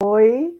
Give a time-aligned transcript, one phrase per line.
[0.00, 0.52] Oi.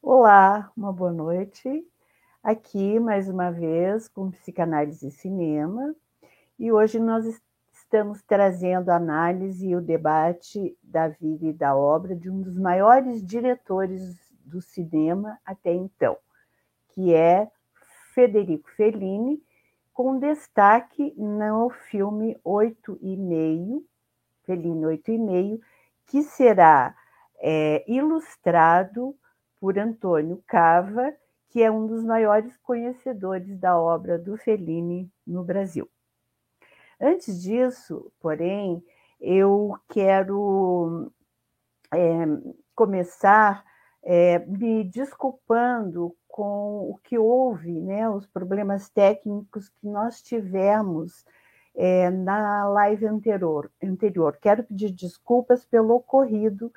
[0.00, 1.84] Olá, uma boa noite.
[2.44, 5.96] Aqui, mais uma vez, com Psicanálise e Cinema.
[6.58, 7.24] E hoje nós
[7.72, 12.58] estamos trazendo a análise e o debate da vida e da obra de um dos
[12.58, 16.18] maiores diretores do cinema até então,
[16.90, 17.50] que é
[18.12, 19.42] Federico Fellini,
[19.94, 23.82] com destaque no filme Oito e Meio,
[24.42, 25.58] Fellini Oito e Meio,
[26.04, 26.94] que será
[27.38, 29.16] é, ilustrado
[29.58, 31.10] por Antônio Cava,
[31.54, 35.88] que é um dos maiores conhecedores da obra do Fellini no Brasil.
[37.00, 38.84] Antes disso, porém,
[39.20, 41.12] eu quero
[41.92, 42.24] é,
[42.74, 43.64] começar
[44.02, 51.24] é, me desculpando com o que houve, né, os problemas técnicos que nós tivemos
[51.72, 54.36] é, na live anterior, anterior.
[54.42, 56.72] Quero pedir desculpas pelo ocorrido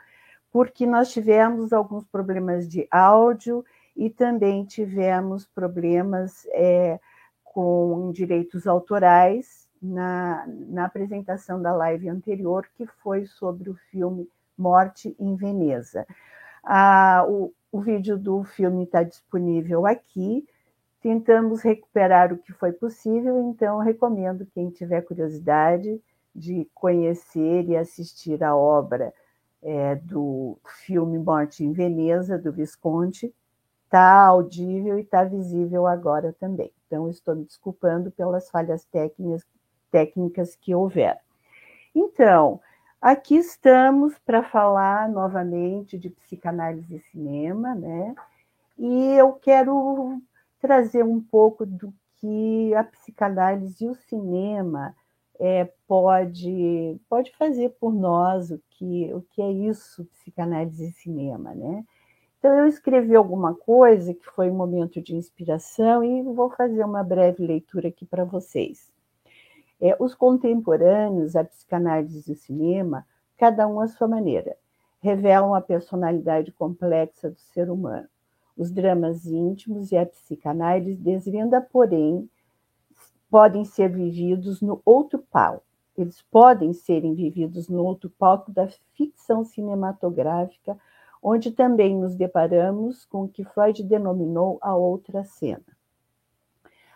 [0.51, 3.65] porque nós tivemos alguns problemas de áudio
[3.97, 6.99] e também tivemos problemas é,
[7.43, 15.15] com direitos autorais na, na apresentação da live anterior, que foi sobre o filme Morte
[15.19, 16.05] em Veneza.
[16.63, 20.47] Ah, o, o vídeo do filme está disponível aqui.
[21.01, 26.01] Tentamos recuperar o que foi possível, então recomendo quem tiver curiosidade
[26.35, 29.11] de conhecer e assistir a obra
[29.61, 33.33] é, do filme Morte em Veneza, do Visconti,
[33.87, 36.71] está audível e está visível agora também.
[36.85, 39.45] Então, estou me desculpando pelas falhas técnicas,
[39.89, 41.19] técnicas que houveram.
[41.95, 42.59] Então,
[43.01, 48.13] aqui estamos para falar novamente de psicanálise e cinema, né?
[48.77, 50.21] E eu quero
[50.59, 54.93] trazer um pouco do que a psicanálise e o cinema
[55.39, 61.53] é, pode, pode fazer por nós o que, o que é isso, psicanálise e cinema,
[61.53, 61.85] né?
[62.47, 67.03] Então, eu escrevi alguma coisa que foi um momento de inspiração e vou fazer uma
[67.03, 68.89] breve leitura aqui para vocês.
[69.81, 73.05] É, os contemporâneos, a psicanálise e o cinema,
[73.37, 74.55] cada um à sua maneira,
[75.01, 78.07] revelam a personalidade complexa do ser humano.
[78.55, 82.29] Os dramas íntimos e a psicanálise desvenda, porém,
[83.29, 85.65] podem ser vividos no outro palco.
[85.97, 90.79] Eles podem serem vividos no outro palco da ficção cinematográfica,
[91.29, 95.65] onde também nos deparamos com o que Freud denominou a outra cena.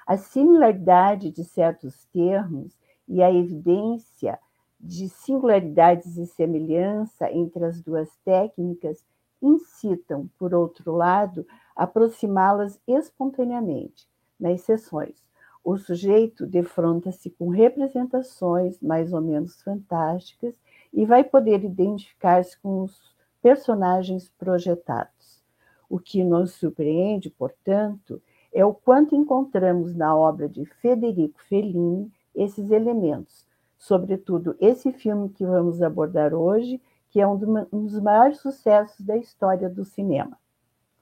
[0.07, 4.39] A similaridade de certos termos e a evidência
[4.79, 9.05] de singularidades e semelhança entre as duas técnicas
[9.41, 14.07] incitam, por outro lado, a aproximá-las espontaneamente
[14.39, 15.21] nas sessões,
[15.61, 20.55] o sujeito defronta-se com representações mais ou menos fantásticas
[20.93, 23.10] e vai poder identificar-se com os
[23.41, 25.41] personagens projetados.
[25.89, 28.21] O que nos surpreende, portanto,
[28.53, 33.45] é o quanto encontramos na obra de Federico Fellini esses elementos,
[33.77, 39.69] sobretudo esse filme que vamos abordar hoje, que é um dos maiores sucessos da história
[39.69, 40.37] do cinema.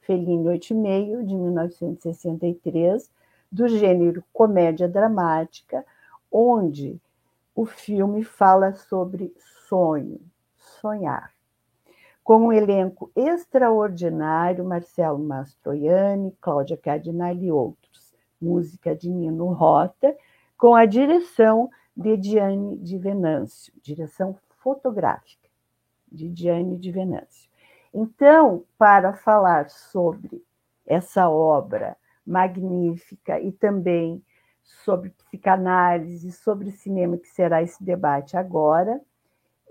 [0.02, 3.12] Fellini 8,5, de 1963,
[3.52, 5.86] do gênero comédia dramática,
[6.32, 7.00] onde
[7.56, 9.34] o filme fala sobre
[9.68, 10.20] sonho,
[10.56, 11.39] sonhar.
[12.30, 18.14] Com um elenco extraordinário, Marcelo Mastroianni, Cláudia Cardinale e outros.
[18.40, 20.16] Música de Nino Rota,
[20.56, 25.50] com a direção de Diane de Venâncio, direção fotográfica
[26.08, 27.50] de Diane de Venâncio.
[27.92, 30.46] Então, para falar sobre
[30.86, 34.24] essa obra magnífica e também
[34.64, 39.02] sobre psicanálise, sobre cinema, que será esse debate agora,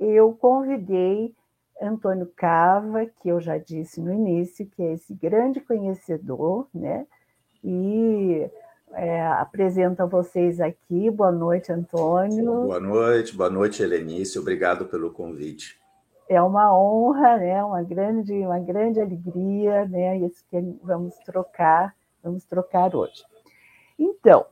[0.00, 1.32] eu convidei
[1.80, 7.06] Antônio Cava, que eu já disse no início, que é esse grande conhecedor, né?
[7.62, 8.50] E
[8.92, 11.10] é, apresento a vocês aqui.
[11.10, 12.66] Boa noite, Antônio.
[12.66, 14.38] Boa noite, boa noite, Helenice.
[14.38, 15.78] Obrigado pelo convite.
[16.28, 17.64] É uma honra, né?
[17.64, 20.18] Uma grande, uma grande alegria, né?
[20.18, 23.24] Isso que vamos trocar Vamos trocar hoje.
[23.98, 24.46] Então,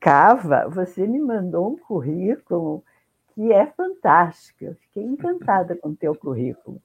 [0.00, 2.84] Cava, você me mandou um currículo
[3.38, 4.64] que é fantástico.
[4.64, 6.82] Eu fiquei encantada com o teu currículo.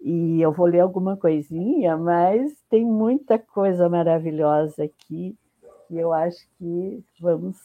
[0.00, 5.38] E eu vou ler alguma coisinha, mas tem muita coisa maravilhosa aqui
[5.86, 7.56] que eu acho que vamos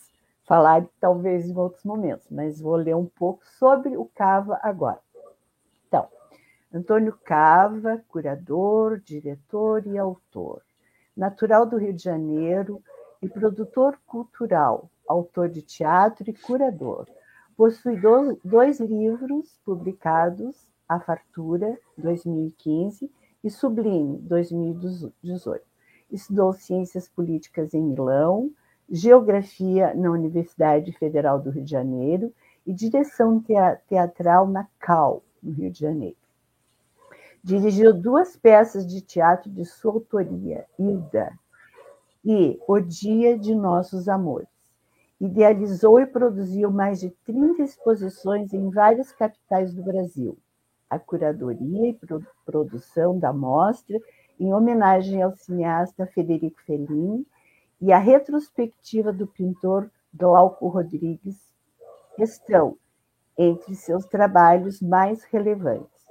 [0.46, 5.00] falar talvez em outros momentos, mas vou ler um pouco sobre o Cava agora.
[5.88, 6.08] Então,
[6.72, 10.62] Antônio Cava, curador, diretor e autor.
[11.16, 12.84] Natural do Rio de Janeiro
[13.20, 17.08] e produtor cultural, autor de teatro e curador.
[17.58, 18.00] Possui
[18.44, 20.56] dois livros publicados,
[20.88, 23.12] A Fartura, 2015,
[23.44, 25.66] e Sublime, 2018.
[26.12, 28.52] Estudou Ciências Políticas em Milão,
[28.88, 32.32] Geografia na Universidade Federal do Rio de Janeiro
[32.64, 33.44] e Direção
[33.88, 36.18] Teatral na CAL, no Rio de Janeiro.
[37.44, 41.34] Dirigiu duas peças de teatro de sua autoria, Hilda
[42.24, 44.57] e O Dia de Nossos Amores.
[45.20, 50.38] Idealizou e produziu mais de 30 exposições em várias capitais do Brasil.
[50.88, 52.00] A curadoria e
[52.46, 54.00] produção da mostra,
[54.40, 57.26] em homenagem ao cineasta Federico Fellini,
[57.82, 61.36] e a retrospectiva do pintor Glauco Rodrigues
[62.20, 62.78] estão
[63.36, 66.06] entre seus trabalhos mais relevantes.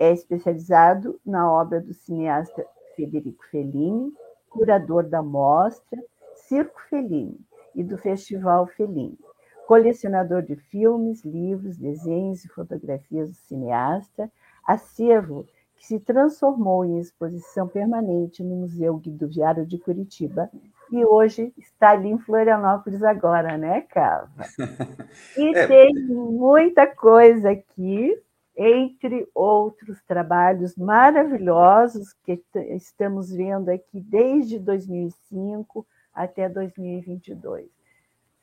[0.00, 2.66] É especializado na obra do cineasta
[2.96, 4.12] Federico Fellini,
[4.50, 6.02] curador da mostra
[6.34, 7.38] Circo Fellini
[7.74, 9.18] e do Festival Fellini,
[9.66, 14.30] colecionador de filmes, livros, desenhos e fotografias do cineasta,
[14.66, 15.46] acervo
[15.76, 20.48] que se transformou em exposição permanente no Museu Guido Viário de Curitiba
[20.92, 24.28] e hoje está ali em Florianópolis agora, né, Cava?
[25.36, 25.66] E é.
[25.66, 28.16] tem muita coisa aqui
[28.56, 32.40] entre outros trabalhos maravilhosos que
[32.70, 37.66] estamos vendo aqui desde 2005 até 2022.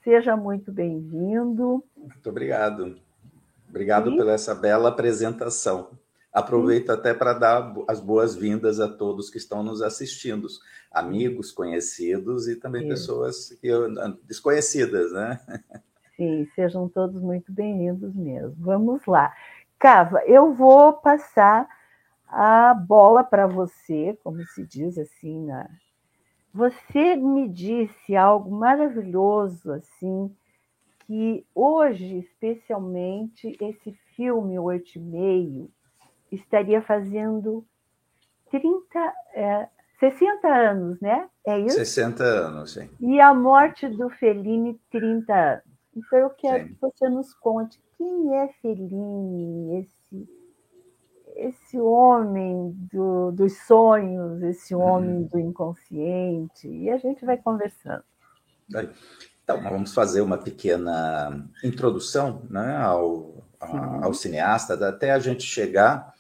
[0.04, 1.84] Seja muito bem-vindo.
[1.96, 3.00] Muito obrigado.
[3.70, 4.18] Obrigado e...
[4.18, 5.92] pela essa bela apresentação.
[6.32, 10.48] Aproveito até para dar as boas-vindas a todos que estão nos assistindo,
[10.92, 12.90] amigos, conhecidos e também Sim.
[12.90, 13.60] pessoas
[14.24, 15.40] desconhecidas, né?
[16.16, 18.56] Sim, sejam todos muito bem-vindos mesmo.
[18.60, 19.34] Vamos lá.
[19.80, 21.68] Cava, eu vou passar
[22.28, 25.68] a bola para você, como se diz assim na.
[26.60, 30.36] Você me disse algo maravilhoso assim,
[31.08, 35.72] que hoje, especialmente, esse filme Oito e Meio
[36.30, 37.66] estaria fazendo
[38.52, 39.00] 30,
[39.36, 39.70] é,
[40.02, 41.30] 60 anos, né?
[41.48, 41.78] É isso?
[41.78, 42.90] 60 anos, sim.
[43.00, 45.64] E a morte do Fellini, 30 anos.
[45.96, 46.74] Então eu quero sim.
[46.74, 49.96] que você nos conte quem é Fellini, esse,
[51.48, 54.82] esse homem do, dos sonhos, esse uhum.
[54.82, 55.24] homem uhum.
[55.24, 58.04] do inconsciente, e a gente vai conversando.
[59.44, 66.14] Então, vamos fazer uma pequena introdução né, ao, ao cineasta, até a gente chegar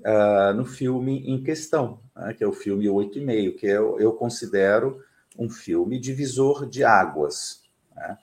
[0.00, 4.00] uh, no filme em questão, né, que é o filme Oito e Meio, que eu,
[4.00, 5.02] eu considero
[5.38, 7.62] um filme divisor de águas.
[7.94, 8.16] Né?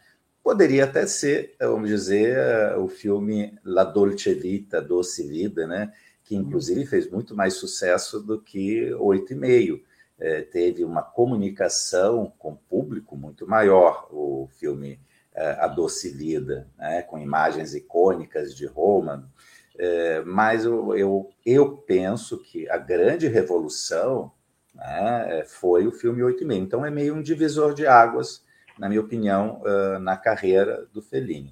[0.43, 5.91] Poderia até ser, vamos dizer, uh, o filme La Dolce Vita, Doce Vida, né?
[6.27, 9.81] Que inclusive fez muito mais sucesso do que Oito e Meio.
[10.19, 14.99] É, teve uma comunicação com o público muito maior, o filme
[15.33, 17.01] é, A Doce Vida, né?
[17.01, 19.31] com imagens icônicas de Roma.
[19.79, 24.31] É, mas eu, eu, eu, penso que a grande revolução
[24.75, 26.63] né, foi o filme Oito e Meio.
[26.63, 28.43] Então é meio um divisor de águas
[28.77, 29.61] na minha opinião,
[30.01, 31.51] na carreira do Fellini.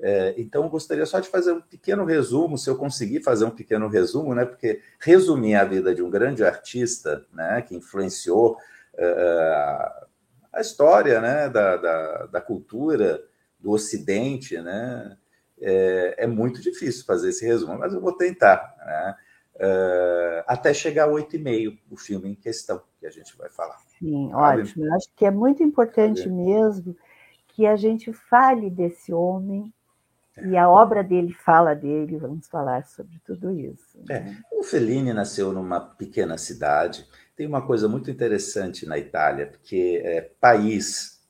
[0.00, 3.88] É, então, gostaria só de fazer um pequeno resumo, se eu conseguir fazer um pequeno
[3.88, 8.52] resumo, né, porque resumir a vida de um grande artista né, que influenciou
[8.94, 10.06] uh,
[10.52, 13.24] a história né, da, da, da, cultura
[13.58, 15.16] do Ocidente, né,
[15.60, 18.76] é, é, muito difícil fazer esse resumo, mas eu vou tentar.
[18.86, 19.16] Né,
[19.56, 23.50] uh, até chegar ao oito e meio, o filme em questão, que a gente vai
[23.50, 23.76] falar.
[23.98, 24.86] Sim, ótimo.
[24.86, 26.96] Eu acho que é muito importante mesmo
[27.48, 29.72] que a gente fale desse homem
[30.46, 33.98] e a obra dele fala dele, vamos falar sobre tudo isso.
[34.08, 34.36] Né?
[34.52, 34.58] É.
[34.58, 37.06] O Fellini nasceu numa pequena cidade.
[37.36, 41.20] Tem uma coisa muito interessante na Itália, porque é, país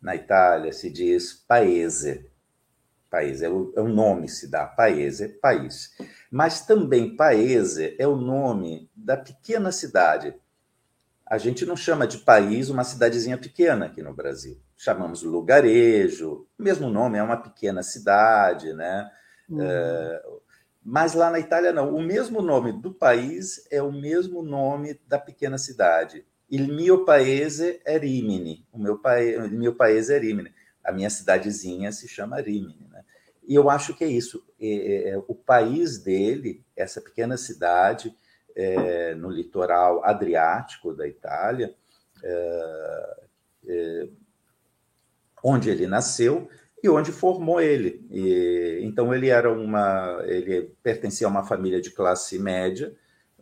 [0.00, 2.30] na Itália se diz paese.
[3.10, 5.96] Paese é o, é o nome se dá, paese, país.
[6.30, 10.34] Mas também paese é o nome da pequena cidade
[11.28, 14.58] a gente não chama de país uma cidadezinha pequena aqui no Brasil.
[14.80, 19.10] Chamamos lugarejo, o mesmo nome, é uma pequena cidade, né?
[19.48, 19.60] Uhum.
[19.60, 20.22] É,
[20.84, 21.92] mas lá na Itália não.
[21.92, 26.24] O mesmo nome do país é o mesmo nome da pequena cidade.
[26.48, 28.64] Il mio paese è Rimini.
[28.72, 29.20] O meu, pa...
[29.20, 30.50] Il mio paese è Rimini.
[30.82, 32.88] A minha cidadezinha se chama Rimini.
[32.88, 33.04] Né?
[33.46, 34.46] E eu acho que é isso.
[34.60, 38.16] É, é, é o país dele, essa pequena cidade,
[38.54, 41.74] é, no litoral adriático da Itália,
[42.22, 43.16] é,
[43.66, 44.08] é,
[45.42, 46.48] onde ele nasceu
[46.82, 48.06] e onde formou ele.
[48.10, 52.94] E, então ele era uma, ele pertencia a uma família de classe média.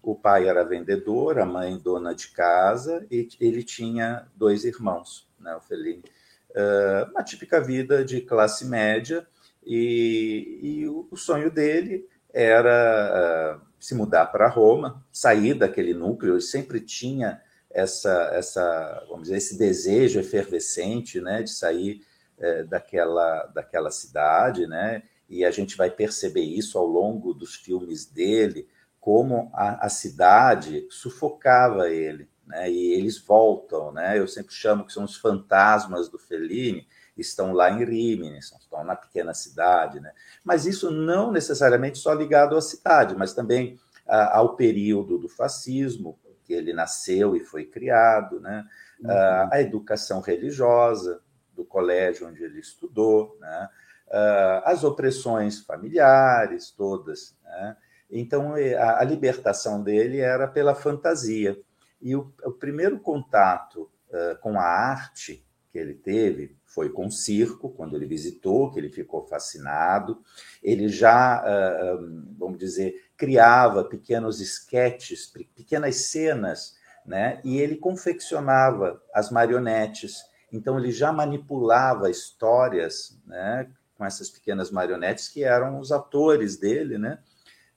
[0.03, 5.55] O pai era vendedor, a mãe dona de casa e ele tinha dois irmãos, né,
[5.55, 6.03] o.
[6.51, 9.27] Uh, uma típica vida de classe média
[9.67, 16.35] e, e o, o, sonho dele era uh, se mudar para Roma, sair daquele núcleo.
[16.35, 17.43] Ele sempre tinha
[17.77, 22.01] essa, essa, vamos dizer, esse desejo efervescente, né, de sair
[22.39, 25.03] é, daquela, daquela cidade, né?
[25.29, 28.67] E a gente vai perceber isso ao longo dos filmes dele,
[28.99, 32.71] como a, a cidade sufocava ele, né?
[32.71, 34.19] E eles voltam, né?
[34.19, 38.97] Eu sempre chamo que são os fantasmas do Fellini, estão lá em Rimini, estão na
[38.97, 40.13] pequena cidade, né?
[40.43, 46.55] Mas isso não necessariamente só ligado à cidade, mas também ao período do fascismo, que
[46.55, 48.65] ele nasceu e foi criado, né?
[49.01, 49.11] Uhum.
[49.11, 51.21] A, a educação religiosa,
[51.57, 53.69] do colégio onde ele estudou, né?
[54.09, 57.35] uh, as opressões familiares todas.
[57.43, 57.77] Né?
[58.11, 61.59] Então, a, a, libertação dele era pela fantasia.
[62.01, 67.11] E o, o primeiro contato uh, com a arte que ele teve foi com o
[67.11, 70.23] circo, quando ele visitou, que ele ficou fascinado.
[70.63, 77.41] Ele já, uh, vamos dizer, criava pequenos esquetes, pequenas cenas, né?
[77.43, 85.29] e ele confeccionava as marionetes então, ele já manipulava histórias né, com essas pequenas marionetes
[85.29, 87.19] que eram os atores dele, né?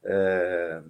[0.03, 0.81] É,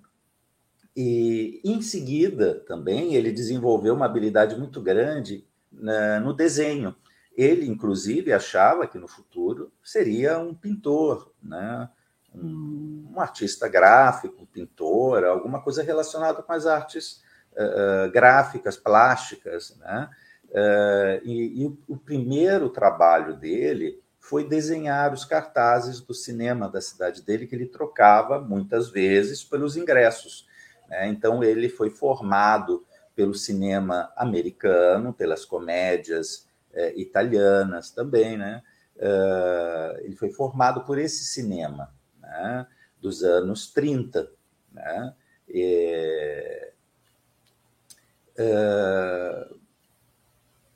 [0.96, 6.96] e em seguida também ele desenvolveu uma habilidade muito grande né, no desenho.
[7.40, 11.90] Ele, inclusive, achava que no futuro seria um pintor, né?
[12.36, 19.74] um, um artista gráfico, um pintor, alguma coisa relacionada com as artes uh, gráficas, plásticas.
[19.78, 20.10] Né?
[20.50, 27.22] Uh, e, e, o primeiro trabalho dele foi desenhar os cartazes do cinema da cidade
[27.22, 30.46] dele, que ele trocava muitas vezes pelos ingressos.
[30.90, 31.08] Né?
[31.08, 38.38] Então, ele foi formado pelo cinema americano, pelas comédias uh, italianas também.
[38.38, 38.62] Né?
[38.96, 42.68] Uh, ele foi formado por esse cinema né?
[43.02, 44.30] dos anos 30.
[44.72, 45.14] Né?
[45.48, 46.70] E,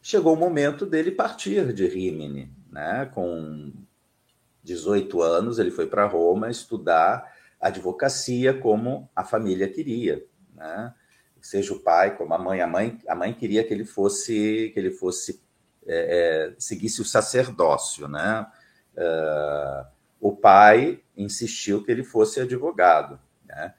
[0.01, 2.51] chegou o momento dele partir de Rimini.
[2.69, 3.09] Né?
[3.13, 3.71] Com
[4.63, 7.31] 18 anos, ele foi para Roma estudar
[7.63, 10.25] advocacia como a família queria.
[10.53, 10.93] Né?
[11.41, 12.61] Seja o pai como a mãe.
[12.61, 15.41] A mãe, a mãe queria que ele fosse, que ele fosse
[15.87, 18.07] é, é, seguisse o sacerdócio.
[18.07, 18.45] Né?
[18.95, 19.85] Uh,
[20.19, 23.19] o pai insistiu que ele fosse advogado.
[23.45, 23.73] Né?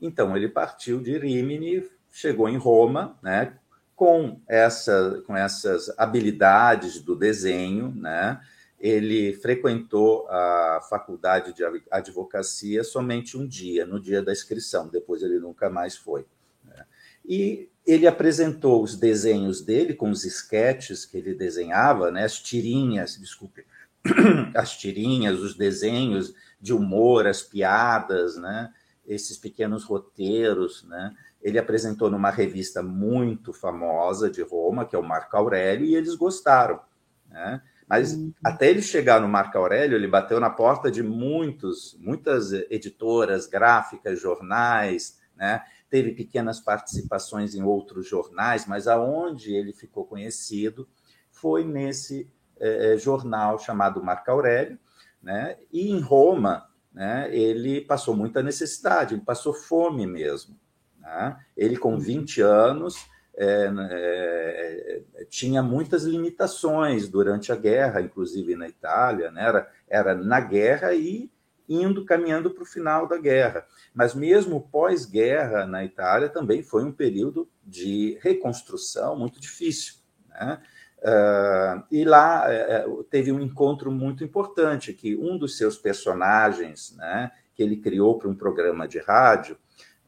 [0.00, 3.56] Então ele partiu de Rimini, chegou em Roma, né?
[3.94, 8.40] com, essa, com essas habilidades do desenho, né?
[8.78, 15.40] ele frequentou a faculdade de advocacia somente um dia, no dia da inscrição, depois ele
[15.40, 16.24] nunca mais foi.
[16.64, 16.86] Né?
[17.26, 22.22] E ele apresentou os desenhos dele, com os esquetes que ele desenhava, né?
[22.22, 23.64] as tirinhas, desculpe,
[24.54, 28.70] as tirinhas, os desenhos de humor, as piadas, né?
[29.06, 31.14] esses pequenos roteiros, né?
[31.40, 36.14] ele apresentou numa revista muito famosa de Roma, que é o Marco Aurélio, e eles
[36.14, 36.80] gostaram.
[37.26, 37.62] Né?
[37.88, 38.34] Mas uhum.
[38.44, 44.20] até ele chegar no Marco Aurélio, ele bateu na porta de muitos, muitas editoras, gráficas,
[44.20, 45.62] jornais, né?
[45.90, 50.88] Teve pequenas participações em outros jornais, mas aonde ele ficou conhecido
[51.30, 54.78] foi nesse eh, jornal chamado Marco Aurélio,
[55.22, 55.56] né?
[55.72, 60.58] e em Roma né, ele passou muita necessidade, ele passou fome mesmo.
[60.98, 61.36] Né?
[61.56, 62.48] Ele, com 20 uhum.
[62.48, 62.96] anos,
[63.36, 69.44] é, é, tinha muitas limitações durante a guerra, inclusive na Itália, né?
[69.44, 71.30] era, era na guerra e
[71.68, 73.66] indo caminhando para o final da guerra.
[73.94, 79.94] Mas mesmo pós-guerra na Itália também foi um período de reconstrução muito difícil.
[80.28, 80.60] Né?
[80.98, 82.46] Uh, e lá
[82.86, 88.18] uh, teve um encontro muito importante que um dos seus personagens, né, que ele criou
[88.18, 89.56] para um programa de rádio,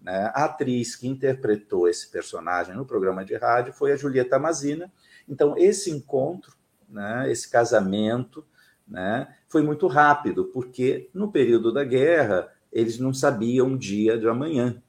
[0.00, 0.30] né?
[0.34, 4.90] A atriz que interpretou esse personagem no programa de rádio foi a Julieta Mazina.
[5.28, 6.56] Então, esse encontro,
[6.88, 8.44] né, esse casamento,
[8.90, 14.28] né, foi muito rápido, porque no período da guerra eles não sabiam o dia de
[14.28, 14.82] amanhã.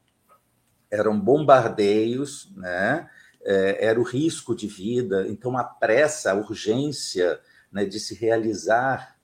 [0.89, 3.07] Eram bombardeios, né,
[3.43, 7.39] é, era o risco de vida, então a pressa, a urgência
[7.71, 9.15] né, de se realizar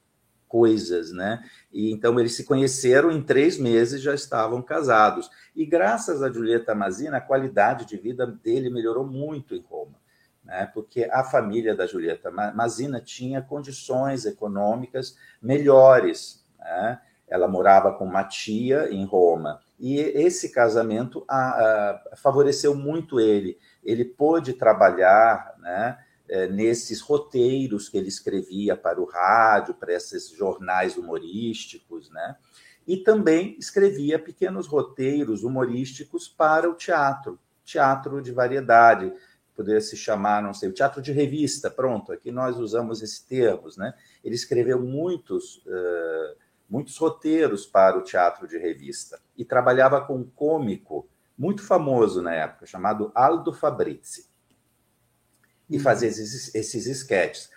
[0.48, 1.44] coisas, né?
[1.72, 5.30] E então eles se conheceram em três meses já estavam casados.
[5.56, 10.00] E graças a Julieta Mazina, a qualidade de vida dele melhorou muito em Roma.
[10.48, 10.72] Né?
[10.74, 16.44] porque a família da Julieta Mazina tinha condições econômicas melhores.
[16.58, 17.00] Né?
[17.28, 21.50] Ela morava com uma tia em Roma, e esse casamento a,
[22.14, 23.60] a, favoreceu muito ele.
[23.84, 26.00] Ele pôde trabalhar né,
[26.30, 32.38] é, nesses roteiros que ele escrevia para o rádio, para esses jornais humorísticos, né?
[32.88, 39.14] e também escrevia pequenos roteiros humorísticos para o teatro, teatro de variedade,
[39.58, 43.76] poderia se chamar, não sei, o teatro de revista, pronto, aqui nós usamos esses termos,
[43.76, 43.94] né?
[44.24, 46.38] Ele escreveu muitos, uh,
[46.70, 52.34] muitos roteiros para o teatro de revista e trabalhava com um cômico muito famoso na
[52.34, 54.30] época, chamado Aldo Fabrizi,
[55.68, 55.80] e hum.
[55.80, 57.50] fazia esses, esses esquetes.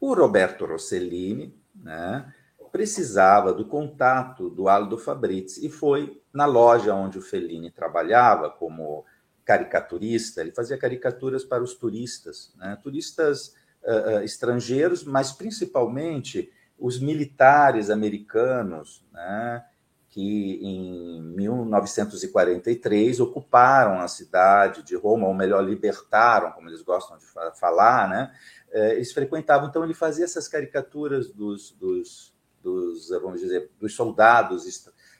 [0.00, 2.34] O Roberto Rossellini, né?
[2.72, 9.04] precisava do contato do Aldo Fabrizi e foi na loja onde o Fellini trabalhava como
[9.44, 12.78] caricaturista, ele fazia caricaturas para os turistas, né?
[12.82, 19.64] turistas uh, uh, estrangeiros, mas principalmente os militares americanos, né?
[20.08, 27.24] que em 1943 ocuparam a cidade de Roma, ou melhor, libertaram, como eles gostam de
[27.58, 28.30] falar, né?
[28.70, 32.32] Eh, eles frequentavam, então ele fazia essas caricaturas dos, dos
[32.62, 34.64] dos, vamos dizer, dos soldados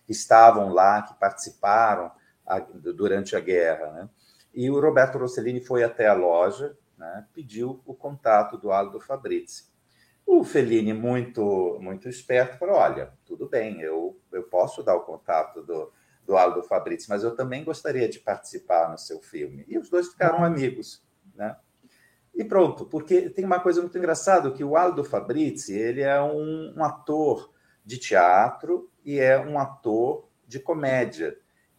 [0.07, 2.11] que estavam lá, que participaram
[2.61, 3.90] durante a guerra.
[3.92, 4.11] Né?
[4.54, 7.26] E o Roberto Rossellini foi até a loja, né?
[7.32, 9.71] pediu o contato do Aldo Fabrizi.
[10.25, 15.62] O Fellini, muito, muito esperto, falou: Olha, tudo bem, eu, eu posso dar o contato
[15.62, 15.92] do,
[16.25, 19.64] do Aldo Fabrizi, mas eu também gostaria de participar no seu filme.
[19.66, 21.02] E os dois ficaram amigos.
[21.35, 21.56] Né?
[22.35, 26.75] E pronto, porque tem uma coisa muito engraçada, que o Aldo Fabrizi, ele é um,
[26.76, 27.52] um ator
[27.85, 31.37] de teatro e é um ator de comédia.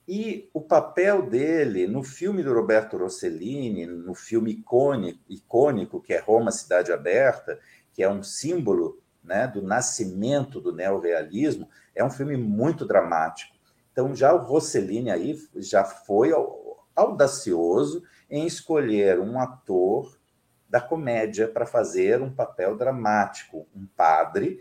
[0.07, 6.19] E o papel dele no filme do Roberto Rossellini, no filme icônico, icônico que é
[6.19, 7.57] Roma Cidade Aberta,
[7.93, 13.55] que é um símbolo né, do nascimento do neorrealismo, é um filme muito dramático.
[13.91, 16.31] Então já o Rossellini aí já foi
[16.93, 20.17] audacioso em escolher um ator
[20.67, 24.59] da comédia para fazer um papel dramático, um padre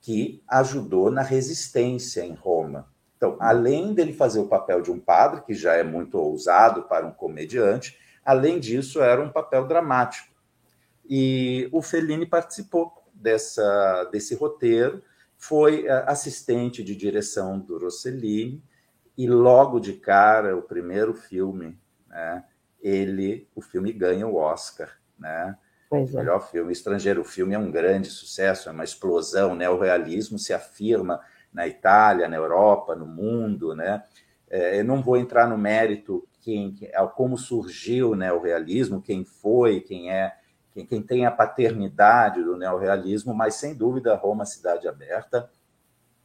[0.00, 2.92] que ajudou na resistência em Roma.
[3.24, 7.06] Então, além dele fazer o papel de um padre, que já é muito ousado para
[7.06, 10.28] um comediante, além disso, era um papel dramático.
[11.08, 15.02] E o Fellini participou dessa, desse roteiro,
[15.38, 18.62] foi eh, assistente de direção do Rossellini,
[19.16, 22.44] e logo de cara, o primeiro filme, né,
[22.78, 25.56] ele, o filme ganha o Oscar né?
[25.88, 26.18] Pois é.
[26.18, 27.20] Melhor filme estrangeiro.
[27.20, 29.68] O filme é um grande sucesso, é uma explosão, né?
[29.70, 31.20] O realismo se afirma
[31.54, 34.02] na Itália, na Europa, no mundo, né?
[34.50, 36.76] É, eu não vou entrar no mérito quem,
[37.14, 40.34] como surgiu né, o realismo, quem foi, quem é,
[40.74, 45.48] quem, quem tem a paternidade do neorrealismo, mas sem dúvida Roma Cidade Aberta.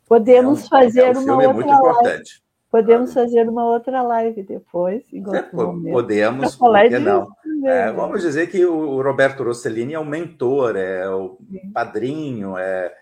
[0.08, 2.44] Podemos é um, fazer é um uma outra muito importante.
[2.70, 5.04] Podemos fazer uma outra live depois.
[5.34, 5.42] É,
[5.92, 7.28] podemos, por que não?
[7.64, 11.72] É, vamos dizer que o Roberto Rossellini é o mentor, é o Sim.
[11.72, 12.94] padrinho, é,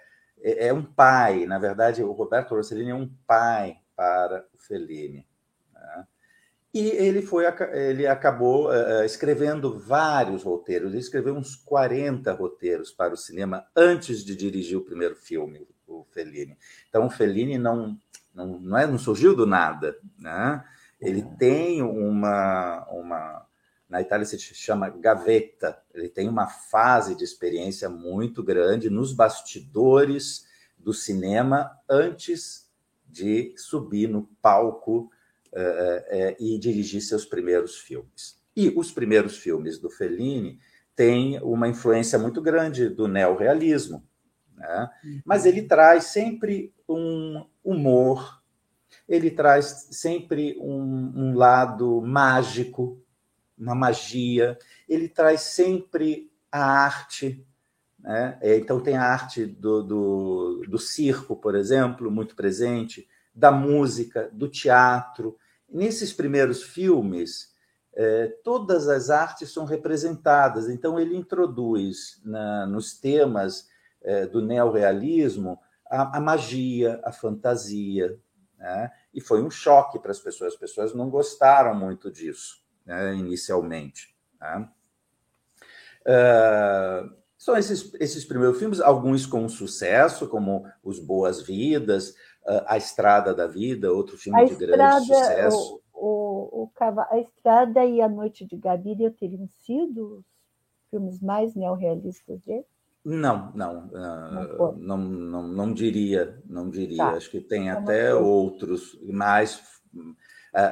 [0.42, 1.46] é, é, um pai.
[1.46, 5.26] Na verdade, o Roberto Rossellini é um pai para o Fellini.
[5.74, 6.08] Né?
[6.74, 10.92] E ele, foi, ele acabou uh, escrevendo vários roteiros.
[10.92, 16.06] Ele escreveu uns 40 roteiros para o cinema antes de dirigir o primeiro filme, o
[16.12, 16.58] Fellini.
[16.90, 17.98] Então, o Fellini não
[18.38, 19.98] não, não, é, não surgiu do nada.
[20.20, 20.64] Né?
[21.02, 21.36] Ele uhum.
[21.38, 23.47] tem uma, uma.
[23.90, 30.46] Na Itália se chama gaveta, ele tem uma fase de experiência muito grande nos bastidores
[30.78, 32.70] do cinema antes
[33.06, 35.10] de subir no palco
[35.54, 38.38] uh, uh, e dirigir seus primeiros filmes.
[38.56, 40.60] E os primeiros filmes do Fellini
[40.96, 44.04] têm uma influência muito grande do neorrealismo,
[44.58, 44.90] né?
[45.24, 48.42] Mas ele traz sempre um humor,
[49.08, 53.00] ele traz sempre um, um lado mágico,
[53.58, 57.46] uma magia, ele traz sempre a arte.
[58.00, 58.38] Né?
[58.42, 64.30] É, então, tem a arte do, do, do circo, por exemplo, muito presente, da música,
[64.32, 65.38] do teatro.
[65.70, 67.54] Nesses primeiros filmes,
[67.94, 70.70] é, todas as artes são representadas.
[70.70, 73.68] Então, ele introduz na, nos temas
[74.02, 78.20] é, do neorrealismo a, a, magia, a fantasia.
[78.58, 78.92] Né?
[79.14, 80.54] E foi um choque para as pessoas.
[80.54, 84.16] As pessoas não gostaram muito disso, né, inicialmente.
[86.08, 92.12] Uh, são esses, esses primeiros filmes, alguns com sucesso, como Os Boas Vidas,
[92.48, 95.82] uh, A Estrada da Vida, outro filme a de estrada, grande sucesso.
[95.94, 96.72] O, o,
[97.12, 100.26] A Estrada e A Noite de Gaviria teriam sido os
[100.90, 102.66] filmes mais neorrealistas dele?
[103.04, 106.98] Não, não, não, não, não, não, diria, não diria.
[106.98, 107.12] Tá.
[107.12, 109.62] Acho que tem até outros, mas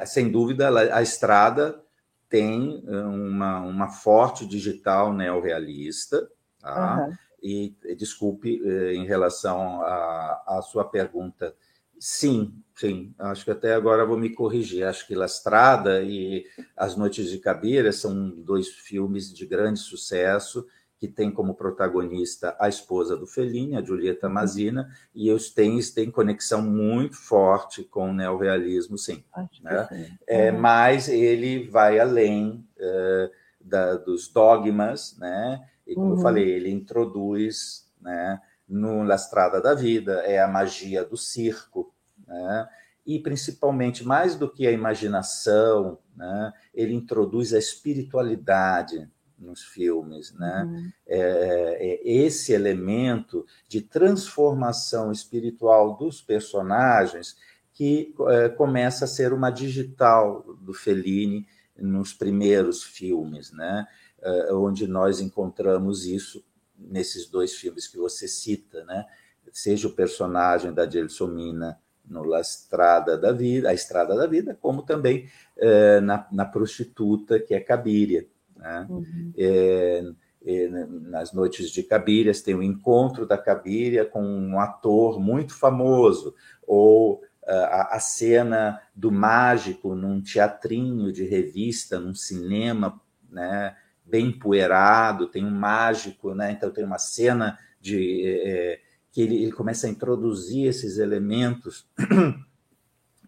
[0.04, 1.82] sem dúvida a Estrada
[2.28, 6.28] tem uma, uma forte digital neorrealista,
[6.60, 7.06] tá?
[7.06, 7.14] Uhum.
[7.42, 8.60] E desculpe
[8.92, 11.54] em relação à sua pergunta,
[11.98, 13.14] sim, sim.
[13.18, 14.84] Acho que até agora vou me corrigir.
[14.84, 16.44] Acho que Lastrada e
[16.76, 20.66] As Noites de Cabeira são dois filmes de grande sucesso
[20.98, 26.10] que tem como protagonista a esposa do Fellini, a Giulietta Mazina, e os tens têm
[26.10, 29.22] conexão muito forte com o neorrealismo, sim.
[29.62, 29.86] Né?
[29.88, 30.18] sim.
[30.26, 30.58] É, uhum.
[30.58, 33.30] Mas ele vai além é,
[33.60, 35.62] da, dos dogmas, né?
[35.86, 36.16] E como uhum.
[36.16, 38.40] eu falei, ele introduz, né?
[38.68, 41.92] No La Strada da Vida é a magia do circo,
[42.26, 42.68] né?
[43.04, 46.52] E principalmente mais do que a imaginação, né?
[46.74, 50.64] Ele introduz a espiritualidade, nos filmes, né?
[50.64, 50.92] Uhum.
[51.06, 57.36] É, é, esse elemento de transformação espiritual dos personagens
[57.72, 61.46] que é, começa a ser uma digital do Fellini
[61.76, 63.86] nos primeiros filmes, né?
[64.22, 66.42] É, onde nós encontramos isso
[66.78, 69.04] nesses dois filmes que você cita, né?
[69.52, 74.82] Seja o personagem da Gelsomina no La Estrada da Vida, a Estrada da Vida, como
[74.82, 78.26] também é, na, na prostituta que é Cabiria.
[78.56, 78.86] Né?
[78.88, 79.32] Uhum.
[79.36, 80.04] É,
[80.44, 86.34] é, nas noites de Cabiria tem o encontro da Cabiria com um ator muito famoso,
[86.66, 95.28] ou a, a, cena do mágico num teatrinho de revista, num cinema né, bem empoeirado,
[95.28, 98.80] tem um mágico, né, então tem uma cena de é,
[99.12, 101.86] que ele, ele, começa a introduzir esses elementos.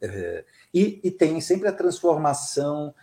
[0.00, 2.94] É, e, e, tem sempre a transformação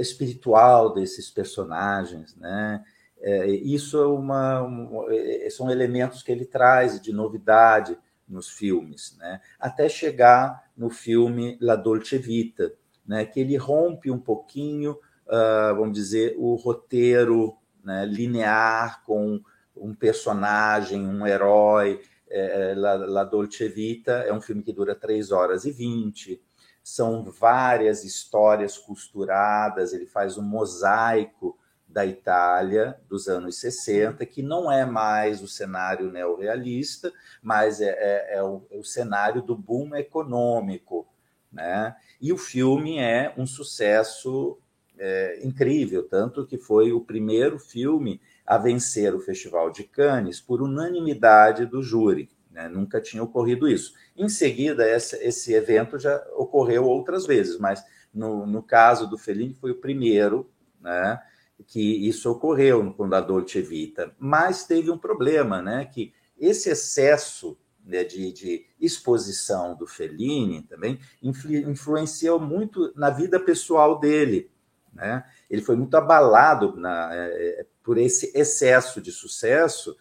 [0.00, 2.84] espiritual desses personagens, né?
[3.22, 9.16] É, isso é uma, um, é, são elementos que ele traz de novidade nos filmes,
[9.18, 9.40] né?
[9.58, 12.72] Até chegar no filme La Dolce Vita,
[13.06, 13.26] né?
[13.26, 14.92] Que ele rompe um pouquinho,
[15.26, 18.06] uh, vamos dizer, o roteiro né?
[18.06, 19.40] linear com
[19.76, 22.00] um personagem, um herói.
[22.32, 26.40] É, La, La Dolce Vita é um filme que dura 3 horas e 20,
[26.82, 31.58] são várias histórias costuradas, ele faz um mosaico
[31.90, 37.12] da Itália dos anos 60, que não é mais o cenário neorrealista,
[37.42, 41.06] mas é, é, é, o, é o, cenário do boom econômico.
[41.52, 41.94] Né?
[42.20, 44.58] E o filme é um sucesso
[44.96, 50.62] é, incrível, tanto que foi o primeiro filme a vencer o Festival de Cannes por
[50.62, 52.30] unanimidade do júri.
[52.50, 52.68] Né?
[52.68, 53.94] Nunca tinha ocorrido isso.
[54.16, 59.54] Em seguida, esse, esse evento já ocorreu outras vezes, mas no, no caso do Fellini
[59.54, 61.20] foi o primeiro né,
[61.66, 64.14] que isso ocorreu com a Dolce Vita.
[64.18, 70.98] Mas teve um problema, né, que esse excesso né, de, de, exposição do Fellini também
[71.22, 74.50] influ, influenciou muito na vida pessoal dele.
[74.92, 75.24] Né?
[75.48, 79.96] Ele foi muito abalado na, é, por esse excesso de sucesso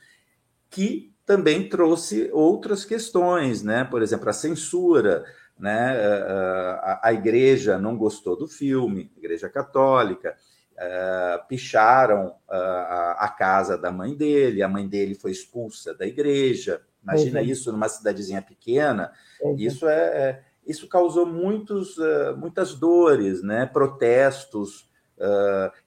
[0.69, 3.83] que também trouxe outras questões, né?
[3.83, 5.23] Por exemplo, a censura,
[5.59, 5.95] né?
[6.81, 10.35] A, a igreja não gostou do filme, a igreja católica,
[10.73, 16.81] uh, picharam uh, a casa da mãe dele, a mãe dele foi expulsa da igreja.
[17.03, 17.45] Imagina uhum.
[17.45, 19.11] isso numa cidadezinha pequena.
[19.39, 19.55] Uhum.
[19.55, 23.67] Isso é, é, isso causou muitos, uh, muitas dores, né?
[23.67, 24.89] Protestos,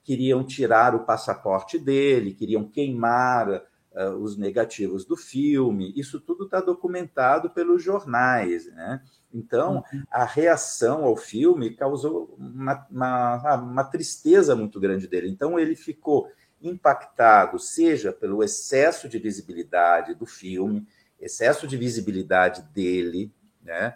[0.03, 6.59] queriam tirar o passaporte dele, queriam queimar uh, os negativos do filme, isso tudo está
[6.59, 8.67] documentado pelos jornais.
[8.67, 9.01] Né?
[9.33, 10.03] Então, uhum.
[10.11, 15.29] a reação ao filme causou uma, uma, uma tristeza muito grande dele.
[15.29, 16.29] Então, ele ficou
[16.61, 20.87] impactado, seja pelo excesso de visibilidade do filme,
[21.19, 23.95] excesso de visibilidade dele, né?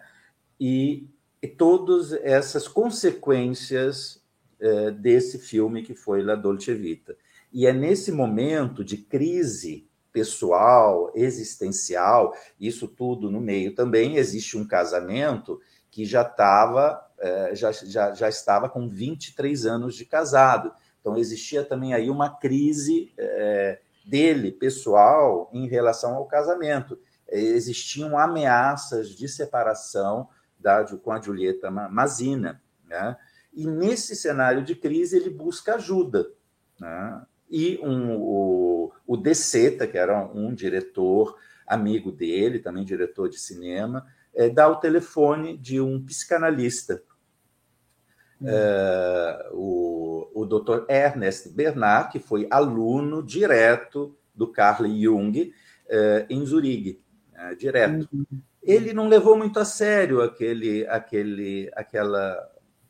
[0.60, 1.08] e,
[1.42, 4.22] e todas essas consequências
[4.60, 7.16] eh, desse filme que foi La Dolce Vita.
[7.52, 9.87] E é nesse momento de crise
[10.18, 15.60] pessoal, existencial, isso tudo no meio também existe um casamento
[15.92, 20.72] que já estava é, já, já, já estava com 23 anos de casado.
[21.00, 26.98] Então existia também aí uma crise é, dele, pessoal, em relação ao casamento.
[27.28, 30.28] Existiam ameaças de separação
[30.58, 32.60] da, com a Julieta Mazina.
[32.88, 33.16] Né?
[33.54, 36.28] E nesse cenário de crise ele busca ajuda.
[36.80, 37.22] Né?
[37.50, 41.34] e um, o, o De Seta, que era um diretor
[41.66, 47.02] amigo dele, também diretor de cinema, é, dá o telefone de um psicanalista.
[48.42, 50.84] uh, o, o Dr.
[50.88, 58.06] Ernest Bernard, que foi aluno direto do Carl Jung uh, em Zurigue, uh, direto.
[58.12, 58.26] Uhum.
[58.62, 62.48] Ele não levou muito a sério aquele, aquele, aquela,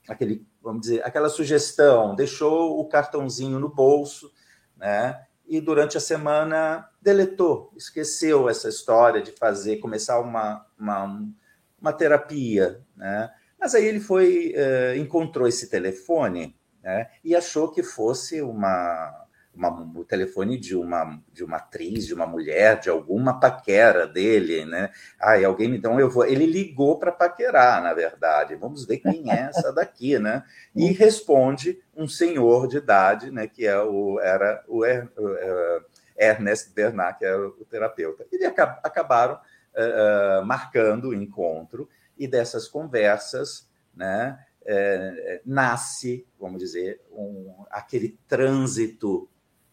[0.09, 4.33] aquele, vamos dizer, aquela sugestão, deixou o cartãozinho no bolso,
[4.77, 5.28] né?
[5.49, 11.27] E durante a semana deletou, esqueceu essa história de fazer, começar uma, uma,
[11.81, 13.31] uma terapia, né?
[13.59, 19.27] Mas aí ele foi, uh, encontrou esse telefone né, e achou que fosse uma,
[19.59, 24.65] uma, o telefone de uma, de uma atriz, de uma mulher, de alguma paquera dele,
[24.65, 24.91] né?
[25.21, 26.25] Ai, alguém, então eu vou.
[26.25, 28.55] Ele ligou para paquerar, na verdade.
[28.55, 30.45] Vamos ver quem é essa daqui, né?
[30.75, 33.47] E responde um senhor de idade, né?
[33.47, 35.85] Que é o, era o, er, uh,
[36.17, 38.25] Ernest Bernard, que era o terapeuta.
[38.33, 47.01] E acabaram uh, uh, marcando o encontro e dessas conversas, né, é, nasce, vamos dizer,
[47.11, 49.29] um, aquele trânsito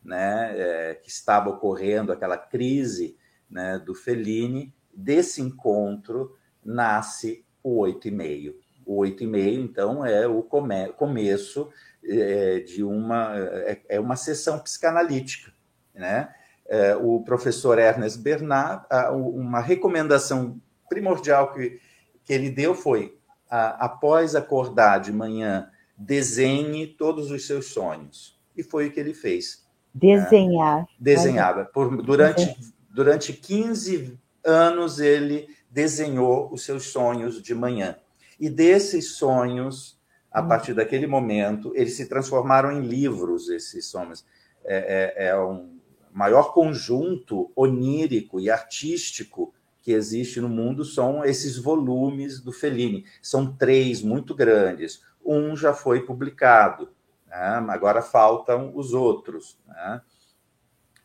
[0.06, 3.18] né, é, que estava ocorrendo, aquela crise
[3.50, 8.56] né, do Fellini, desse encontro nasce o oito e meio.
[8.86, 11.70] O oito e meio, então, é o come começo
[12.04, 15.52] é, de uma é, é, uma sessão psicanalítica,
[15.94, 16.34] né?
[16.68, 21.80] É, o professor Ernest Bernard, uma recomendação primordial que
[22.26, 23.18] que ele deu foi:
[23.50, 28.38] a, após acordar de manhã, desenhe todos os seus sonhos.
[28.58, 29.65] E foi o que ele fez.
[29.96, 30.86] Desenhar.
[31.00, 31.64] Desenhava.
[31.64, 32.54] Por, durante,
[32.92, 37.96] durante 15 anos, ele desenhou os seus sonhos de manhã.
[38.38, 39.98] E desses sonhos,
[40.30, 40.48] a hum.
[40.50, 44.26] partir daquele momento, eles se transformaram em livros, esses sonhos.
[44.66, 45.80] É, é, é um
[46.12, 53.06] maior conjunto onírico e artístico que existe no mundo são esses volumes do Fellini.
[53.22, 55.02] São três muito grandes.
[55.24, 56.90] Um já foi publicado,
[57.36, 57.74] né?
[57.74, 59.60] agora faltam os outros.
[59.68, 60.02] Né?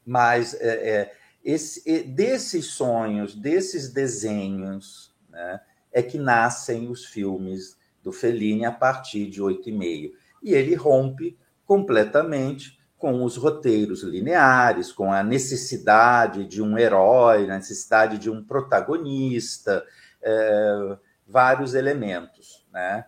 [0.04, 1.12] Mas é, é,
[1.44, 5.60] esse, desses sonhos, desses desenhos, né,
[5.92, 10.12] é que nascem os filmes do Fellini a partir de oito e meio.
[10.42, 17.56] E ele rompe completamente com os roteiros lineares, com a necessidade de um herói, a
[17.56, 19.84] necessidade de um protagonista,
[20.22, 22.66] é, vários elementos.
[22.72, 23.04] Né?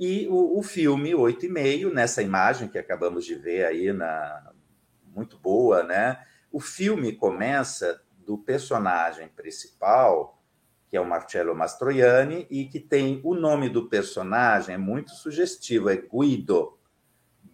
[0.00, 4.50] E o, o filme Oito e Meio, nessa imagem que acabamos de ver aí, na,
[5.14, 6.18] muito boa, né?
[6.52, 10.42] o filme começa do personagem principal,
[10.88, 15.88] que é o Marcello Mastroianni, e que tem o nome do personagem, é muito sugestivo,
[15.88, 16.76] é Guido.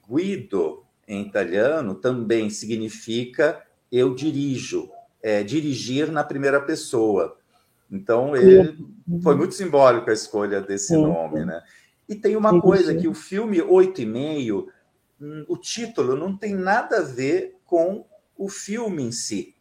[0.08, 4.90] Guido em italiano também significa eu dirijo,
[5.22, 7.38] é, dirigir na primeira pessoa.
[7.90, 8.76] Então, ele
[9.22, 11.62] foi muito simbólico a escolha desse nome, né?
[12.08, 14.68] E tem uma coisa que o filme Oito e Meio,
[15.20, 18.04] hum, o título não tem nada a ver com
[18.36, 19.54] o filme em si,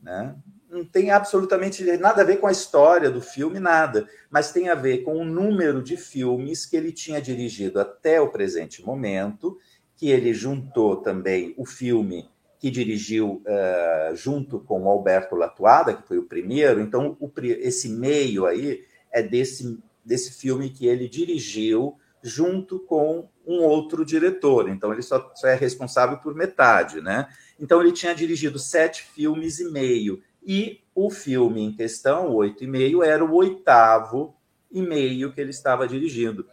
[0.00, 0.36] né?
[0.70, 4.74] Não tem absolutamente nada a ver com a história do filme, nada, mas tem a
[4.74, 9.58] ver com o número de filmes que ele tinha dirigido até o presente momento
[9.96, 16.06] que ele juntou também o filme que dirigiu uh, junto com o Alberto Latuada, que
[16.06, 16.80] foi o primeiro.
[16.80, 19.78] Então, o, esse meio aí é desse,
[20.08, 24.68] desse filme que ele dirigiu junto com um outro diretor.
[24.68, 27.28] Então, ele só, só é responsável por metade, né?
[27.60, 30.22] Então, ele tinha dirigido sete filmes e meio.
[30.42, 34.34] E o filme em questão, oito e meio, era o oitavo
[34.70, 36.46] e meio que ele estava dirigindo.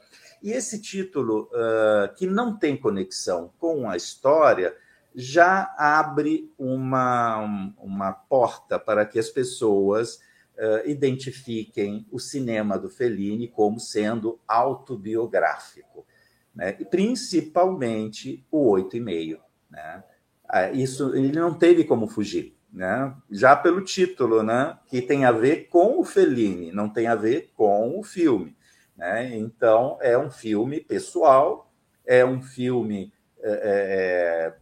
[0.44, 4.76] E esse título, uh, que não tem conexão com a história,
[5.16, 10.20] já abre uma, uma porta para que as pessoas
[10.58, 16.06] uh, identifiquem o cinema do Fellini como sendo autobiográfico,
[16.54, 16.76] né?
[16.80, 19.40] e principalmente o oito e meio.
[19.70, 20.04] Né?
[20.46, 22.56] Uh, isso ele não teve como fugir.
[22.72, 23.16] Né?
[23.32, 24.78] Já pelo título, né?
[24.88, 28.56] que tem a ver com o Fellini, não tem a ver com o filme.
[28.98, 29.38] Né?
[29.38, 31.72] Então, é um filme pessoal,
[32.06, 34.56] é um filme é, é, é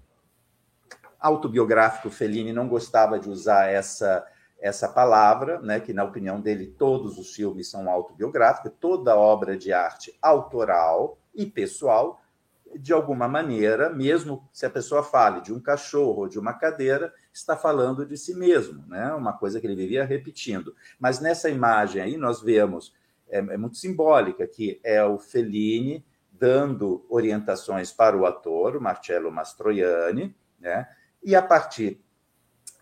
[1.20, 2.10] autobiográfico.
[2.10, 4.26] Fellini não gostava de usar essa,
[4.64, 5.82] essa palavra, né?
[5.82, 11.46] que, na opinião dele, todos os filmes são autobiográficos, toda obra de arte autoral e
[11.46, 12.22] pessoal,
[12.74, 17.14] de alguma maneira, mesmo se a pessoa fale de um cachorro ou de uma cadeira,
[17.34, 19.14] está falando de si mesmo, né?
[19.14, 20.74] uma coisa que ele vivia repetindo.
[20.98, 22.96] Mas nessa imagem aí, nós vemos
[23.28, 29.30] é, é muito simbólica, que é o Fellini dando orientações para o ator, o Marcello
[29.30, 30.88] Mastroianni, né?
[31.22, 32.02] e a partir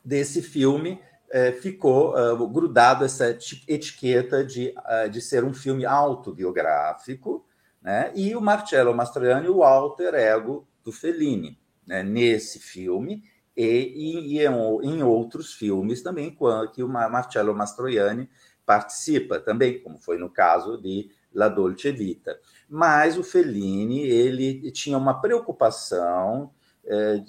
[0.06, 3.30] desse filme é, ficou uh, grudado essa
[3.68, 7.46] etiqueta de, uh, de ser um filme autobiográfico,
[7.82, 8.12] né?
[8.14, 12.04] e o Marcello Mastroianni, o alter ego do Fellini, né?
[12.04, 13.24] nesse filme
[13.56, 16.36] e, e, e, em outros filmes também,
[16.74, 18.30] que o Marcello Mastroianni
[18.66, 22.38] participa também, como foi no caso de La Dolce Vita.
[22.70, 26.52] Mas o Fellini ele tinha uma preocupação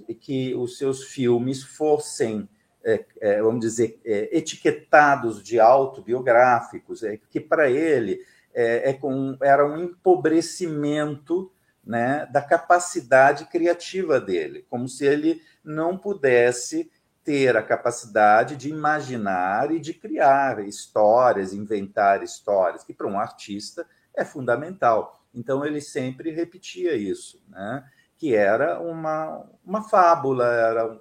[0.06, 2.48] de que os seus filmes fossem,
[2.84, 8.20] é, é, vamos dizer, é, etiquetados de autobiográficos, é, que para ele
[8.54, 11.50] é, com, era um empobrecimento
[11.84, 16.90] né, da capacidade criativa dele, como se ele não pudesse
[17.24, 23.86] ter a capacidade de imaginar e de criar histórias, inventar histórias, que para um artista
[24.14, 25.24] é fundamental.
[25.32, 27.84] Então ele sempre repetia isso, né?
[28.16, 31.00] que era uma, uma fábula, era um,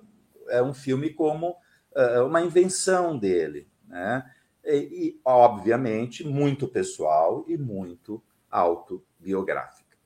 [0.50, 1.56] é um filme como
[1.96, 3.68] uh, uma invenção dele.
[3.88, 4.30] Né?
[4.64, 9.98] E, e, obviamente, muito pessoal e muito autobiográfica.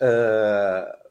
[0.00, 1.02] Uh,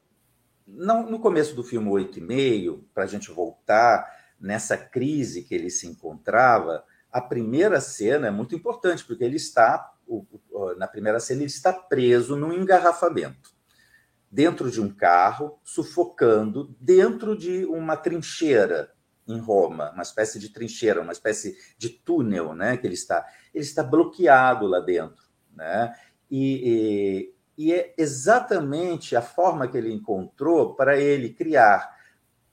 [0.66, 5.54] não, no começo do filme Oito e Meio, para a gente voltar nessa crise que
[5.54, 9.92] ele se encontrava, a primeira cena é muito importante, porque ele está,
[10.78, 13.50] na primeira cena, ele está preso num engarrafamento,
[14.30, 18.90] dentro de um carro, sufocando, dentro de uma trincheira
[19.26, 23.24] em Roma, uma espécie de trincheira, uma espécie de túnel, né, que ele está.
[23.54, 25.94] Ele está bloqueado lá dentro, né?
[26.30, 31.94] E, e é exatamente a forma que ele encontrou para ele criar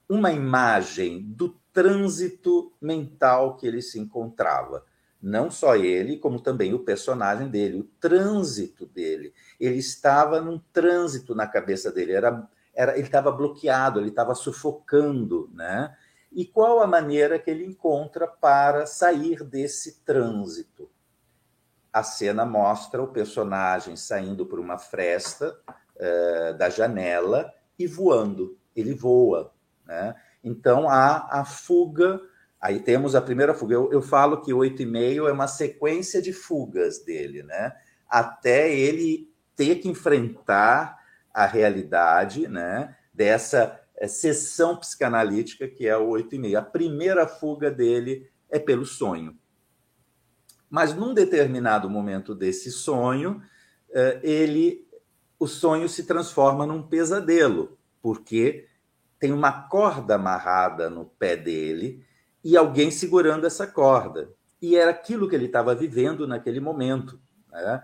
[0.07, 4.83] uma imagem do trânsito mental que ele se encontrava.
[5.21, 9.33] Não só ele, como também o personagem dele, o trânsito dele.
[9.59, 15.49] Ele estava num trânsito na cabeça dele, era, era, ele estava bloqueado, ele estava sufocando,
[15.53, 15.95] né?
[16.31, 20.89] E qual a maneira que ele encontra para sair desse trânsito?
[21.91, 25.57] a cena mostra o personagem saindo por uma fresta
[25.95, 28.57] uh, da janela e voando.
[28.75, 29.51] Ele voa.
[29.85, 30.15] Né?
[30.43, 32.21] Então há a fuga.
[32.61, 33.73] Aí temos a primeira fuga.
[33.73, 37.73] Eu, eu falo que oito e meio é uma sequência de fugas dele, né?
[38.07, 40.97] Até ele ter que enfrentar
[41.33, 42.95] a realidade, né?
[43.13, 46.57] Dessa eh, sessão psicanalítica que é o oito e meio.
[46.57, 49.37] A primeira fuga dele é pelo sonho.
[50.69, 53.41] Mas num determinado momento desse sonho,
[53.91, 54.87] eh, ele
[55.39, 58.67] o sonho se transforma num pesadelo, porque
[59.17, 62.05] tem uma corda amarrada no pé dele
[62.43, 64.29] e alguém segurando essa corda.
[64.61, 67.19] E era aquilo que ele estava vivendo naquele momento.
[67.49, 67.81] Né?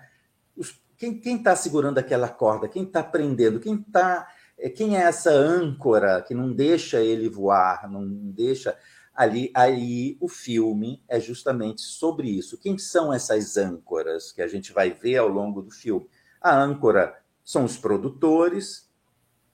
[0.97, 2.67] quem está segurando aquela corda?
[2.67, 3.59] Quem está prendendo?
[3.59, 4.34] Quem tá, eh,
[4.75, 8.77] quem é essa âncora que não deixa ele voar, não deixa
[9.13, 12.57] ali, aí o filme é justamente sobre isso.
[12.57, 16.07] Quem são essas âncoras que a gente vai ver ao longo do filme?
[16.41, 18.89] A âncora são os produtores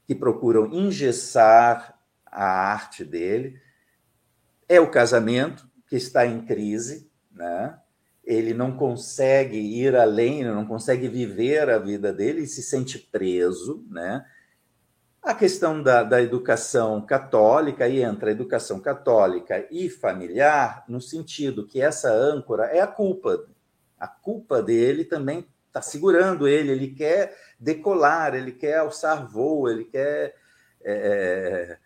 [0.08, 3.60] que procuram engessar a arte dele.
[4.68, 7.78] É o casamento que está em crise, né?
[8.24, 13.86] Ele não consegue ir além, não consegue viver a vida dele e se sente preso,
[13.90, 14.26] né?
[15.24, 21.68] A questão da, da educação católica, aí entra a educação católica e familiar, no sentido
[21.68, 23.46] que essa âncora é a culpa.
[24.00, 29.86] A culpa dele também está segurando ele, ele quer decolar, ele quer alçar voo, ele
[29.86, 30.36] quer
[30.84, 31.78] é,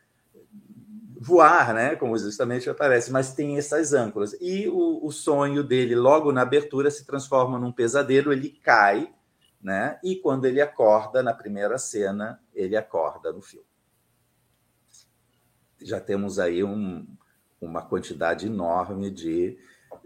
[1.19, 1.97] voar, né?
[1.97, 4.33] como justamente aparece, mas tem essas âncoras.
[4.39, 9.13] E o, o sonho dele, logo na abertura, se transforma num pesadelo, ele cai
[9.65, 9.97] né?
[10.03, 13.65] E quando ele acorda na primeira cena, ele acorda no filme.
[15.81, 17.03] Já temos aí um,
[17.59, 19.57] uma quantidade enorme de,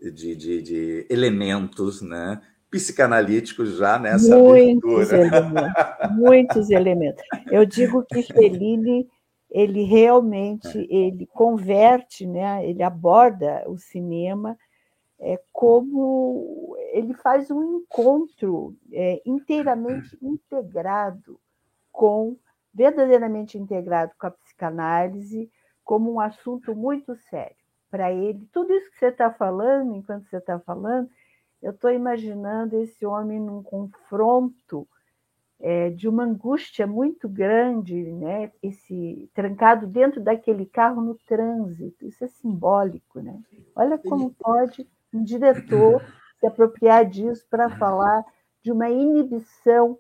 [0.02, 2.42] de, de, de, elementos, né?
[2.72, 5.28] Psicanalíticos já nessa muitos abertura.
[5.28, 7.24] Elementos, muitos elementos.
[7.52, 9.10] Eu digo que Fellini
[9.52, 10.86] ele realmente é.
[10.90, 12.66] ele converte, né?
[12.66, 14.58] Ele aborda o cinema
[15.20, 21.40] é, como ele faz um encontro é, inteiramente integrado
[21.92, 22.38] com,
[22.74, 25.52] verdadeiramente integrado com a psicanálise,
[25.84, 27.56] como um assunto muito sério.
[27.90, 31.10] Para ele, tudo isso que você está falando, enquanto você está falando,
[31.62, 34.88] eu estou imaginando esse homem num confronto
[35.60, 38.52] é, de uma angústia muito grande, né?
[38.64, 43.42] Esse trancado dentro daquele carro no trânsito, isso é simbólico, né?
[43.76, 46.02] Olha como pode um diretor
[46.40, 48.24] se apropriar disso para falar
[48.62, 49.98] de uma inibição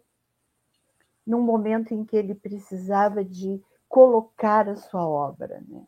[1.25, 5.83] num momento em que ele precisava de colocar a sua obra, né?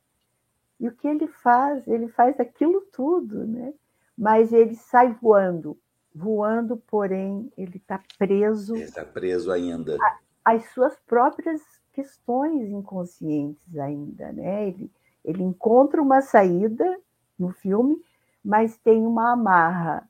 [0.80, 1.88] E o que ele faz?
[1.88, 3.74] Ele faz aquilo tudo, né?
[4.18, 5.78] Mas ele sai voando.
[6.14, 8.76] voando, porém ele está preso.
[8.76, 9.98] Está preso ainda.
[10.44, 11.62] Às suas próprias
[11.94, 14.68] questões inconscientes ainda, né?
[14.68, 14.92] Ele,
[15.24, 17.00] ele encontra uma saída
[17.38, 17.96] no filme,
[18.44, 20.10] mas tem uma amarra.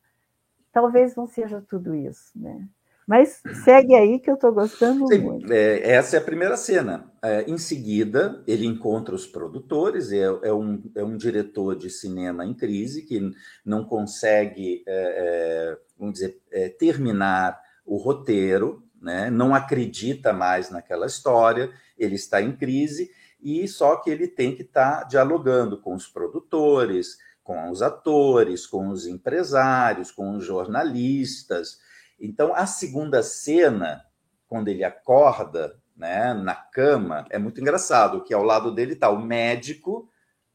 [0.71, 2.67] Talvez não seja tudo isso, né?
[3.07, 5.51] Mas segue aí que eu estou gostando Sim, muito.
[5.51, 7.11] É, essa é a primeira cena.
[7.21, 12.45] É, em seguida, ele encontra os produtores, é, é, um, é um diretor de cinema
[12.45, 13.19] em crise que
[13.65, 19.29] não consegue, é, é, vamos dizer, é, terminar o roteiro, né?
[19.29, 23.11] não acredita mais naquela história, ele está em crise,
[23.41, 28.65] e só que ele tem que estar tá dialogando com os produtores, com os atores,
[28.65, 31.79] com os empresários, com os jornalistas
[32.21, 34.05] então, a segunda cena,
[34.47, 39.19] quando ele acorda né, na cama, é muito engraçado, que ao lado dele está o
[39.19, 40.07] médico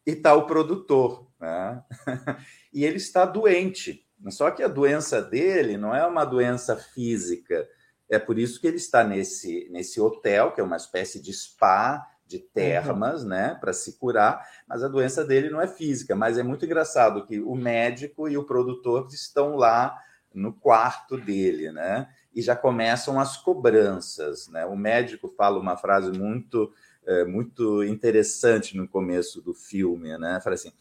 [0.06, 1.28] e está o produtor.
[1.40, 1.82] Né?
[2.72, 4.06] e ele está doente.
[4.28, 7.68] Só que a doença dele não é uma doença física.
[8.08, 12.06] É por isso que ele está nesse, nesse hotel, que é uma espécie de spa,
[12.26, 13.28] de termas, uhum.
[13.28, 16.14] né, para se curar, mas a doença dele não é física.
[16.16, 19.96] Mas é muito engraçado que o médico e o produtor estão lá
[20.34, 22.08] no quarto dele, né?
[22.34, 24.66] E já começam as cobranças, né?
[24.66, 26.72] O médico fala uma frase muito
[27.06, 30.40] é, muito interessante no começo do filme, né?
[30.42, 30.72] Fala assim: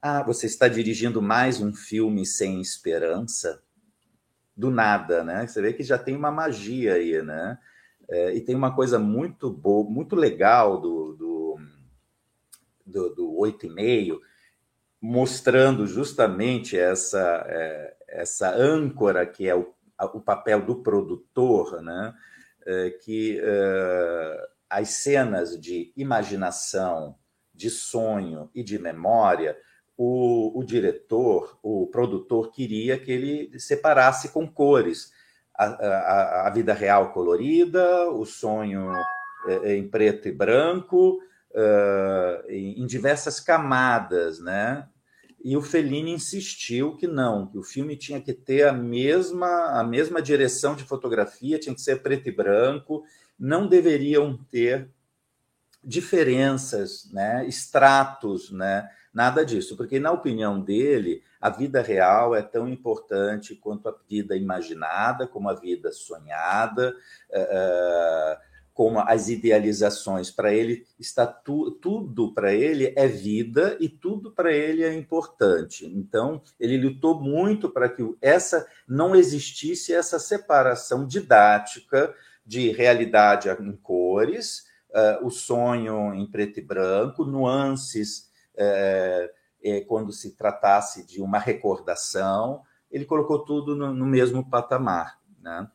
[0.00, 3.62] "Ah, você está dirigindo mais um filme sem esperança?"
[4.56, 5.46] Do nada, né?
[5.46, 7.58] Você vê que já tem uma magia aí, né?
[8.10, 11.58] É, e tem uma coisa muito boa, muito legal do, do,
[12.84, 14.18] do, do 8,5,
[15.00, 19.72] mostrando justamente essa, é, essa âncora que é o,
[20.12, 22.12] o papel do produtor, né?
[22.66, 27.16] É, que é, as cenas de imaginação,
[27.54, 29.56] de sonho e de memória,
[29.96, 35.12] o, o, diretor, o produtor queria que ele separasse com cores
[35.64, 38.90] a, a, a vida real colorida, o sonho
[39.46, 41.20] é, em preto e branco,
[42.48, 44.86] em diversas camadas, né?
[45.42, 49.82] e o Fellini insistiu que não, que o filme tinha que ter a mesma, a
[49.82, 53.02] mesma direção de fotografia, tinha que ser preto e branco,
[53.38, 54.90] não deveriam ter
[55.82, 62.68] diferenças, né, estratos, né, nada disso, porque na opinião dele, a vida real é tão
[62.68, 66.94] importante quanto a vida imaginada, como a vida sonhada,
[67.30, 70.30] uh, como as idealizações.
[70.30, 75.86] Para ele está tu, tudo para ele é vida e tudo para ele é importante.
[75.86, 82.14] Então ele lutou muito para que essa não existisse essa separação didática
[82.46, 88.29] de realidade em cores, uh, o sonho em preto e branco, nuances
[88.60, 92.62] uh, quando se tratasse de uma recordação.
[92.90, 95.68] Ele colocou tudo no, no mesmo patamar, né?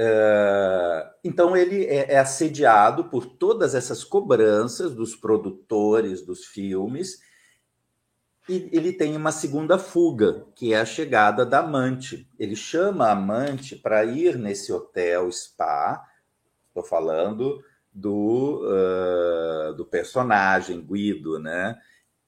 [0.00, 7.20] Eh, então, ele é, é assediado por todas essas cobranças dos produtores dos filmes,
[8.48, 12.30] e ele tem uma segunda fuga, que é a chegada da amante.
[12.38, 16.02] Ele chama a amante para ir nesse hotel spa,
[16.68, 17.60] estou falando
[17.98, 21.78] do, uh, do personagem Guido, né?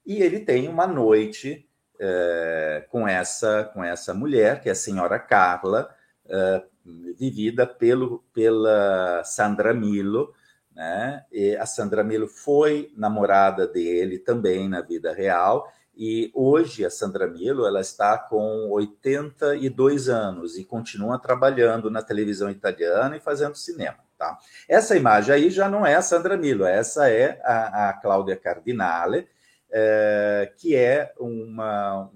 [0.05, 5.19] E ele tem uma noite uh, com, essa, com essa mulher, que é a senhora
[5.19, 5.95] Carla,
[6.27, 6.71] uh,
[7.17, 10.35] vivida pelo, pela Sandra Milo,
[10.75, 11.25] né?
[11.31, 17.27] E a Sandra Milo foi namorada dele também na vida real, e hoje a Sandra
[17.27, 23.99] Milo ela está com 82 anos e continua trabalhando na televisão italiana e fazendo cinema.
[24.17, 24.39] Tá?
[24.69, 29.27] Essa imagem aí já não é a Sandra Milo, essa é a, a Cláudia Cardinale,
[29.71, 32.11] é, que é uma,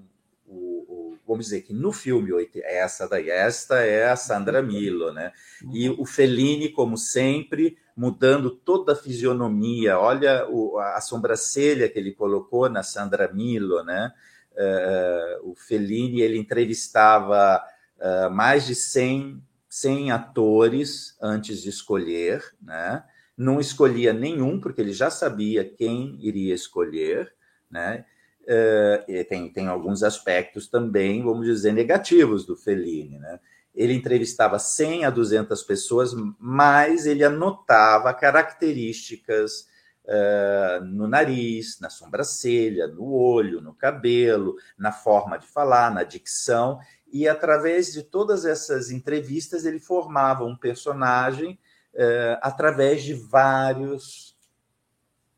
[1.26, 2.30] vamos dizer que no filme
[2.64, 5.32] essa daí, esta é a Sandra Milo, né?
[5.72, 9.98] E o Fellini, como sempre, mudando toda a fisionomia.
[9.98, 14.12] Olha o, a sobrancelha que ele colocou na Sandra Milo, né?
[14.52, 17.62] Uh, o Fellini ele entrevistava
[17.98, 23.04] uh, mais de 100, 100 atores antes de escolher, né?
[23.36, 27.34] Não escolhia nenhum porque ele já sabia quem iria escolher,
[27.68, 28.04] né?
[28.44, 33.18] Uh, tem, tem alguns aspectos também, vamos dizer, negativos do Fellini.
[33.18, 33.40] Né?
[33.74, 39.66] Ele entrevistava 100 a 200 pessoas, mas ele anotava características
[40.04, 46.78] uh, no nariz, na sobrancelha, no olho, no cabelo, na forma de falar, na dicção,
[47.12, 51.58] e através de todas essas entrevistas ele formava um personagem
[51.94, 54.33] uh, através de vários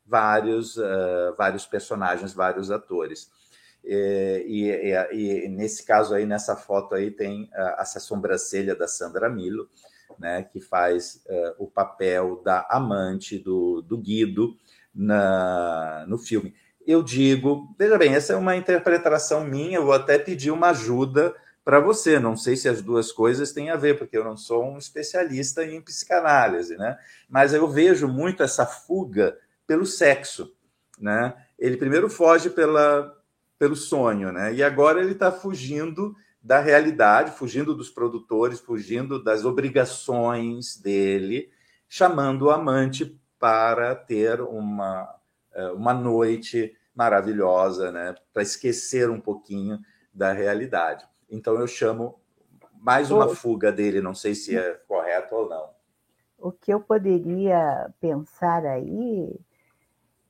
[0.07, 3.29] vários, uh, vários personagens, vários atores.
[3.83, 9.69] E, e, e, nesse caso aí, nessa foto aí, tem essa sobrancelha da Sandra Milo,
[10.19, 14.57] né, que faz uh, o papel da amante do, do Guido
[14.93, 16.53] na, no filme.
[16.85, 21.35] Eu digo, veja bem, essa é uma interpretação minha, eu vou até pedir uma ajuda
[21.63, 22.17] para você.
[22.17, 25.65] Não sei se as duas coisas têm a ver, porque eu não sou um especialista
[25.65, 26.97] em psicanálise, né?
[27.29, 29.37] Mas eu vejo muito essa fuga
[29.67, 30.55] pelo sexo,
[30.99, 31.35] né?
[31.59, 33.13] Ele primeiro foge pela,
[33.59, 34.53] pelo sonho, né?
[34.53, 41.51] E agora ele está fugindo da realidade, fugindo dos produtores, fugindo das obrigações dele,
[41.89, 45.13] chamando o amante para ter uma,
[45.53, 48.15] é, uma noite maravilhosa, né?
[48.33, 49.79] Para esquecer um pouquinho
[50.13, 51.05] da realidade.
[51.29, 52.19] Então eu chamo
[52.79, 55.69] mais uma fuga dele, não sei se é correto ou não.
[56.37, 59.39] O que eu poderia pensar aí,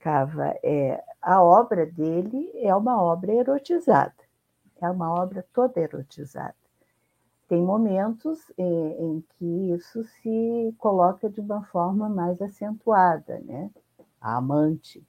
[0.08, 4.16] Cava, é a obra dele é uma obra erotizada,
[4.82, 6.55] é uma obra toda erotizada.
[7.49, 13.70] Tem momentos em, é, em que isso se coloca de uma forma mais acentuada, né?
[14.22, 15.03] A amante.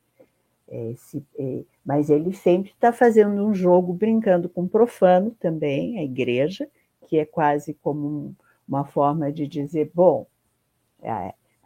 [0.67, 0.95] É,
[1.39, 6.69] é, mas ele sempre está fazendo um jogo brincando com o profano também, a igreja,
[7.07, 8.35] que é quase como um,
[8.67, 10.27] uma forma de dizer: bom,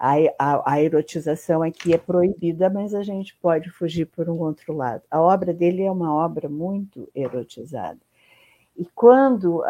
[0.03, 4.73] a, a, a, erotização aqui é proibida, mas a gente pode fugir por um outro
[4.73, 5.05] lado.
[5.09, 8.01] A obra dele é uma obra muito erotizada.
[8.77, 9.63] E quando,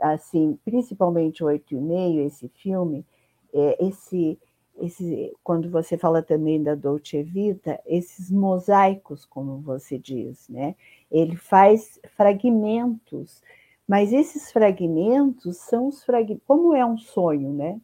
[0.00, 3.04] assim, principalmente oito e meio, esse filme,
[3.52, 4.38] é, esse
[4.78, 10.76] esse, quando você fala também da Dolce Vita, esses mosaicos, como você diz, né?
[11.10, 13.42] Ele faz fragmentos,
[13.88, 17.80] mas esses fragmentos são os fragmentos, como é um sonho, né?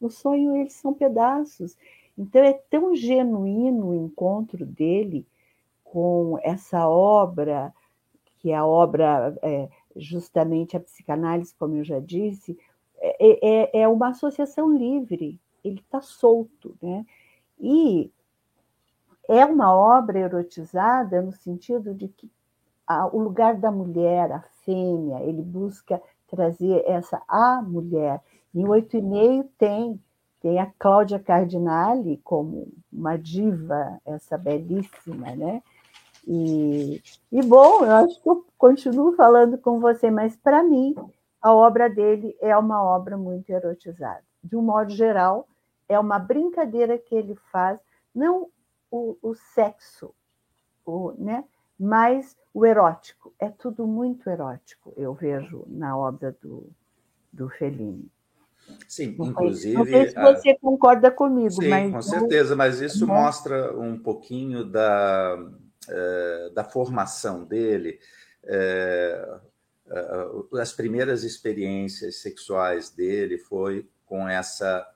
[0.00, 1.76] O sonho eles são pedaços.
[2.16, 5.26] Então é tão genuíno o encontro dele
[5.84, 7.72] com essa obra,
[8.38, 12.58] que é a obra é, justamente a psicanálise, como eu já disse,
[12.98, 17.04] é, é, é uma associação livre ele está solto, né?
[17.58, 18.10] E
[19.28, 22.30] é uma obra erotizada no sentido de que
[22.86, 28.22] a, o lugar da mulher, a fêmea, ele busca trazer essa a mulher.
[28.54, 30.00] Em oito e meio tem
[30.40, 35.62] tem a Cláudia Cardinale como uma diva, essa belíssima, né?
[36.26, 40.94] E, e bom, eu acho que eu continuo falando com você, mas para mim
[41.42, 44.24] a obra dele é uma obra muito erotizada.
[44.42, 45.46] De um modo geral,
[45.88, 47.78] é uma brincadeira que ele faz,
[48.14, 48.48] não
[48.90, 50.14] o, o sexo,
[50.84, 51.44] o, né?
[51.78, 53.32] mas o erótico.
[53.38, 56.70] É tudo muito erótico, eu vejo na obra do,
[57.32, 58.10] do Fellini.
[58.88, 59.74] Sim, inclusive.
[59.74, 60.58] Não sei se você a...
[60.58, 61.92] concorda comigo, Sim, mas.
[61.92, 63.14] Com certeza, mas isso né?
[63.14, 65.38] mostra um pouquinho da,
[65.88, 67.98] é, da formação dele.
[68.44, 69.38] É,
[70.60, 74.86] as primeiras experiências sexuais dele foi com essa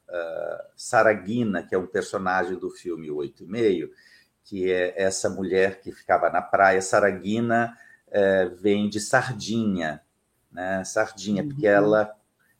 [0.76, 3.90] Saragina, que é um personagem do filme Oito e Meio,
[4.44, 6.80] que é essa mulher que ficava na praia.
[6.80, 7.76] Saragina
[8.60, 10.00] vem de sardinha,
[10.50, 10.84] né?
[10.84, 11.48] Sardinha, uhum.
[11.48, 12.14] porque ela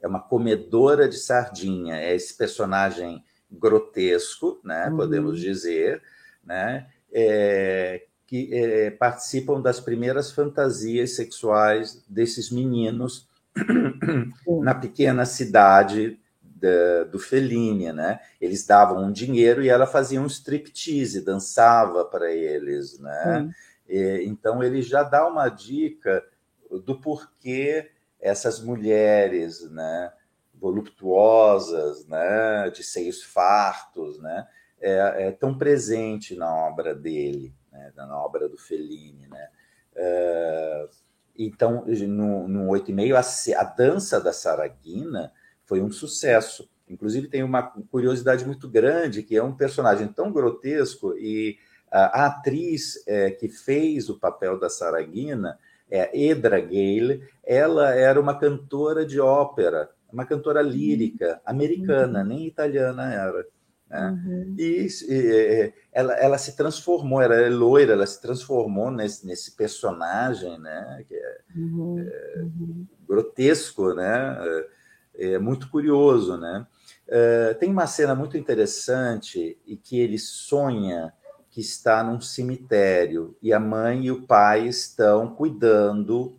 [0.04, 1.96] é uma comedora de sardinha.
[1.96, 4.88] É esse personagem grotesco, né?
[4.88, 4.96] Uhum.
[4.98, 6.02] Podemos dizer,
[6.44, 6.86] né?
[7.10, 13.26] É, que é, participam das primeiras fantasias sexuais desses meninos
[14.46, 18.20] na pequena cidade da, do Fellini, né?
[18.38, 23.50] Eles davam um dinheiro e ela fazia um striptease, dançava para eles, né?
[23.88, 26.22] E, então ele já dá uma dica
[26.84, 27.90] do porquê
[28.24, 30.12] essas mulheres, né?
[30.64, 34.46] voluptuosas, né, de seios fartos, né,
[34.80, 39.48] é, é tão presente na obra dele, né, na obra do Fellini, né.
[39.94, 40.88] É,
[41.36, 45.32] então, no, no 8 e meio, a, a dança da Saraguina
[45.64, 46.70] foi um sucesso.
[46.88, 51.58] Inclusive, tem uma curiosidade muito grande, que é um personagem tão grotesco, e
[51.90, 55.58] a, atriz é, que fez o papel da Saraguina,
[55.94, 62.26] é Edra Gale, ela era uma cantora de ópera, uma cantora lírica, americana, uhum.
[62.26, 63.46] nem italiana era.
[63.88, 64.10] Né?
[64.10, 64.56] Uhum.
[64.58, 70.58] E, e ela, ela, se transformou, ela é loira, ela se transformou nesse, nesse personagem,
[70.58, 71.04] né?
[71.06, 71.98] Que é, uhum.
[72.00, 72.86] é uhum.
[73.06, 74.36] grotesco, né?
[75.16, 76.66] é muito curioso, né?
[77.60, 81.12] Tem uma cena muito interessante e que ele sonha
[81.54, 86.36] que está num cemitério e a mãe e o pai estão cuidando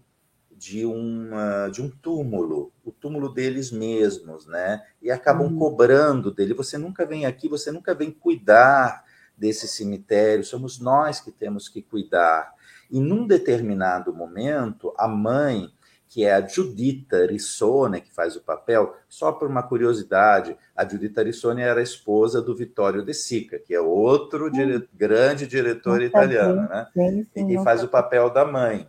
[0.51, 4.83] de, uma, de um túmulo, o túmulo deles mesmos, né?
[5.01, 5.57] E acabam uhum.
[5.57, 6.53] cobrando dele.
[6.53, 9.05] Você nunca vem aqui, você nunca vem cuidar
[9.37, 12.53] desse cemitério, somos nós que temos que cuidar.
[12.91, 15.73] E num determinado momento, a mãe,
[16.15, 21.21] que é a Judita Rissone, que faz o papel, só por uma curiosidade, a Judita
[21.21, 24.87] Rissone era a esposa do Vittorio De Sica, que é outro dire...
[24.93, 26.87] grande diretor italiano, né?
[26.93, 28.87] Sim, sim, e faz o papel da mãe.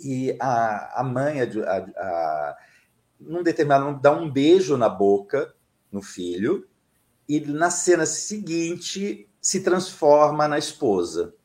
[0.00, 2.56] E a, a mãe, a, a, a,
[3.20, 5.54] num determinado momento, dá um beijo na boca
[5.92, 6.66] no filho,
[7.28, 11.36] e na cena seguinte se transforma na esposa,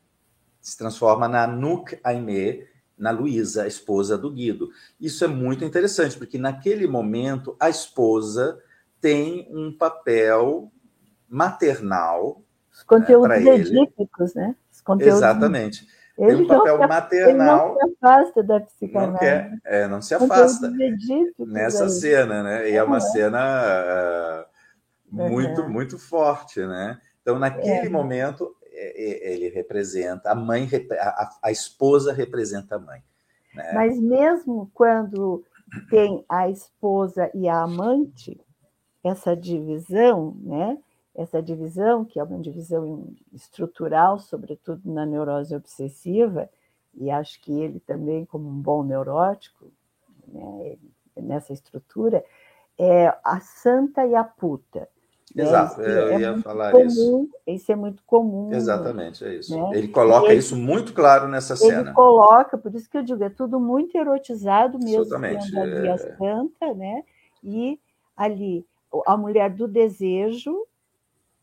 [0.60, 2.66] se transforma na Nouk Aimee,
[2.96, 4.70] na Luísa, a esposa do Guido.
[5.00, 8.58] Isso é muito interessante, porque naquele momento a esposa
[9.00, 10.70] tem um papel
[11.28, 12.42] maternal.
[12.72, 14.54] Os conteúdos né, edípicos, né?
[14.70, 15.16] Os conteúdos...
[15.18, 15.86] Exatamente.
[16.18, 17.68] Ele tem um papel não, maternal.
[17.70, 19.12] Ele não se afasta da psicanálise.
[19.12, 20.72] Não, quer, é, não se afasta.
[21.38, 22.70] Nessa cena, né?
[22.70, 24.44] E é uma cena
[25.10, 26.98] uh, muito, muito forte, né?
[27.22, 27.88] Então, naquele é.
[27.88, 30.68] momento, é, é, ele representa, a mãe,
[30.98, 33.02] a, a esposa representa a mãe.
[33.54, 33.72] Né?
[33.74, 35.44] Mas mesmo quando
[35.90, 38.40] tem a esposa e a amante,
[39.02, 40.78] essa divisão, né?
[41.14, 46.48] Essa divisão, que é uma divisão estrutural, sobretudo na neurose obsessiva,
[46.94, 49.70] e acho que ele também, como um bom neurótico,
[50.26, 50.78] né,
[51.16, 52.24] nessa estrutura,
[52.78, 54.88] é a santa e a puta.
[55.34, 57.30] Exato, é, eu é ia falar comum, isso.
[57.46, 58.52] Isso é muito comum.
[58.52, 59.56] Exatamente, é isso.
[59.56, 59.78] Né?
[59.78, 61.80] Ele coloca ele, isso muito claro nessa ele cena.
[61.80, 65.58] Ele coloca, por isso que eu digo, é tudo muito erotizado mesmo, Absolutamente.
[65.58, 65.92] ali é...
[65.92, 67.02] a santa, né?
[67.42, 67.80] E
[68.16, 68.66] ali
[69.06, 70.66] a mulher do desejo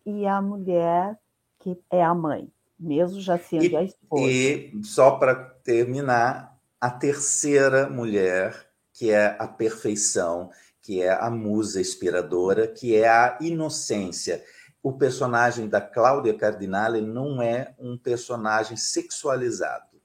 [0.06, 1.18] e a mulher
[1.60, 2.48] que é a mãe,
[2.80, 4.24] mesmo já sendo e, a esposa.
[4.24, 8.56] E só para terminar, a terceira mulher,
[8.94, 10.50] que é a perfeição,
[10.90, 14.44] que é a musa inspiradora, que é a inocência.
[14.82, 20.02] O personagem da Cláudia Cardinale não é um personagem sexualizado.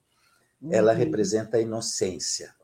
[0.60, 0.74] Uhum.
[0.74, 2.54] Ela representa a inocência.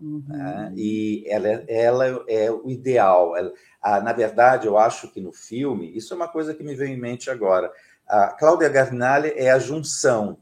[0.00, 0.24] Uhum.
[0.26, 0.72] Né?
[0.74, 3.36] E ela, é, ela é o ideal.
[3.36, 6.74] Ela, a, na verdade, eu acho que no filme, isso é uma coisa que me
[6.74, 7.72] veio em mente agora.
[8.04, 10.38] A Cláudia Cardinale é a junção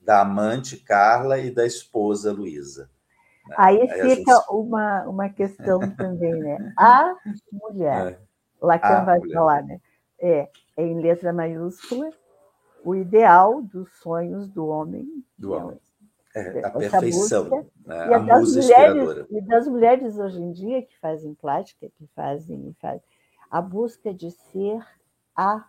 [0.00, 2.90] da amante Carla e da esposa Luísa.
[3.48, 3.56] Né?
[3.58, 4.50] Aí, Aí fica gente...
[4.50, 6.72] uma, uma questão também, né?
[6.78, 7.14] A
[7.52, 8.18] mulher, é.
[8.60, 9.34] Lacan a vai mulher.
[9.34, 9.80] falar, né?
[10.20, 12.10] É, é em letra maiúscula,
[12.84, 15.06] o ideal dos sonhos do homem.
[15.38, 15.78] Do homem.
[16.34, 18.08] É, a perfeição, busca, né?
[18.08, 22.74] e a, das mulheres, E das mulheres hoje em dia que fazem plástica, que fazem,
[22.80, 23.02] fazem
[23.50, 24.80] a busca de ser
[25.36, 25.62] a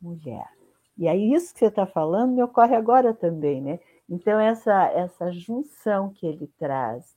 [0.00, 0.48] mulher.
[0.96, 3.78] E aí isso que você está falando me ocorre agora também, né?
[4.10, 7.14] Então, essa, essa junção que ele traz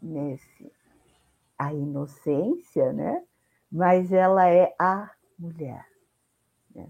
[0.00, 0.72] nesse
[1.58, 3.24] a inocência, né?
[3.70, 5.84] mas ela é a mulher.
[6.74, 6.86] Né?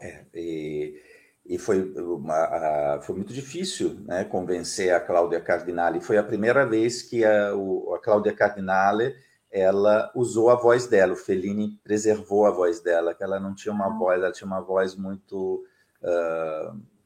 [0.00, 1.00] É, e,
[1.46, 6.00] e foi, uma, foi muito difícil né, convencer a Cláudia Cardinale.
[6.00, 9.14] Foi a primeira vez que a, o, a Cláudia Cardinale
[9.50, 11.12] ela usou a voz dela.
[11.12, 13.98] O Fellini preservou a voz dela, que ela não tinha uma ah.
[13.98, 15.64] voz, ela tinha uma voz muito.
[16.02, 16.97] Uh,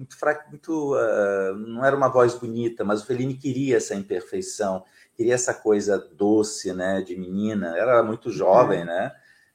[0.00, 4.82] muito fraco, muito uh, não era uma voz bonita, mas o Fellini queria essa imperfeição,
[5.14, 7.76] queria essa coisa doce, né, de menina.
[7.76, 8.84] Ela era muito jovem, é.
[8.84, 9.12] né?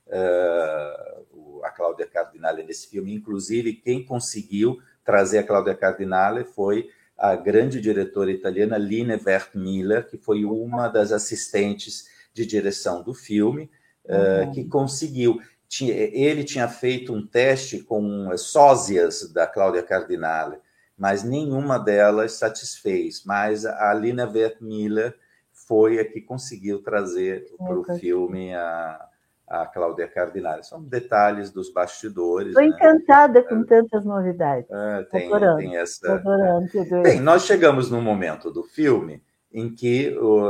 [0.08, 7.36] Uh, a Cláudia Cardinale nesse filme, inclusive quem conseguiu trazer a Cláudia Cardinale foi a
[7.36, 13.72] grande diretora italiana Line Wertmüller, que foi uma das assistentes de direção do filme,
[14.06, 15.42] uh, que conseguiu
[15.84, 20.58] ele tinha feito um teste com sósias da Cláudia Cardinale,
[20.98, 23.24] mas nenhuma delas satisfez.
[23.26, 25.16] Mas a Lina Wertmüller
[25.52, 29.06] foi a que conseguiu trazer para o filme a,
[29.48, 30.64] a Cláudia Cardinale.
[30.64, 32.50] São detalhes dos bastidores.
[32.50, 32.70] Estou né?
[32.70, 34.70] encantada com é, tantas novidades.
[34.70, 36.14] É, tem, adorando, tem essa.
[36.14, 36.70] Adorando
[37.04, 39.22] Bem, nós chegamos num momento do filme
[39.52, 40.42] em que o,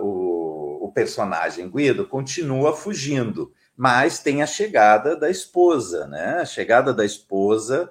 [0.00, 6.40] o, o personagem Guido continua fugindo mas tem a chegada da esposa, né?
[6.40, 7.88] A chegada da esposa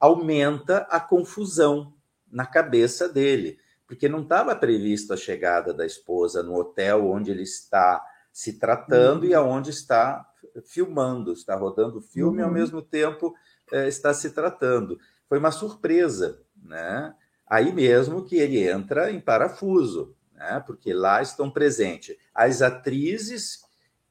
[0.00, 1.94] aumenta a confusão
[2.28, 7.44] na cabeça dele, porque não estava previsto a chegada da esposa no hotel onde ele
[7.44, 9.28] está se tratando uhum.
[9.28, 10.28] e aonde está
[10.66, 12.40] filmando, está rodando o filme uhum.
[12.40, 12.54] e ao uhum.
[12.54, 13.32] mesmo tempo
[13.70, 14.98] é, está se tratando.
[15.28, 17.14] Foi uma surpresa, né?
[17.46, 20.60] Aí mesmo que ele entra em parafuso, né?
[20.66, 23.67] Porque lá estão presentes as atrizes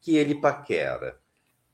[0.08, 1.18] que ele paquera,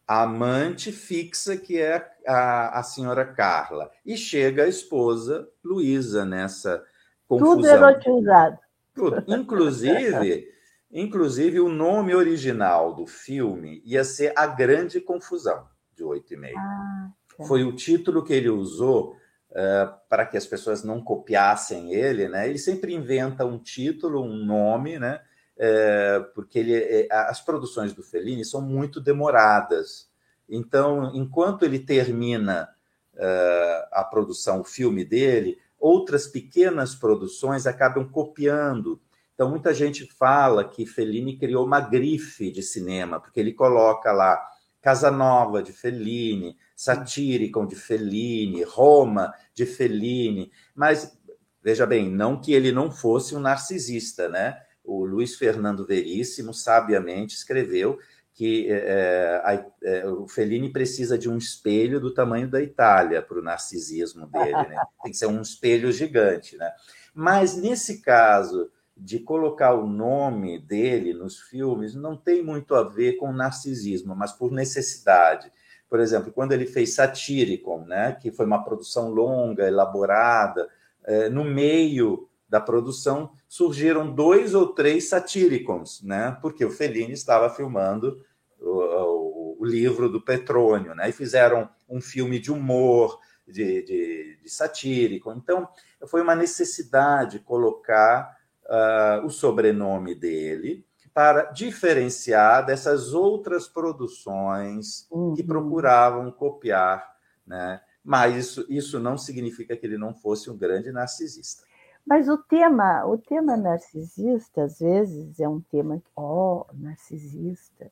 [0.07, 6.83] a amante fixa, que é a, a senhora Carla, e chega a esposa Luísa nessa
[7.27, 7.57] confusão.
[7.57, 8.57] Tudo erotizado.
[8.91, 9.23] Tudo.
[9.27, 10.47] Inclusive,
[10.91, 16.57] inclusive, o nome original do filme ia ser A Grande Confusão, de oito e meio.
[16.57, 17.43] Ah, tá.
[17.43, 19.15] Foi o título que ele usou
[19.51, 22.49] uh, para que as pessoas não copiassem ele, né?
[22.49, 25.21] Ele sempre inventa um título, um nome, né?
[25.55, 30.09] Uh, porque ele, as produções do Fellini são muito demoradas.
[30.49, 32.69] Então, enquanto ele termina
[33.13, 39.01] uh, a produção, o filme dele, outras pequenas produções acabam copiando.
[39.33, 44.41] Então, muita gente fala que Fellini criou uma grife de cinema, porque ele coloca lá
[44.81, 51.17] Casanova de Fellini, Satyricon de Fellini, Roma de Fellini, mas
[51.63, 54.61] veja bem, não que ele não fosse um narcisista, né?
[54.83, 57.99] O Luiz Fernando Veríssimo sabiamente escreveu
[58.33, 63.43] que é, é, o Fellini precisa de um espelho do tamanho da Itália para o
[63.43, 64.81] narcisismo dele, né?
[65.03, 66.71] Tem que ser um espelho gigante, né?
[67.13, 73.13] Mas nesse caso de colocar o nome dele nos filmes não tem muito a ver
[73.13, 75.51] com narcisismo, mas por necessidade.
[75.89, 80.67] Por exemplo, quando ele fez Satyricon, né, que foi uma produção longa, elaborada,
[81.03, 87.49] é, no meio da produção surgiram dois ou três Satyricons, né, porque o Fellini estava
[87.49, 88.23] filmando
[88.61, 94.39] o, o, o livro do Petrônio, né, e fizeram um filme de humor, de, de,
[94.43, 95.31] de satírico.
[95.31, 95.67] Então,
[96.05, 105.33] foi uma necessidade colocar uh, o sobrenome dele para diferenciar dessas outras produções uhum.
[105.33, 107.15] que procuravam copiar,
[107.47, 107.81] né?
[108.03, 111.63] Mas isso, isso não significa que ele não fosse um grande narcisista.
[112.05, 117.89] Mas o tema, o tema narcisista, às vezes, é um tema, ó, oh, narcisista.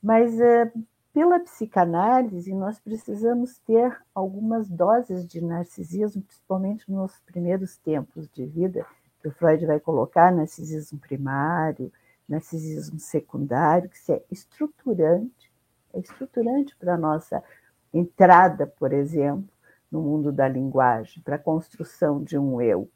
[0.00, 0.72] Mas é,
[1.12, 8.86] pela psicanálise, nós precisamos ter algumas doses de narcisismo, principalmente nos primeiros tempos de vida,
[9.20, 11.92] que o Freud vai colocar narcisismo primário,
[12.28, 15.52] narcisismo secundário, que é estruturante,
[15.92, 17.42] é estruturante para a nossa
[17.92, 19.48] entrada, por exemplo,
[19.90, 22.88] no mundo da linguagem, para a construção de um eu.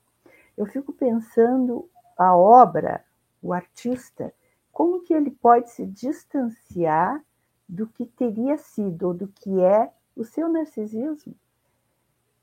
[0.57, 3.05] Eu fico pensando a obra,
[3.43, 4.33] o artista,
[4.73, 7.23] como que ele pode se distanciar
[7.69, 11.35] do que teria sido ou do que é o seu narcisismo.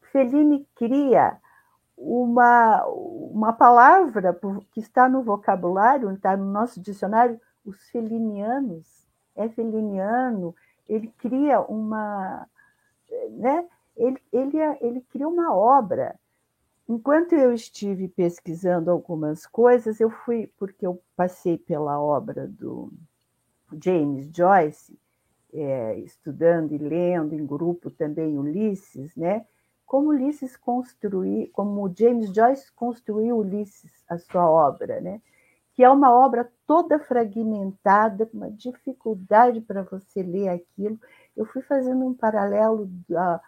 [0.02, 1.38] Fellini cria
[1.98, 4.38] uma, uma palavra
[4.72, 9.08] que está no vocabulário, está no nosso dicionário, os felinianos.
[9.36, 10.56] É feliniano,
[10.88, 12.48] ele cria uma.
[13.32, 13.68] Né?
[13.96, 16.20] Ele, ele, ele cria uma obra.
[16.88, 22.92] Enquanto eu estive pesquisando algumas coisas, eu fui, porque eu passei pela obra do
[23.82, 24.98] James Joyce,
[25.54, 29.46] é, estudando e lendo em grupo também Ulisses, né?
[29.86, 35.22] como Ulisses construiu, como James Joyce construiu Ulisses, a sua obra, né?
[35.74, 41.00] que é uma obra toda fragmentada, com uma dificuldade para você ler aquilo.
[41.36, 43.42] Eu fui fazendo um paralelo da,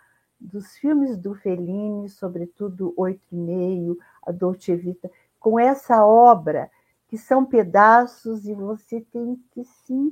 [0.46, 6.70] dos filmes do Fellini, sobretudo Oito e Meio, a Dolce Vita, com essa obra,
[7.08, 10.12] que são pedaços e você tem que se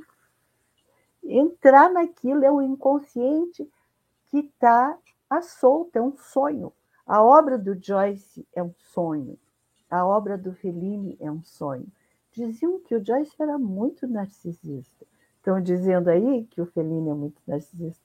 [1.24, 3.70] entrar naquilo, é o inconsciente
[4.30, 4.98] que está
[5.30, 6.74] a solta, é um sonho.
[7.06, 9.38] A obra do Joyce é um sonho.
[9.90, 11.88] A obra do Fellini é um sonho.
[12.32, 15.06] Diziam que o Joyce era muito narcisista.
[15.38, 18.04] Estão dizendo aí que o Fellini é muito narcisista.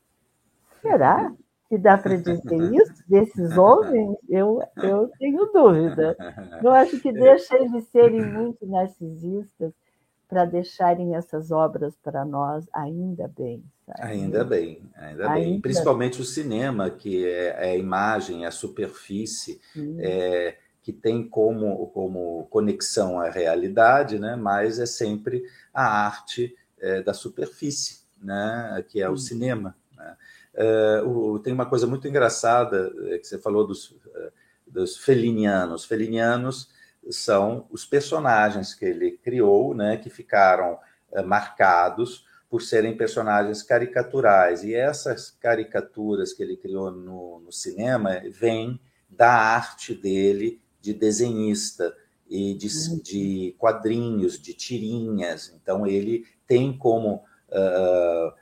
[0.83, 1.35] Será
[1.69, 2.41] que dá para dizer
[2.75, 4.16] isso desses homens?
[4.29, 6.16] Eu, eu tenho dúvida.
[6.62, 9.73] Eu acho que deixa eles serem muito narcisistas
[10.29, 13.64] para deixarem essas obras para nós, ainda bem.
[13.87, 14.03] Sabe?
[14.03, 15.61] Ainda bem, ainda, ainda bem.
[15.61, 19.59] Principalmente o cinema, que é, é a imagem, a superfície,
[19.99, 24.37] é, que tem como, como conexão a realidade, né?
[24.37, 25.43] mas é sempre
[25.73, 28.85] a arte é, da superfície, né?
[28.87, 29.75] que é o cinema.
[29.97, 30.16] Né?
[31.05, 34.33] O, tem uma coisa muito engraçada é, que você falou dos, é,
[34.67, 35.85] dos felinianos.
[35.85, 36.69] Felinianos
[37.11, 40.79] são os personagens que ele criou, né, que ficaram
[41.25, 44.63] marcados por serem personagens caricaturais.
[44.63, 48.79] E essas caricaturas que ele criou no, no cinema vêm
[49.09, 51.95] da arte dele de desenhista
[52.29, 53.01] e de, uhum.
[53.03, 55.55] de, quadrinhos, de tirinhas.
[55.61, 58.33] Então ele tem como uh,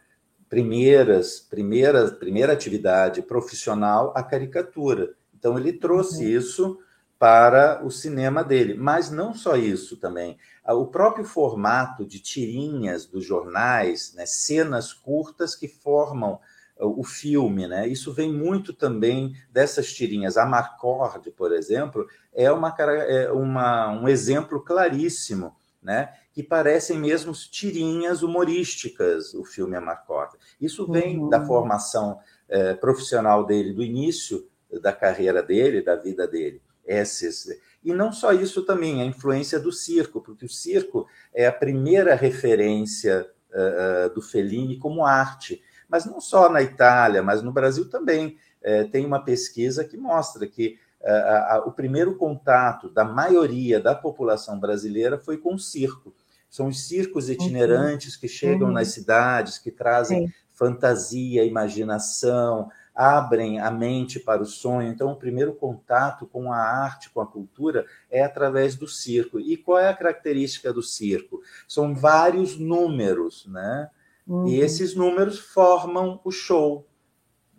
[0.49, 5.15] primeiras, primeira, primeira atividade profissional a caricatura.
[5.35, 6.31] Então ele trouxe uhum.
[6.31, 6.79] isso
[7.19, 8.75] para o cinema dele.
[8.75, 10.39] Mas não só isso também.
[10.67, 16.39] O próprio formato de tirinhas dos jornais, né, cenas curtas que formam
[16.79, 17.89] o filme, né?
[17.89, 20.37] Isso vem muito também dessas tirinhas.
[20.37, 25.57] A Marcord, por exemplo, é, uma, é uma, um exemplo claríssimo,
[25.87, 26.13] né?
[26.33, 30.37] Que parecem mesmo tirinhas humorísticas, o filme A Marcord.
[30.61, 31.29] Isso vem uhum.
[31.29, 32.19] da formação
[32.49, 34.49] é, profissional dele do início
[34.83, 36.61] da carreira dele, da vida dele.
[36.85, 37.47] Esses,
[37.85, 42.17] e não só isso também, a influência do circo, porque o circo é a primeira
[42.17, 45.63] referência uh, do Fellini como arte.
[45.89, 48.37] Mas não só na Itália, mas no Brasil também.
[48.61, 54.59] Uh, tem uma pesquisa que mostra que uh, o primeiro contato da maioria da população
[54.59, 56.13] brasileira foi com o circo.
[56.49, 58.21] São os circos itinerantes uhum.
[58.21, 58.75] que chegam uhum.
[58.75, 60.35] nas cidades, que trazem Sim.
[60.53, 64.89] fantasia, imaginação, abrem a mente para o sonho.
[64.89, 69.39] Então, o primeiro contato com a arte, com a cultura, é através do circo.
[69.39, 71.43] E qual é a característica do circo?
[71.69, 73.91] São vários números, né?
[74.27, 74.47] Uhum.
[74.49, 76.87] E esses números formam o show,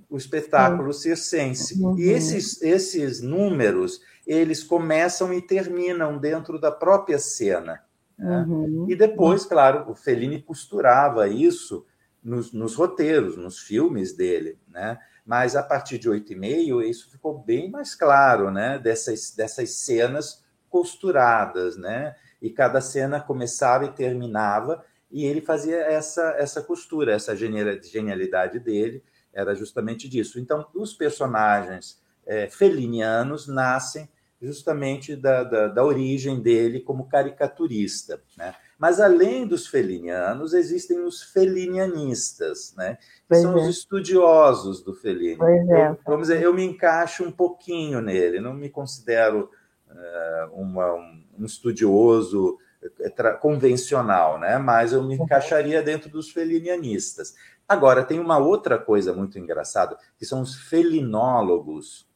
[0.10, 1.02] o espetáculo Sim.
[1.16, 1.82] circense.
[1.82, 1.98] Uhum.
[1.98, 7.84] E esses, esses números, eles começam e terminam dentro da própria cena.
[8.18, 8.46] Né?
[8.48, 8.86] Uhum.
[8.90, 11.86] E depois, claro, o Fellini costurava isso
[12.24, 14.98] nos, nos roteiros, nos filmes dele, né?
[15.28, 18.80] mas a partir de oito e meio isso ficou bem mais claro, né?
[18.80, 22.16] Dessas, dessas cenas costuradas, né?
[22.42, 29.04] E cada cena começava e terminava e ele fazia essa essa costura, essa genialidade dele
[29.38, 30.40] era justamente disso.
[30.40, 34.10] Então, os personagens é, felinianos nascem
[34.42, 38.56] justamente da, da, da origem dele como caricaturista, né?
[38.78, 42.98] Mas além dos felinianos, existem os felinianistas, né?
[43.28, 43.62] Que são é.
[43.62, 45.40] os estudiosos do Fellini.
[45.42, 45.90] É.
[45.90, 49.50] Eu, vamos dizer, eu me encaixo um pouquinho nele, não me considero
[49.90, 52.60] uh, uma, um, um, estudioso
[53.00, 54.60] eh, convencional, né?
[54.60, 55.24] Mas eu me uhum.
[55.24, 57.34] encaixaria dentro dos felinianistas.
[57.68, 62.08] Agora, tem uma outra coisa muito engraçada, que são os felinólogos.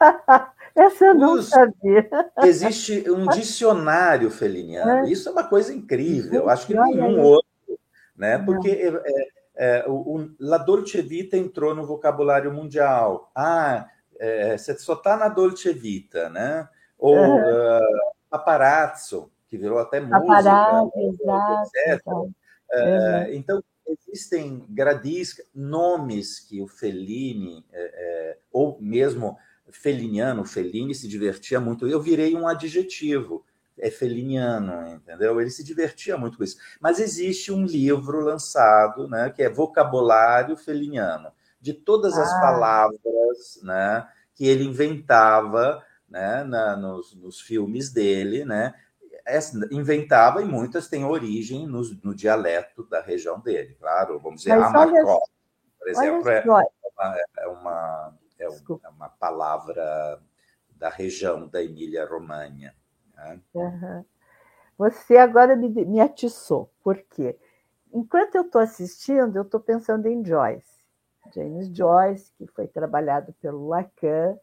[0.74, 2.08] Essa eu não Os, sabia.
[2.44, 5.06] Existe um dicionário feliniano.
[5.06, 5.10] É.
[5.10, 6.48] Isso é uma coisa incrível.
[6.48, 7.48] Acho que nenhum outro,
[8.16, 8.38] né?
[8.38, 13.30] Porque é, é, é, o, o, La Dolce Vita entrou no vocabulário mundial.
[13.34, 13.88] Ah,
[14.18, 16.68] é, você só está na Dolce Vita, né?
[16.96, 17.80] Ou uh,
[18.28, 22.06] paparazzo, que virou até música, paparazzo, exato, etc.
[22.06, 29.36] Uh, então, existem gradis, nomes que o Fellini, é, ou mesmo
[29.70, 31.86] feliniano, Fellini se divertia muito.
[31.86, 33.44] Eu virei um adjetivo,
[33.78, 35.40] é feliniano, entendeu?
[35.40, 36.56] Ele se divertia muito com isso.
[36.80, 41.30] Mas existe um livro lançado, né, que é Vocabulário Feliniano,
[41.60, 42.40] de todas as ah.
[42.40, 48.74] palavras, né, que ele inventava, né, na, nos, nos filmes dele, né,
[49.70, 54.18] inventava e muitas têm origem no, no, dialeto da região dele, claro.
[54.18, 55.20] Vamos dizer, Amacó,
[55.78, 56.64] por exemplo, é uma,
[57.38, 60.20] é uma é, é uma palavra
[60.70, 62.74] da região da Emília-Romanha.
[63.14, 63.40] Né?
[63.52, 64.04] Uhum.
[64.78, 67.38] Você agora me, me atiçou, por quê?
[67.92, 70.80] Enquanto eu estou assistindo, eu estou pensando em Joyce.
[71.34, 74.38] James Joyce, que foi trabalhado pelo Lacan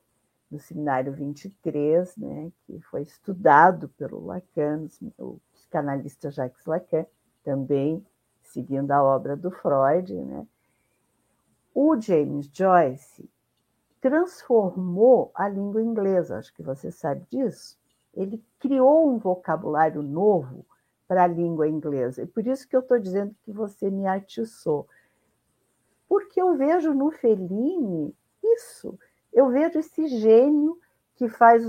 [0.50, 4.88] no Seminário 23, né, que foi estudado pelo Lacan,
[5.18, 7.06] o psicanalista Jacques Lacan,
[7.43, 8.06] também
[8.41, 10.14] seguindo a obra do Freud.
[10.14, 10.48] Né.
[11.74, 13.30] O James Joyce
[14.00, 17.78] transformou a língua inglesa, acho que você sabe disso.
[18.14, 20.66] Ele criou um vocabulário novo
[21.08, 22.24] para a língua inglesa.
[22.24, 24.88] E por isso que eu estou dizendo que você me atiçou.
[26.08, 28.98] Porque eu vejo no Fellini isso.
[29.38, 30.79] Eu vejo esse gênio
[31.15, 31.63] que faz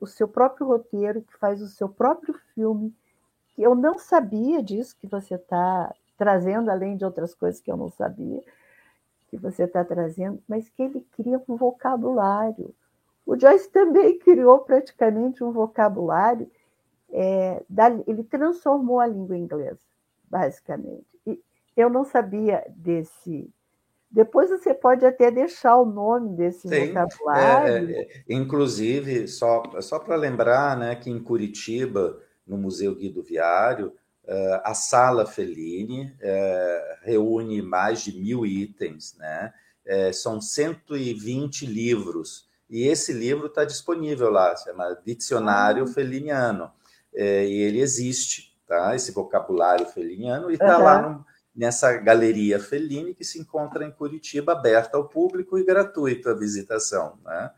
[0.00, 2.96] o seu próprio roteiro, que faz o seu próprio filme.
[3.50, 7.76] Que eu não sabia disso que você está trazendo, além de outras coisas que eu
[7.76, 8.42] não sabia
[9.28, 12.74] que você está trazendo, mas que ele cria um vocabulário.
[13.26, 16.50] O Joyce também criou praticamente um vocabulário,
[17.12, 19.78] é, da, ele transformou a língua inglesa,
[20.24, 21.06] basicamente.
[21.26, 21.38] E
[21.76, 23.46] eu não sabia desse.
[24.10, 27.90] Depois você pode até deixar o nome desse Sim, vocabulário.
[27.90, 33.92] É, é, inclusive, só, só para lembrar né, que em Curitiba, no Museu Guido Viário,
[34.30, 39.52] Uh, a Sala Fellini uh, reúne mais de mil itens, né?
[39.84, 45.92] Uh, são 120 livros, e esse livro está disponível lá, se chama Dicionário uhum.
[45.92, 46.70] Felliniano,
[47.12, 48.94] e ele existe, tá?
[48.94, 50.84] Esse vocabulário feliniano, e está uhum.
[50.84, 56.28] lá no, nessa galeria Fellini, que se encontra em Curitiba, aberta ao público e gratuito
[56.28, 57.50] a visitação, né?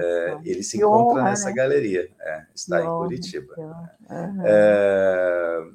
[0.00, 1.54] É, ele se encontra honra, nessa né?
[1.54, 3.54] galeria, é, está que em Curitiba.
[3.58, 4.42] Uhum.
[4.44, 5.68] É,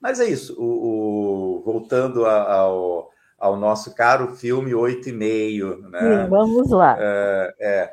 [0.00, 5.78] mas é isso, o, o voltando ao, ao nosso caro filme Oito e Meio.
[5.88, 6.24] Né?
[6.24, 6.96] Sim, vamos lá.
[7.00, 7.92] É, é,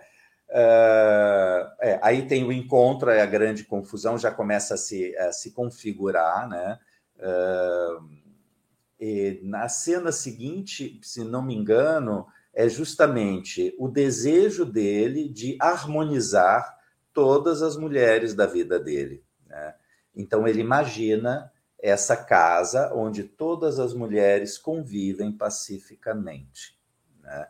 [0.50, 5.32] é, é, aí tem o encontro, é a grande confusão, já começa a se, a
[5.32, 6.80] se configurar, né?
[9.00, 16.78] E na cena seguinte, se não me engano, é justamente o desejo dele de harmonizar
[17.14, 19.24] todas as mulheres da vida dele.
[19.46, 19.76] Né?
[20.16, 26.80] Então, ele imagina essa casa onde todas as mulheres convivem pacificamente.
[27.22, 27.48] Né?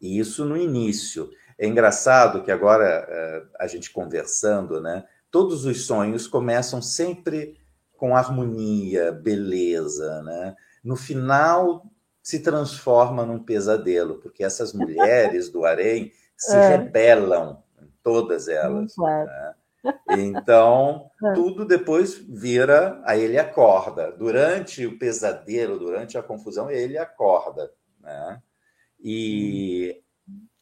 [0.00, 1.30] E isso no início.
[1.58, 5.04] É engraçado que agora, eh, a gente conversando, né?
[5.30, 7.58] todos os sonhos começam sempre
[7.96, 10.22] com harmonia, beleza.
[10.22, 10.56] Né?
[10.84, 11.86] No final,
[12.22, 16.76] se transforma num pesadelo, porque essas mulheres do harém se é.
[16.76, 17.62] rebelam,
[18.02, 18.94] todas elas.
[18.96, 19.54] Né?
[20.10, 21.32] Então, é.
[21.32, 24.12] tudo depois vira, aí ele acorda.
[24.12, 27.70] Durante o pesadelo, durante a confusão, ele acorda.
[28.00, 28.42] Né?
[28.98, 30.02] E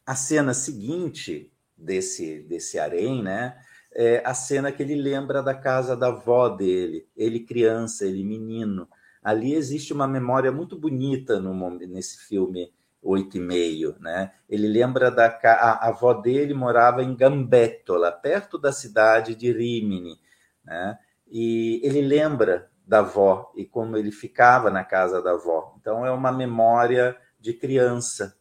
[0.05, 3.57] a cena seguinte desse, desse harém, né?
[3.95, 8.87] É a cena que ele lembra da casa da avó dele, ele criança, ele menino,
[9.23, 12.71] ali existe uma memória muito bonita no, nesse filme
[13.03, 14.31] oito e meio, né?
[14.49, 20.19] Ele lembra da a, a, avó dele morava em Gambettola, perto da cidade de Rimini,
[20.63, 20.97] né?
[21.27, 25.75] E ele lembra da avó e como ele ficava na casa da avó.
[25.79, 28.37] Então é uma memória de criança,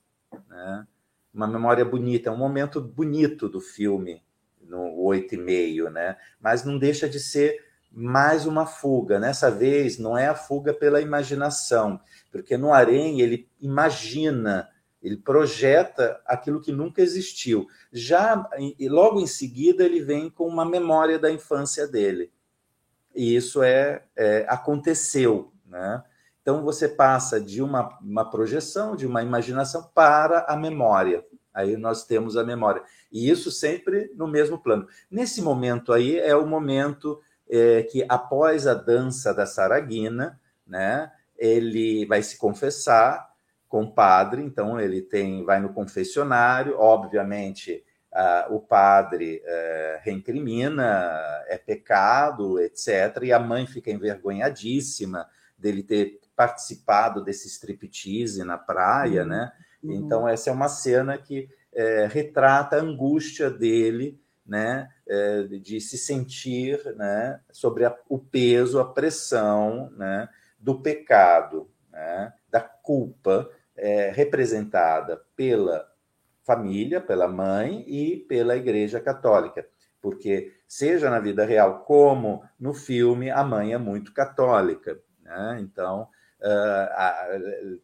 [0.49, 0.87] né?
[1.35, 4.23] Uma memória bonita, é um momento bonito do filme
[4.61, 6.17] no oito e meio, né?
[6.41, 9.19] Mas não deixa de ser mais uma fuga.
[9.19, 14.69] Nessa vez, não é a fuga pela imaginação, porque no Harém ele imagina,
[15.03, 17.67] ele projeta aquilo que nunca existiu.
[17.93, 22.33] Já e logo em seguida ele vem com uma memória da infância dele.
[23.15, 26.03] E isso é, é aconteceu, né?
[26.41, 31.25] Então você passa de uma, uma projeção, de uma imaginação para a memória.
[31.55, 32.83] Aí nós temos a memória.
[33.13, 34.89] E isso sempre no mesmo plano.
[35.11, 42.07] Nesse momento aí é o momento é, que após a dança da Saraguina, né, ele
[42.07, 43.31] vai se confessar
[43.69, 47.85] com o padre, então ele tem, vai no confessionário, obviamente
[48.51, 51.11] o padre uh, reincrimina,
[51.47, 55.27] é pecado, etc., e a mãe fica envergonhadíssima
[55.57, 59.29] dele ter participado desse striptease na praia, uhum.
[59.29, 59.53] né?
[59.83, 59.93] Uhum.
[59.93, 64.21] Então essa é uma cena que é, retrata a angústia dele
[64.53, 70.29] né, é, de se sentir né, sobre a, o peso, a pressão né,
[70.59, 75.91] do pecado, né, da culpa é, representada pela
[76.45, 79.67] família, pela mãe e pela Igreja Católica.
[80.03, 85.01] Porque, seja na vida real como no filme, a mãe é muito católica.
[85.23, 85.61] Né?
[85.63, 86.03] Então,
[86.43, 87.29] uh, a,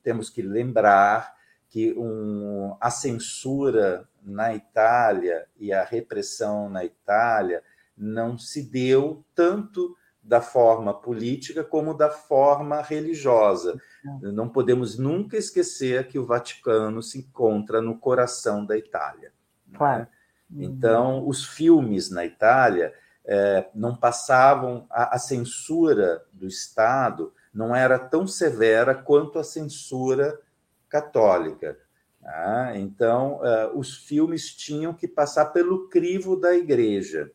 [0.03, 1.35] temos que lembrar
[1.69, 7.62] que um, a censura na Itália e a repressão na Itália
[7.97, 13.81] não se deu tanto da forma política como da forma religiosa.
[14.21, 19.33] Não podemos nunca esquecer que o Vaticano se encontra no coração da Itália.
[19.66, 19.79] Né?
[19.79, 20.07] Claro.
[20.51, 20.64] Né?
[20.64, 22.93] Então, os filmes na Itália
[23.25, 30.39] é, não passavam a, a censura do Estado não era tão severa quanto a censura
[30.89, 31.78] católica.
[32.22, 32.72] Tá?
[32.76, 37.30] Então, uh, os filmes tinham que passar pelo crivo da igreja.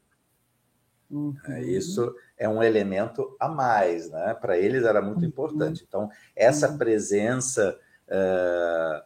[1.10, 1.36] Uhum.
[1.60, 4.34] Isso é um elemento a mais, né?
[4.34, 5.28] Para eles era muito uhum.
[5.28, 5.86] importante.
[5.88, 6.78] Então, essa uhum.
[6.78, 9.04] presença uh,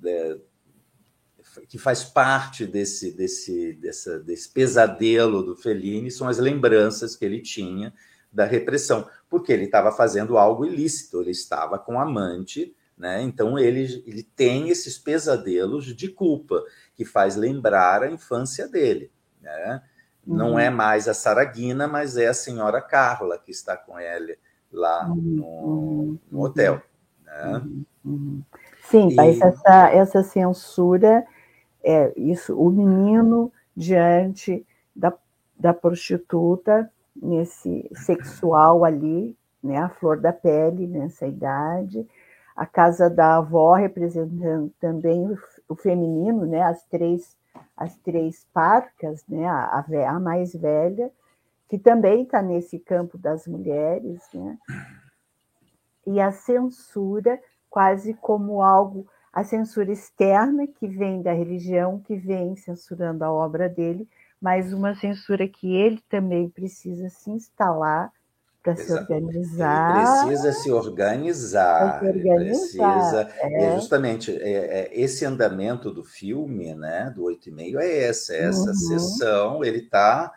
[0.00, 0.40] de,
[1.68, 7.40] que faz parte desse, desse, dessa, desse pesadelo do Fellini são as lembranças que ele
[7.40, 7.92] tinha
[8.32, 13.22] da repressão, porque ele estava fazendo algo ilícito, ele estava com amante né?
[13.22, 16.62] Então ele, ele tem esses pesadelos de culpa
[16.94, 19.10] que faz lembrar a infância dele.
[19.40, 19.82] Né?
[20.26, 20.76] Não é uhum.
[20.76, 24.38] mais a Saraguina, mas é a senhora Carla que está com ele
[24.70, 25.16] lá uhum.
[25.16, 26.18] no, uhum.
[26.30, 26.82] no hotel.
[27.24, 27.62] Né?
[28.90, 29.14] Sim, e...
[29.14, 31.24] mas essa, essa censura
[31.82, 35.10] é isso, o menino diante da,
[35.58, 42.06] da prostituta nesse sexual ali, né, a flor da pele nessa idade,
[42.60, 45.34] a casa da avó representando também
[45.66, 46.60] o, feminino, né?
[46.60, 47.34] As três
[47.74, 49.48] as três parcas, né?
[49.48, 51.10] A, a, a mais velha,
[51.70, 54.58] que também está nesse campo das mulheres, né?
[56.06, 57.40] E a censura
[57.70, 63.70] quase como algo a censura externa que vem da religião, que vem censurando a obra
[63.70, 64.06] dele,
[64.38, 68.12] mas uma censura que ele também precisa se instalar
[68.62, 70.26] para se organizar.
[70.26, 72.00] Ele precisa se organizar.
[72.00, 73.28] Se organizar precisa.
[73.38, 73.64] É.
[73.64, 78.34] é justamente é, é, esse andamento do filme, né, do oito e meio, é essa,
[78.34, 78.74] é essa uhum.
[78.74, 79.64] sessão.
[79.64, 80.32] Ele está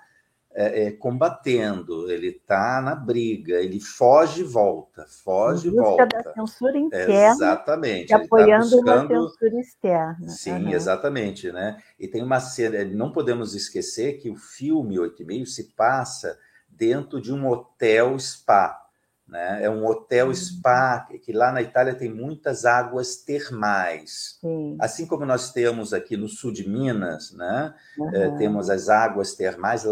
[0.56, 6.06] é, é, combatendo, ele está na briga, ele foge e volta, foge e volta.
[6.06, 7.32] da censura interna.
[7.32, 8.08] Exatamente.
[8.08, 9.14] Tá apoiando tá buscando...
[9.14, 10.30] uma censura externa.
[10.30, 10.70] Sim, uhum.
[10.70, 11.52] exatamente.
[11.52, 11.82] Né?
[12.00, 16.38] E tem uma cena, não podemos esquecer que o filme Oito e Meio se passa
[16.78, 18.80] dentro de um hotel spa.
[19.28, 19.64] Né?
[19.64, 20.36] É um hotel uhum.
[20.36, 24.38] spa que lá na Itália tem muitas águas termais.
[24.42, 24.78] Sim.
[24.80, 27.74] Assim como nós temos aqui no sul de Minas, né?
[27.98, 28.16] Uhum.
[28.16, 29.84] É, temos as águas termais,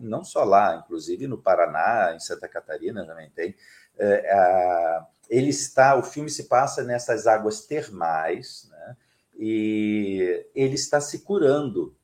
[0.00, 3.54] não só lá, inclusive no Paraná, em Santa Catarina também tem.
[3.98, 8.96] É, a, ele está, o filme se passa nessas águas termais, né?
[9.38, 11.94] e ele está se curando,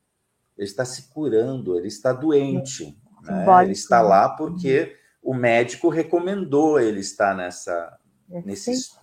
[0.57, 2.97] ele está se curando, ele está doente,
[3.31, 3.63] né?
[3.63, 7.97] ele está lá porque o médico recomendou ele estar nessa,
[8.31, 8.95] é nesses,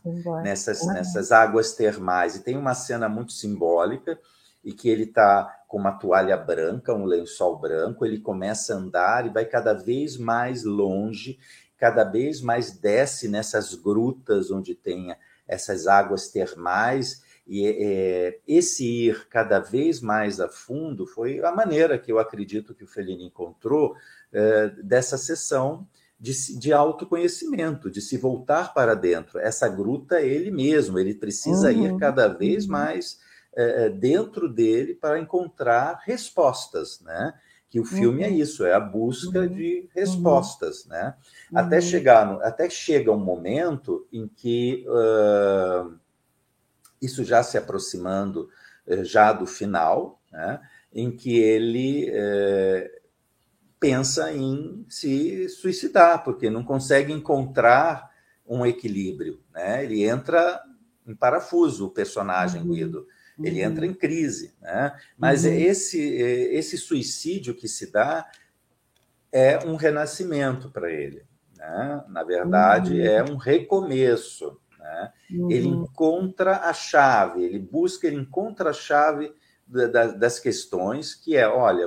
[0.42, 0.92] nessas, uhum.
[0.92, 2.36] nessas águas termais.
[2.36, 4.18] E tem uma cena muito simbólica
[4.64, 9.26] e que ele está com uma toalha branca, um lençol branco, ele começa a andar
[9.26, 11.38] e vai cada vez mais longe,
[11.78, 15.16] cada vez mais desce nessas grutas onde tem
[15.48, 17.21] essas águas termais.
[17.47, 22.74] E é, esse ir cada vez mais a fundo foi a maneira que eu acredito
[22.74, 23.95] que o Fellini encontrou
[24.32, 25.86] é, dessa sessão
[26.18, 29.40] de, de autoconhecimento, de se voltar para dentro.
[29.40, 31.97] Essa gruta é ele mesmo, ele precisa uhum.
[31.97, 32.70] ir cada vez uhum.
[32.70, 33.18] mais
[33.55, 37.34] é, dentro dele para encontrar respostas, né?
[37.68, 38.34] Que o filme é uhum.
[38.34, 39.49] é isso, é a busca uhum.
[39.49, 41.14] de respostas, né?
[41.55, 41.82] Até uhum.
[41.82, 45.99] chegar, no, até chega um momento em que uh,
[47.03, 48.48] isso já se aproximando
[48.86, 50.61] uh, já do final, né?
[50.94, 53.03] Em que ele uh,
[53.82, 58.12] pensa em se suicidar, porque não consegue encontrar
[58.46, 59.40] um equilíbrio.
[59.53, 59.84] Né?
[59.84, 60.62] Ele entra
[61.05, 62.68] em parafuso, o personagem uhum.
[62.68, 63.09] Guido.
[63.42, 63.70] Ele uhum.
[63.70, 64.55] entra em crise.
[64.61, 64.96] Né?
[65.18, 65.53] Mas uhum.
[65.53, 68.30] esse, esse suicídio que se dá
[69.32, 71.24] é um renascimento para ele.
[71.57, 72.05] Né?
[72.09, 73.07] Na verdade, uhum.
[73.07, 74.61] é um recomeço.
[74.82, 75.12] Né?
[75.30, 75.84] Ele uhum.
[75.84, 79.32] encontra a chave, ele busca, ele encontra a chave
[80.18, 81.86] das questões, que é, olha,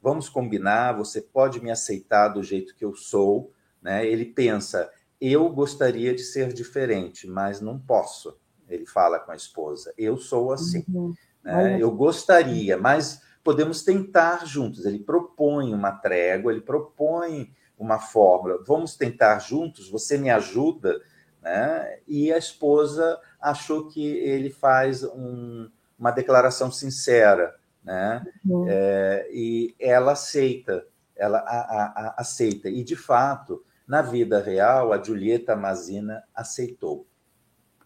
[0.00, 4.06] vamos combinar, você pode me aceitar do jeito que eu sou, né?
[4.06, 8.36] Ele pensa, eu gostaria de ser diferente, mas não posso.
[8.68, 10.84] Ele fala com a esposa, eu sou assim.
[10.88, 11.14] Uhum.
[11.44, 11.78] Né?
[11.80, 14.86] Eu gostaria, mas podemos tentar juntos.
[14.86, 18.62] Ele propõe uma trégua, ele propõe uma fórmula.
[18.66, 21.00] Vamos tentar juntos, você me ajuda,
[21.42, 21.98] né?
[22.06, 28.24] E a esposa achou que ele faz um, uma declaração sincera né?
[28.44, 28.66] Uhum.
[28.68, 30.84] É, e ela aceita,
[31.16, 32.68] ela a, a, a, aceita.
[32.68, 37.06] E, de fato, na vida real, a Julieta Mazina aceitou.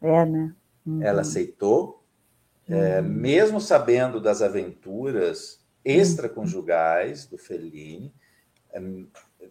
[0.02, 0.55] É, né?
[0.84, 1.02] Uhum.
[1.02, 2.02] Ela aceitou,
[2.68, 3.09] é, uhum.
[3.09, 8.12] mesmo sabendo das aventuras extraconjugais do Fellini.
[8.72, 8.80] É,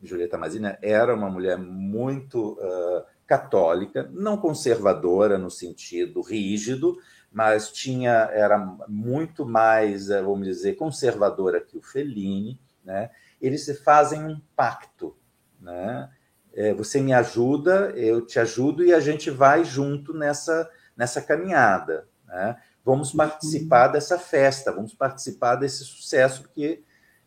[0.01, 6.99] Julieta Mazina era uma mulher muito uh, católica, não conservadora no sentido rígido,
[7.31, 13.09] mas tinha era muito mais, eh, vamos dizer, conservadora que o Fellini, né?
[13.41, 15.17] Eles fazem um pacto,
[15.59, 16.11] né?
[16.53, 22.07] É, você me ajuda, eu te ajudo e a gente vai junto nessa nessa caminhada,
[22.27, 22.55] né?
[22.85, 23.17] Vamos uhum.
[23.17, 23.93] participar uhum.
[23.93, 26.83] dessa festa, vamos participar desse sucesso porque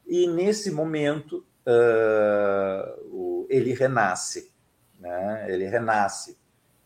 [0.07, 4.54] e nesse momento uh, ele renasce,
[4.99, 5.47] né?
[5.49, 6.36] Ele renasce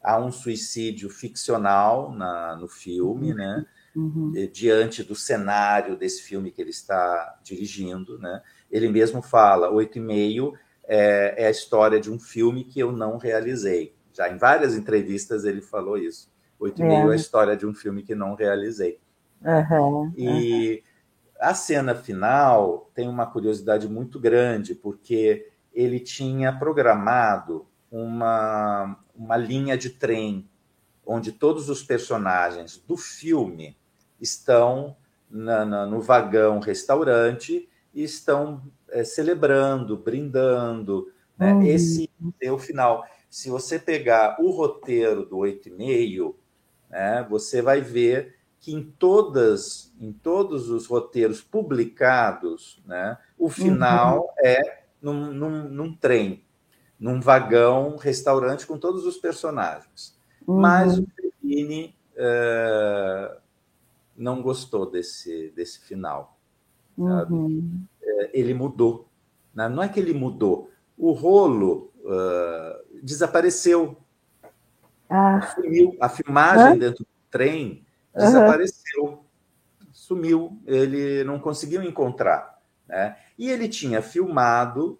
[0.03, 3.37] há um suicídio ficcional na, no filme, uhum.
[3.37, 3.67] né?
[3.93, 4.33] Uhum.
[4.53, 8.41] diante do cenário desse filme que ele está dirigindo, né?
[8.71, 10.55] Ele mesmo fala, oito e meio
[10.85, 13.95] é, é, a história de um filme que eu não realizei.
[14.13, 16.33] Já em várias entrevistas ele falou isso.
[16.59, 19.01] Oito e meio é a história de um filme que não realizei.
[19.43, 20.13] Uhum.
[20.17, 20.84] E
[21.41, 29.76] a cena final tem uma curiosidade muito grande, porque ele tinha programado uma, uma linha
[29.76, 30.49] de trem
[31.04, 33.76] onde todos os personagens do filme
[34.21, 34.96] estão
[35.29, 41.12] na, na, no vagão restaurante e estão é, celebrando, brindando.
[41.37, 41.53] Né?
[41.53, 41.62] Uhum.
[41.62, 42.08] Esse
[42.41, 43.04] é o final.
[43.29, 46.38] Se você pegar o roteiro do oito e meio,
[46.88, 54.21] né, você vai ver que em todas, em todos os roteiros publicados, né, o final
[54.21, 54.29] uhum.
[54.45, 56.45] é num, num, num trem
[57.01, 60.14] num vagão restaurante com todos os personagens.
[60.47, 60.61] Uhum.
[60.61, 63.41] Mas o Fellini uh,
[64.14, 66.37] não gostou desse, desse final.
[66.99, 67.83] Uhum.
[68.03, 69.09] Uh, ele mudou.
[69.55, 69.67] Né?
[69.68, 70.71] Não é que ele mudou.
[70.99, 73.97] O rolo uh, desapareceu.
[75.09, 75.41] Ah.
[75.55, 75.97] Sumiu.
[75.99, 79.25] A filmagem dentro do trem desapareceu.
[79.91, 80.61] Sumiu.
[80.67, 82.61] Ele não conseguiu encontrar.
[82.87, 83.17] Né?
[83.39, 84.99] E ele tinha filmado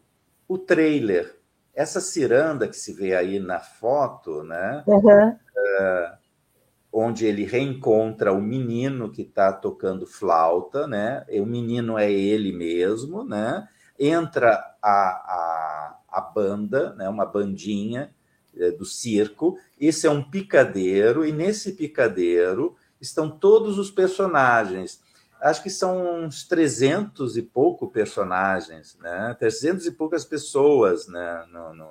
[0.49, 1.40] o trailer.
[1.81, 4.85] Essa ciranda que se vê aí na foto, né?
[4.87, 5.29] Uhum.
[5.31, 6.19] Uh,
[6.93, 11.25] onde ele reencontra o menino que está tocando flauta, né?
[11.27, 13.67] E o menino é ele mesmo, né?
[13.99, 17.09] Entra a, a, a banda, né?
[17.09, 18.11] Uma bandinha
[18.55, 19.57] é, do circo.
[19.81, 25.01] Esse é um picadeiro e nesse picadeiro estão todos os personagens.
[25.41, 29.35] Acho que são uns 300 e pouco personagens, né?
[29.39, 31.45] 300 e poucas pessoas né?
[31.51, 31.89] no, no,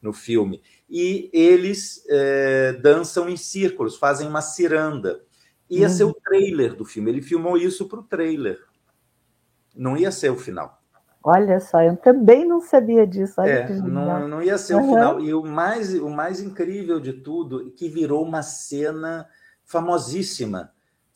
[0.00, 0.62] no filme
[0.92, 5.22] e eles é, dançam em círculos, fazem uma ciranda.
[5.70, 5.92] Ia uhum.
[5.92, 7.10] ser o trailer do filme.
[7.10, 8.58] Ele filmou isso para o trailer.
[9.74, 10.82] Não ia ser o final.
[11.24, 13.40] Olha só, eu também não sabia disso.
[13.40, 14.82] É, não, não ia ser uhum.
[14.82, 15.20] o final.
[15.20, 19.26] E o mais, o mais incrível de tudo, que virou uma cena
[19.64, 20.71] famosíssima.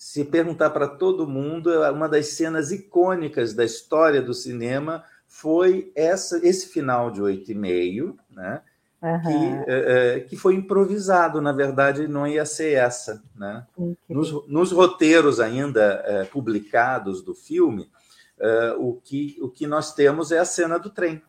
[0.06, 5.90] Se perguntar para todo mundo, é uma das cenas icônicas da história do cinema foi
[5.96, 8.62] essa, esse final de oito e meio, né?
[9.02, 9.20] Uhum.
[9.20, 13.20] Que, é, que foi improvisado, na verdade, não ia ser essa.
[13.34, 13.66] Né?
[14.08, 17.90] Nos, nos, roteiros ainda é, publicados do filme,
[18.38, 21.20] é, o, que, o que nós temos é a cena do trem.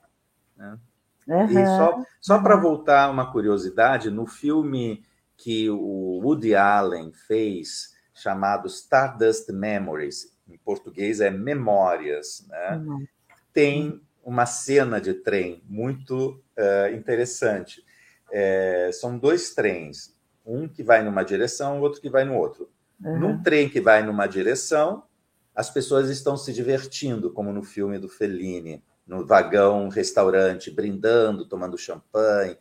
[0.56, 0.78] Né?
[1.28, 1.46] Uhum.
[1.50, 5.04] E só, só para voltar uma curiosidade, no filme
[5.36, 12.78] que o Woody Allen fez, chamado Stardust Memories, em português é Memórias, né?
[12.78, 13.08] Uhum.
[13.54, 17.84] tem uma cena de trem muito uh, interessante.
[18.32, 20.14] É, são dois trens,
[20.46, 22.70] um que vai numa direção, outro que vai no outro.
[23.04, 23.20] Uhum.
[23.20, 25.04] Num trem que vai numa direção,
[25.56, 31.78] as pessoas estão se divertindo, como no filme do Fellini, no vagão restaurante, brindando, tomando
[31.78, 32.58] champanhe.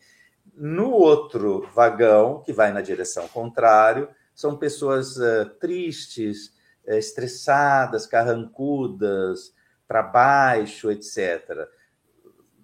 [0.54, 6.54] No outro vagão, que vai na direção contrária, são pessoas uh, tristes,
[6.86, 9.52] uh, estressadas, carrancudas,
[9.88, 11.68] para baixo, etc.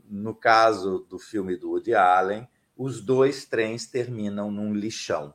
[0.09, 2.47] No caso do filme do Woody Allen,
[2.77, 5.33] os dois trens terminam num lixão.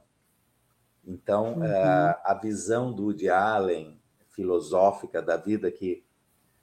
[1.05, 1.63] Então, uhum.
[1.63, 3.99] Eh, a visão do Woody Allen,
[4.29, 6.03] filosófica da vida, que,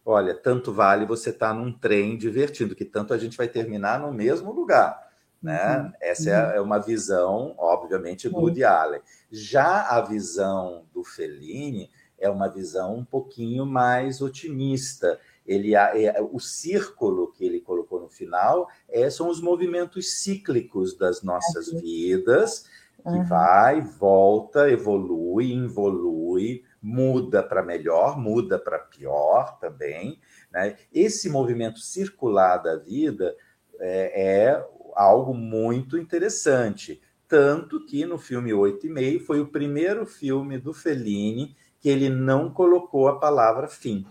[0.04, 3.98] olha, tanto vale você estar tá num trem divertindo, que tanto a gente vai terminar
[3.98, 5.03] no mesmo lugar.
[5.44, 5.76] Né?
[5.76, 5.92] Uhum.
[6.00, 6.52] Essa é, uhum.
[6.52, 9.02] é uma visão, obviamente, do Woody Allen.
[9.30, 15.20] Já a visão do Fellini é uma visão um pouquinho mais otimista.
[15.46, 21.22] Ele, é, o círculo que ele colocou no final é, são os movimentos cíclicos das
[21.22, 22.64] nossas vidas,
[23.02, 23.24] que uhum.
[23.26, 30.18] vai, volta, evolui, involui, muda para melhor, muda para pior também.
[30.50, 30.78] Né?
[30.90, 33.36] Esse movimento circular da vida
[33.78, 37.00] é, é algo muito interessante.
[37.28, 42.08] Tanto que no filme Oito e Meio foi o primeiro filme do Fellini que ele
[42.08, 44.06] não colocou a palavra fim.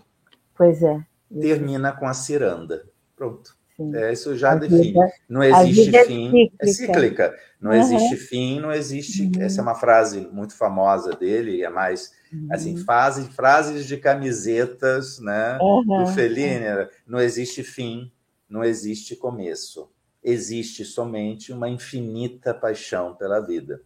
[0.56, 1.04] Pois é.
[1.40, 2.84] Termina com a ciranda.
[3.16, 3.56] Pronto.
[3.92, 4.84] É, isso já a define.
[4.84, 6.30] Vida, não existe é fim.
[6.30, 6.56] Cíclica.
[6.60, 7.34] É cíclica.
[7.60, 7.80] Não uhum.
[7.80, 9.22] existe fim, não existe.
[9.22, 9.42] Uhum.
[9.42, 12.46] Essa é uma frase muito famosa dele, é mais uhum.
[12.52, 16.66] assim, frase, frases de camisetas né, do Fellini.
[17.06, 18.12] Não existe fim,
[18.48, 19.90] não existe começo.
[20.24, 23.82] Existe somente uma infinita paixão pela vida.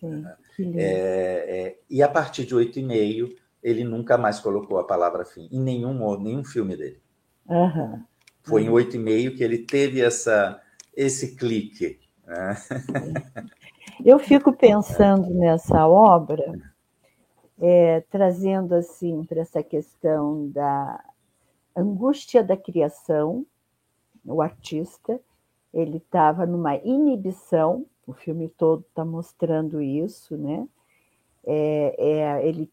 [0.00, 0.22] Sim.
[0.22, 0.36] Né?
[0.76, 5.24] É, é, e a partir de oito e meio, ele nunca mais colocou a palavra
[5.24, 7.02] fim em nenhum, nenhum filme dele.
[7.48, 8.02] Uhum.
[8.42, 10.60] Foi em oito e meio que ele teve essa,
[10.96, 12.00] esse clique.
[12.24, 12.56] Né?
[14.04, 16.44] Eu fico pensando nessa obra,
[17.60, 21.02] é, trazendo assim para essa questão da
[21.74, 23.44] angústia da criação,
[24.26, 25.20] o artista,
[25.72, 30.66] ele estava numa inibição o filme todo está mostrando isso, né?
[31.44, 32.70] É, é, ele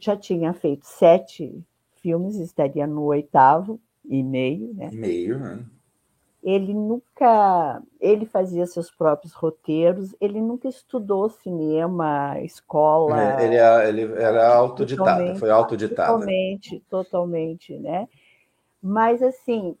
[0.00, 1.62] já tinha feito sete
[2.00, 4.88] filmes, estaria no oitavo e meio, né?
[4.90, 5.64] E meio, né?
[6.42, 13.40] Ele nunca, ele fazia seus próprios roteiros, ele nunca estudou cinema, escola.
[13.40, 16.12] É, ele, é, ele era autodidata, foi autodidata.
[16.12, 18.08] Totalmente, totalmente, né?
[18.82, 19.76] Mas assim,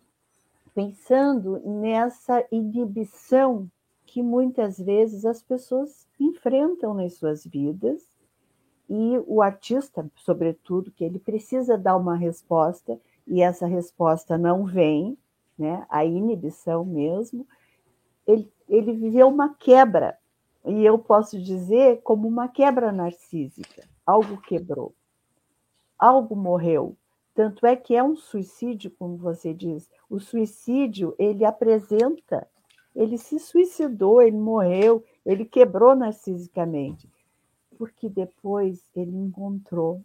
[0.74, 3.70] pensando nessa inibição
[4.06, 8.02] que muitas vezes as pessoas enfrentam nas suas vidas
[8.88, 15.16] e o artista, sobretudo, que ele precisa dar uma resposta e essa resposta não vem,
[15.58, 15.86] né?
[15.88, 17.46] A inibição mesmo,
[18.26, 20.18] ele, ele viveu uma quebra
[20.64, 23.88] e eu posso dizer como uma quebra narcísica.
[24.04, 24.94] Algo quebrou,
[25.98, 26.96] algo morreu.
[27.34, 29.88] Tanto é que é um suicídio, como você diz.
[30.08, 32.46] O suicídio ele apresenta
[32.94, 37.10] ele se suicidou, ele morreu, ele quebrou narcisicamente,
[37.78, 40.02] porque depois ele encontrou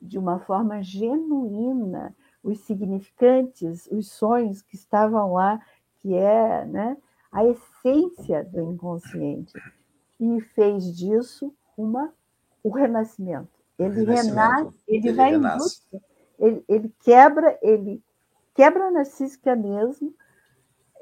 [0.00, 5.60] de uma forma genuína os significantes, os sonhos que estavam lá,
[5.96, 6.96] que é né,
[7.30, 9.52] a essência do inconsciente,
[10.18, 12.12] e fez disso uma,
[12.62, 13.55] o renascimento.
[13.78, 15.56] Ele renasce, ele, ele vai renasce.
[15.56, 16.06] em busca,
[16.38, 18.02] ele, ele quebra, ele
[18.54, 20.14] quebra narcísica mesmo,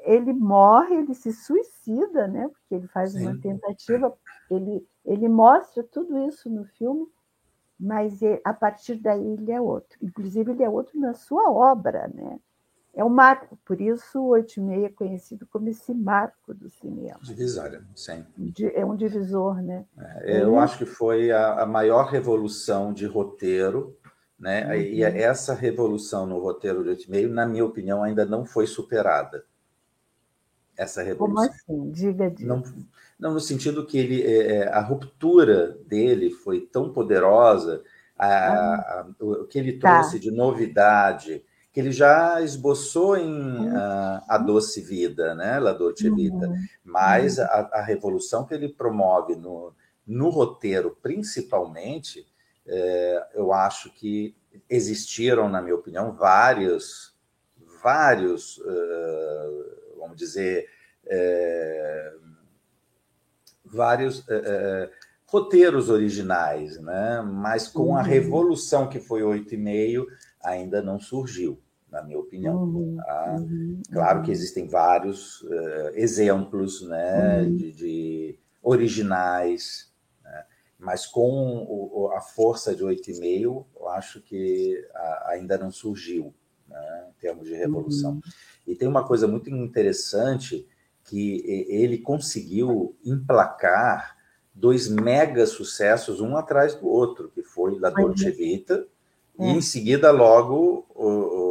[0.04, 2.48] ele morre, ele se suicida, né?
[2.48, 3.22] Porque ele faz Sim.
[3.22, 4.16] uma tentativa,
[4.50, 7.06] ele, ele mostra tudo isso no filme,
[7.78, 9.98] mas ele, a partir daí ele é outro.
[10.02, 12.38] Inclusive, ele é outro na sua obra, né?
[12.96, 17.18] É um marco, por isso o 8,5 é conhecido como esse marco do cinema.
[17.22, 18.24] Divisória, sim.
[18.72, 19.84] É um divisor, né?
[20.22, 23.96] É, eu acho que foi a, a, maior revolução de roteiro,
[24.38, 24.66] né?
[24.66, 24.74] Uhum.
[24.74, 29.44] E essa revolução no roteiro de 8,5, na minha opinião, ainda não foi superada
[30.76, 31.48] essa revolução.
[31.66, 31.90] Como assim?
[31.90, 32.46] Diga disso.
[32.46, 32.62] Não,
[33.18, 37.82] não no sentido que ele, é, é, a ruptura dele foi tão poderosa,
[38.16, 39.00] a, ah.
[39.00, 39.94] a, o que ele tá.
[39.94, 40.22] trouxe tá.
[40.22, 43.76] de novidade, que ele já esboçou em uhum.
[43.76, 46.56] a, a, Doce Vida, né, La Dolce Vita, uhum.
[46.84, 47.44] mas uhum.
[47.44, 49.74] a, a, revolução que ele promove no,
[50.06, 52.26] no roteiro, principalmente,
[52.64, 54.36] é, eu acho que
[54.70, 57.12] existiram, na minha opinião, vários,
[57.82, 59.74] vários uh,
[60.04, 60.68] vamos dizer,
[61.06, 62.12] é,
[63.64, 64.90] vários é, é,
[65.26, 67.20] roteiros originais, né?
[67.22, 70.06] mas com a revolução que foi oito e meio
[70.42, 71.60] ainda não surgiu,
[71.94, 72.64] na minha opinião.
[72.64, 72.96] Uhum.
[72.96, 73.36] Tá?
[73.38, 73.82] Uhum.
[73.90, 77.42] Claro que existem vários uh, exemplos né?
[77.42, 77.56] Uhum.
[77.56, 79.92] de, de, originais,
[80.22, 80.44] né?
[80.78, 85.70] mas com o, a força de oito e meio, eu acho que a, ainda não
[85.70, 86.34] surgiu
[86.68, 87.06] né?
[87.10, 88.14] em termos de revolução.
[88.14, 88.20] Uhum.
[88.66, 90.66] E tem uma coisa muito interessante
[91.04, 94.16] que ele conseguiu emplacar
[94.54, 98.86] dois mega sucessos um atrás do outro, que foi La Dolce Vita
[99.38, 99.46] é.
[99.46, 101.43] e em seguida logo o,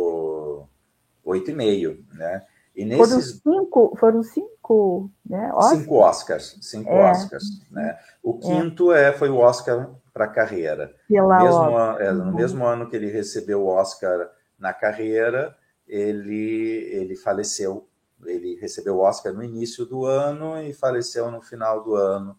[1.33, 2.41] oito e meio, né?
[2.75, 5.51] E nesses foram cinco, foram cinco, né?
[5.53, 5.79] Oscars?
[5.79, 7.11] Cinco Oscars, cinco é.
[7.11, 7.97] Oscars, né?
[8.23, 8.39] O é.
[8.39, 9.09] quinto é.
[9.09, 10.93] é foi o Oscar para carreira.
[11.07, 12.35] Pela mesmo, é, no uhum.
[12.35, 15.55] mesmo ano que ele recebeu o Oscar na carreira,
[15.87, 17.87] ele, ele faleceu.
[18.25, 22.37] Ele recebeu o Oscar no início do ano e faleceu no final do ano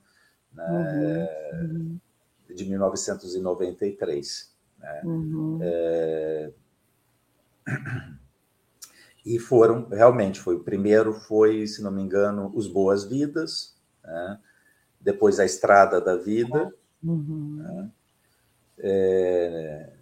[0.53, 1.29] né,
[1.61, 2.01] uhum.
[2.49, 4.55] de 1993.
[4.79, 5.03] Né?
[5.05, 5.59] Uhum.
[5.61, 6.53] É...
[9.25, 14.39] E foram, realmente, foi o primeiro foi, se não me engano, Os Boas Vidas, né?
[15.01, 16.73] depois A Estrada da Vida.
[17.03, 17.57] Uhum.
[17.57, 17.91] Né?
[18.79, 19.93] É...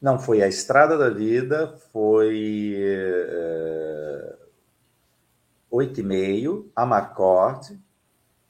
[0.00, 4.36] Não, foi a Estrada da Vida, foi é,
[5.70, 7.78] oito e meio, a Marcote.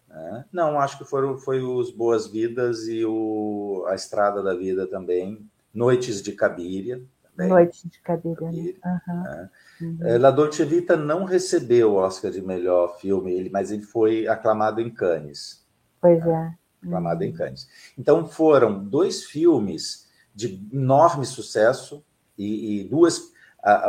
[0.09, 0.45] Né?
[0.53, 5.45] Não, acho que foram, foi os Boas Vidas e o, a Estrada da Vida também,
[5.75, 7.03] Noites de Cabiria.
[7.41, 7.49] Também.
[7.49, 9.23] Noites de Cabiria uhum.
[9.23, 9.51] né?
[9.81, 9.99] uhum.
[10.03, 14.27] É, La Dolce Vita não recebeu o Oscar de melhor filme, ele, mas ele foi
[14.29, 15.67] aclamado em Cannes.
[16.01, 16.57] Pois né?
[16.83, 16.87] é.
[16.87, 17.29] Aclamado uhum.
[17.29, 17.69] em Cannes.
[17.99, 22.05] Então foram dois filmes de enorme sucesso
[22.37, 23.31] e, e duas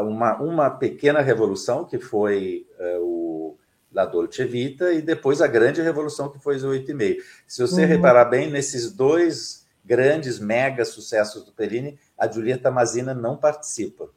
[0.03, 3.57] uma, uma pequena revolução que foi uh, o
[3.91, 7.23] La Dolce Vita e depois a grande revolução que foi o oito e meio.
[7.47, 7.87] Se você uhum.
[7.87, 14.07] reparar bem nesses dois grandes mega sucessos do Pellini, a Giulietta Mazina não participa.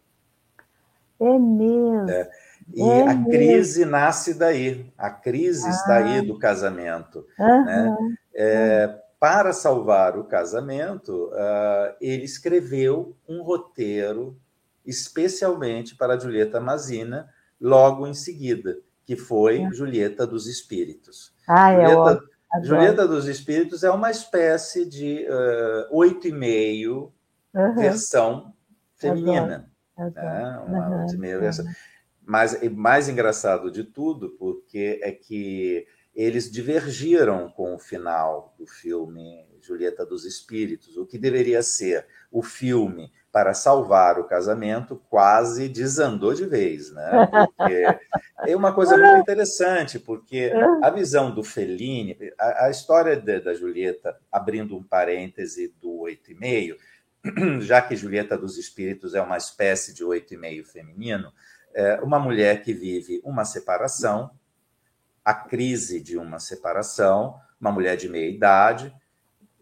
[1.18, 2.10] É mesmo.
[2.10, 2.30] É.
[2.74, 3.30] E é a mesmo.
[3.30, 4.92] crise nasce daí.
[4.98, 5.70] A crise ah.
[5.70, 7.26] está aí do casamento.
[7.38, 7.64] Uhum.
[7.64, 7.96] Né?
[8.34, 14.38] É, para salvar o casamento, uh, ele escreveu um roteiro
[14.84, 18.76] especialmente para Julieta Mazina, logo em seguida,
[19.06, 19.72] que foi é.
[19.72, 21.32] Julieta dos Espíritos.
[21.48, 22.22] Ah, Julieta,
[22.52, 25.26] eu Julieta dos Espíritos é uma espécie de
[25.90, 27.13] oito uh, e meio
[27.54, 27.74] uhum.
[27.74, 28.54] versão
[28.96, 29.70] feminina.
[29.96, 30.64] Né?
[30.66, 31.40] Uma uhum.
[31.40, 31.64] versão.
[32.26, 39.46] Mas mais engraçado de tudo, porque é que eles divergiram com o final do filme
[39.60, 40.96] Julieta dos Espíritos.
[40.96, 47.28] O que deveria ser o filme para salvar o casamento quase desandou de vez, né?
[47.56, 47.84] Porque
[48.46, 53.52] é uma coisa muito interessante, porque a visão do Fellini, a, a história de, da
[53.52, 56.76] Julieta, abrindo um parêntese do oito e meio,
[57.60, 61.32] já que Julieta dos Espíritos é uma espécie de oito e meio feminino,
[61.74, 64.30] é uma mulher que vive uma separação
[65.24, 68.94] a crise de uma separação, uma mulher de meia idade,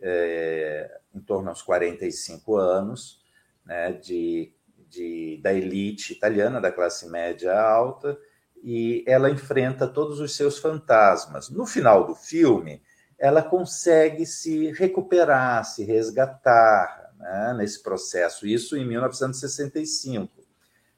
[0.01, 3.22] é, em torno aos 45 anos,
[3.64, 4.52] né, de,
[4.89, 8.18] de, da elite italiana, da classe média alta,
[8.60, 11.48] e ela enfrenta todos os seus fantasmas.
[11.48, 12.82] No final do filme,
[13.16, 20.43] ela consegue se recuperar, se resgatar né, nesse processo, isso em 1965.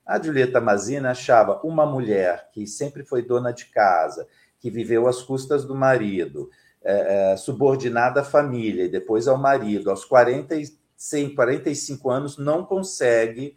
[0.07, 4.27] A Julieta Mazina achava uma mulher que sempre foi dona de casa,
[4.59, 6.51] que viveu às custas do marido,
[6.83, 13.57] é, é, subordinada à família e depois ao marido, aos 45, 45 anos, não consegue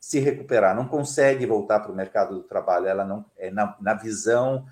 [0.00, 2.86] se recuperar, não consegue voltar para o mercado do trabalho.
[2.86, 4.64] Ela não, é, na, na visão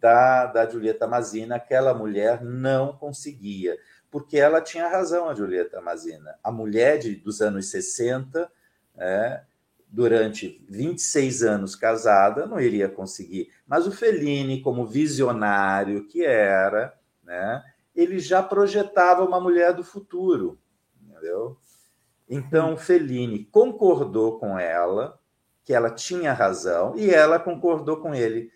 [0.00, 3.76] da, da Julieta Mazina, aquela mulher não conseguia,
[4.14, 6.38] porque ela tinha razão, a Julieta Mazina.
[6.40, 8.48] A mulher de, dos anos 60,
[8.96, 9.42] é,
[9.88, 13.50] durante 26 anos casada, não iria conseguir.
[13.66, 20.60] Mas o Fellini, como visionário que era, né, ele já projetava uma mulher do futuro,
[21.02, 21.58] entendeu?
[22.28, 25.18] Então, Fellini concordou com ela,
[25.64, 28.52] que ela tinha razão, e ela concordou com ele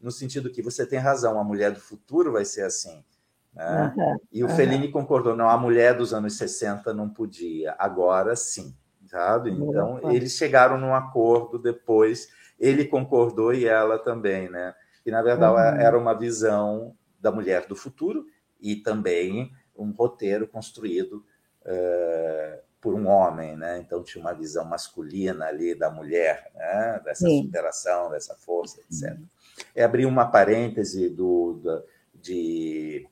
[0.00, 3.04] no sentido que você tem razão, a mulher do futuro vai ser assim.
[3.54, 3.94] Né?
[3.96, 4.56] Uhum, e o uhum.
[4.56, 8.74] Fellini concordou, não, a mulher dos anos 60 não podia, agora sim.
[9.06, 9.50] Sabe?
[9.50, 10.10] Então, uhum.
[10.10, 14.74] eles chegaram num acordo depois, ele concordou e ela também, né?
[15.04, 18.24] E, na verdade, era uma visão da mulher do futuro
[18.58, 21.24] e também um roteiro construído
[21.62, 23.80] uh, por um homem, né?
[23.80, 27.00] Então, tinha uma visão masculina ali da mulher, né?
[27.04, 27.42] Dessa sim.
[27.42, 29.10] superação, dessa força, etc.
[29.10, 29.26] Uhum
[29.74, 31.84] é abrir uma parêntese do, do
[32.14, 33.08] de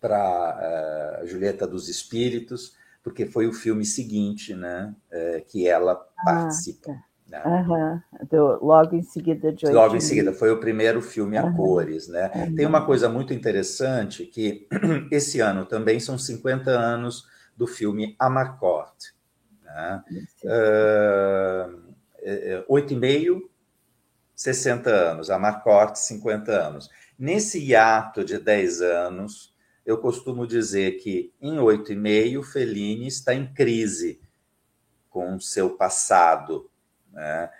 [0.00, 6.24] para uh, Julieta dos Espíritos, porque foi o filme seguinte, né, uh, que ela ah,
[6.24, 6.92] participa.
[6.92, 7.04] Tá.
[7.28, 7.42] Né?
[7.46, 8.26] Uhum.
[8.28, 11.54] Do, logo em seguida de Logo em seguida, foi o primeiro filme a uhum.
[11.54, 12.08] cores.
[12.08, 12.30] Né?
[12.34, 12.56] Uhum.
[12.56, 14.66] Tem uma coisa muito interessante que
[15.12, 17.24] esse ano também são 50 anos
[17.56, 18.96] do filme Amarcord.
[19.64, 20.02] Né?
[20.44, 21.90] Uh,
[22.68, 23.50] oito e meio
[24.40, 26.88] 60 anos, a Marcotte, 50 anos.
[27.18, 29.49] Nesse hiato de 10 anos,
[29.84, 34.20] eu costumo dizer que em 8,5, Fellini está em crise
[35.08, 36.70] com o seu passado.
[37.12, 37.50] Né?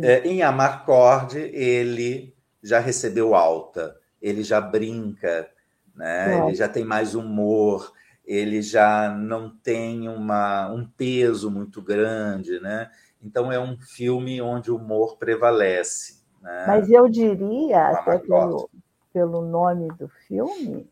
[0.00, 5.48] É, em Amarcord, ele já recebeu alta, ele já brinca,
[5.94, 6.46] né?
[6.46, 7.92] ele já tem mais humor,
[8.24, 12.60] ele já não tem uma, um peso muito grande.
[12.60, 12.90] Né?
[13.22, 16.22] Então, é um filme onde o humor prevalece.
[16.42, 16.64] Né?
[16.66, 18.68] Mas eu diria, até pelo,
[19.12, 20.88] pelo nome do filme,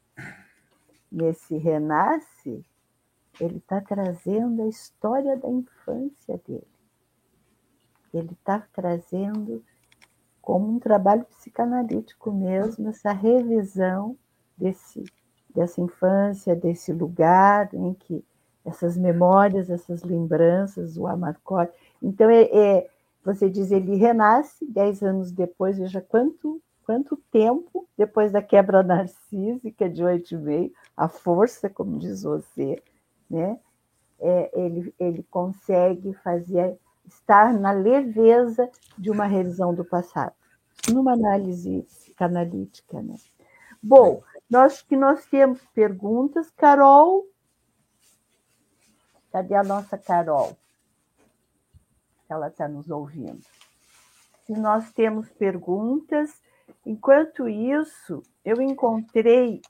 [1.10, 2.64] nesse Renasce,
[3.40, 6.66] ele está trazendo a história da infância dele.
[8.12, 9.62] Ele está trazendo
[10.40, 14.16] como um trabalho psicanalítico mesmo, essa revisão
[14.56, 15.04] desse,
[15.52, 18.24] dessa infância, desse lugar em que
[18.64, 21.70] essas memórias, essas lembranças, o Amarcord.
[22.02, 22.90] Então, é, é,
[23.24, 29.90] você diz, ele renasce dez anos depois, veja quanto, quanto tempo depois da quebra narcísica
[29.90, 32.82] de oito e meio, a força, como diz você,
[33.28, 33.58] né?
[34.18, 40.32] É, ele, ele consegue fazer estar na leveza de uma revisão do passado,
[40.88, 43.02] numa análise psicanalítica.
[43.02, 43.16] Né?
[43.82, 47.26] Bom, nós que nós temos perguntas, Carol.
[49.30, 50.56] Cadê a nossa Carol?
[52.28, 53.44] ela está nos ouvindo.
[54.44, 56.40] Se nós temos perguntas,
[56.86, 59.60] enquanto isso, eu encontrei.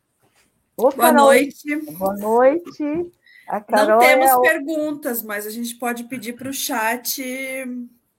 [0.77, 1.77] Ô, Boa noite.
[1.93, 3.11] Boa noite.
[3.49, 4.41] A Carol Não temos é...
[4.41, 7.23] perguntas, mas a gente pode pedir para o chat.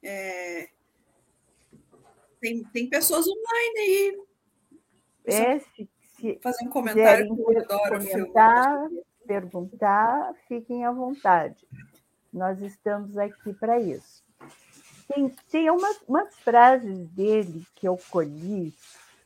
[0.02, 0.70] É...
[2.42, 4.22] Tem, tem pessoas online aí.
[5.26, 8.88] É, se, se fazer um comentário que eu adoro comentar,
[9.28, 11.68] perguntar, fiquem à vontade.
[12.32, 14.24] Nós estamos aqui para isso.
[15.08, 18.74] Tem, tem umas, umas frases dele que eu colhi,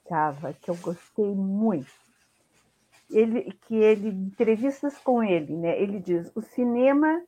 [0.07, 1.91] Cava, que eu gostei muito.
[3.09, 5.81] Ele, que ele, entrevistas com ele, né?
[5.81, 7.21] Ele diz: o cinema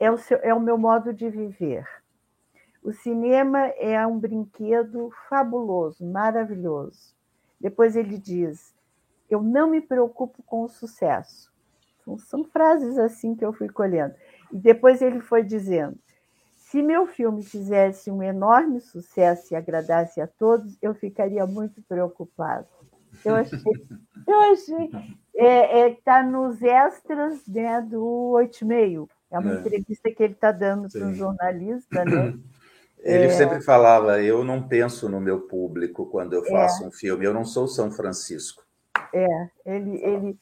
[0.00, 1.86] é o, seu, é o meu modo de viver.
[2.82, 7.14] O cinema é um brinquedo fabuloso, maravilhoso.
[7.60, 8.74] Depois ele diz:
[9.32, 11.50] eu não me preocupo com o sucesso.
[12.04, 14.14] São, são frases assim que eu fui colhendo.
[14.52, 15.98] E depois ele foi dizendo:
[16.72, 22.66] se meu filme fizesse um enorme sucesso e agradasse a todos, eu ficaria muito preocupado.
[23.22, 23.58] Eu achei,
[24.26, 24.90] eu achei
[25.36, 29.06] é, é, tá nos extras né, do oito meio.
[29.30, 29.60] É uma é.
[29.60, 32.34] entrevista que ele está dando para um jornalista, né?
[33.04, 33.30] Ele é...
[33.30, 36.86] sempre falava: eu não penso no meu público quando eu faço é.
[36.86, 38.62] um filme, eu não sou São Francisco.
[39.12, 39.26] É,
[39.66, 40.38] ele, ele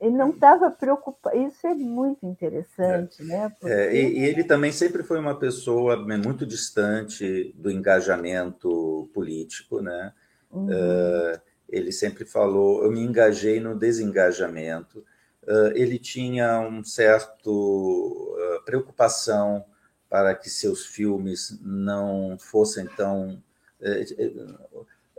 [0.00, 1.36] ele não estava preocupado.
[1.36, 3.24] Isso é muito interessante, é.
[3.24, 3.48] né?
[3.48, 3.72] Porque...
[3.72, 10.12] É, e, e, ele também sempre foi uma pessoa muito distante do engajamento político, né?
[10.50, 10.66] Uhum.
[10.66, 15.04] Uh, ele sempre falou: eu me engajei no desengajamento.
[15.42, 19.64] Uh, ele tinha um certo uh, preocupação
[20.08, 23.42] para que seus filmes não fossem tão.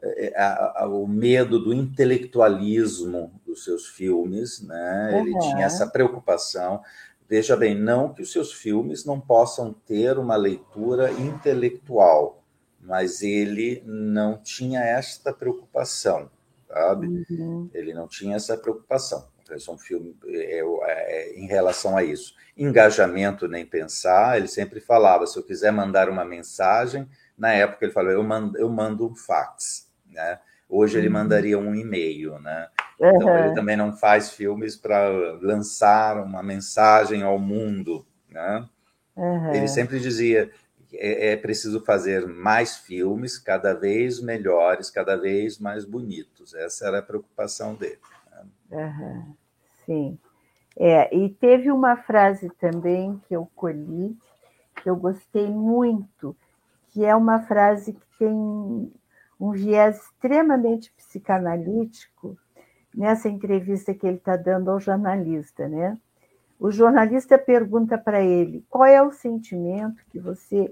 [0.03, 5.19] É, é, o medo do intelectualismo dos seus filmes, né?
[5.19, 6.81] Ele tinha essa preocupação.
[7.29, 12.43] Veja bem, não que os seus filmes não possam ter uma leitura intelectual,
[12.79, 16.29] mas ele não tinha esta preocupação,
[16.67, 17.07] sabe?
[17.29, 17.69] Uhum.
[17.73, 19.27] Ele não tinha essa preocupação.
[19.43, 22.33] Então, um filme é, é, em relação a isso.
[22.57, 24.37] Engajamento nem pensar.
[24.37, 27.07] Ele sempre falava: se eu quiser mandar uma mensagem,
[27.37, 30.39] na época ele falou: eu mando, eu mando um fax, né?
[30.69, 31.13] Hoje ele uhum.
[31.13, 32.67] mandaria um e-mail, né?
[32.95, 33.37] Então uhum.
[33.37, 35.09] ele também não faz filmes para
[35.41, 38.65] lançar uma mensagem ao mundo, né?
[39.15, 39.53] Uhum.
[39.53, 40.51] Ele sempre dizia:
[40.93, 46.53] é, é, preciso fazer mais filmes, cada vez melhores, cada vez mais bonitos.
[46.53, 47.99] Essa era a preocupação dele.
[48.31, 48.45] Né?
[48.71, 49.35] Uhum.
[49.85, 50.19] Sim.
[50.77, 54.17] É, e teve uma frase também que eu colhi,
[54.81, 56.35] que eu gostei muito,
[56.89, 58.91] que é uma frase que tem
[59.41, 62.37] um viés extremamente psicanalítico
[62.93, 65.97] nessa entrevista que ele está dando ao jornalista, né?
[66.59, 70.71] O jornalista pergunta para ele qual é o sentimento que você,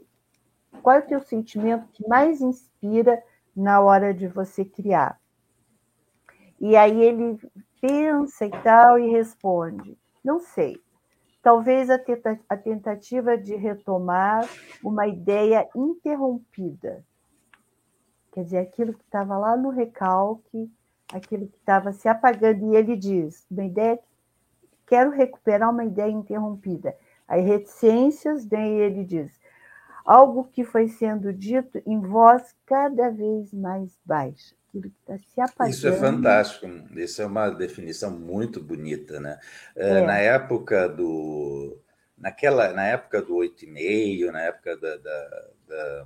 [0.84, 3.20] qual é o teu sentimento que mais inspira
[3.56, 5.20] na hora de você criar?
[6.62, 7.40] E aí ele
[7.82, 10.80] pensa e tal e responde: não sei.
[11.42, 11.98] Talvez a,
[12.48, 14.48] a tentativa de retomar
[14.84, 17.04] uma ideia interrompida.
[18.32, 20.72] Quer dizer, aquilo que estava lá no recalque,
[21.12, 22.72] aquilo que estava se apagando.
[22.72, 24.00] E ele diz: uma ideia,
[24.88, 26.96] quero recuperar uma ideia interrompida.
[27.28, 29.40] Aí, reticências, daí ele diz:
[30.06, 35.42] algo que foi sendo dito em voz cada vez mais baixa aquilo que está se
[35.42, 35.74] apagando.
[35.74, 39.40] Isso é fantástico, isso é uma definição muito bonita, né?
[39.76, 40.02] É.
[40.02, 41.78] Na época do.
[42.18, 46.06] Naquela, na época do oito e meio, na época da, da, da,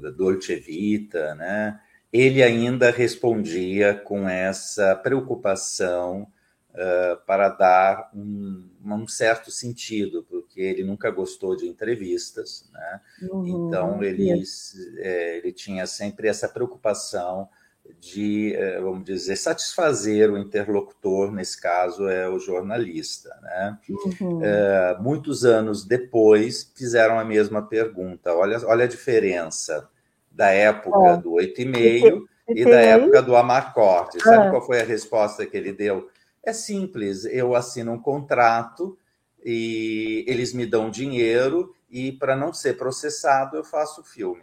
[0.00, 1.80] da Dolce Vita, né?
[2.14, 6.28] ele ainda respondia com essa preocupação
[6.70, 13.00] uh, para dar um, um, certo sentido, porque ele nunca gostou de entrevistas, né?
[13.22, 14.30] Uhum, então ele,
[14.98, 17.48] é, ele tinha sempre essa preocupação
[18.00, 23.34] de, é, vamos dizer, satisfazer o interlocutor, nesse caso é o jornalista.
[23.42, 23.78] Né?
[24.20, 24.44] Uhum.
[24.44, 28.34] É, muitos anos depois fizeram a mesma pergunta.
[28.34, 29.88] Olha, olha a diferença
[30.30, 34.20] da época do oito e meio e da época do Amarcorte.
[34.20, 34.50] Sabe ah.
[34.50, 36.08] qual foi a resposta que ele deu?
[36.42, 38.98] É simples, eu assino um contrato
[39.42, 44.42] e eles me dão dinheiro e para não ser processado eu faço o filme.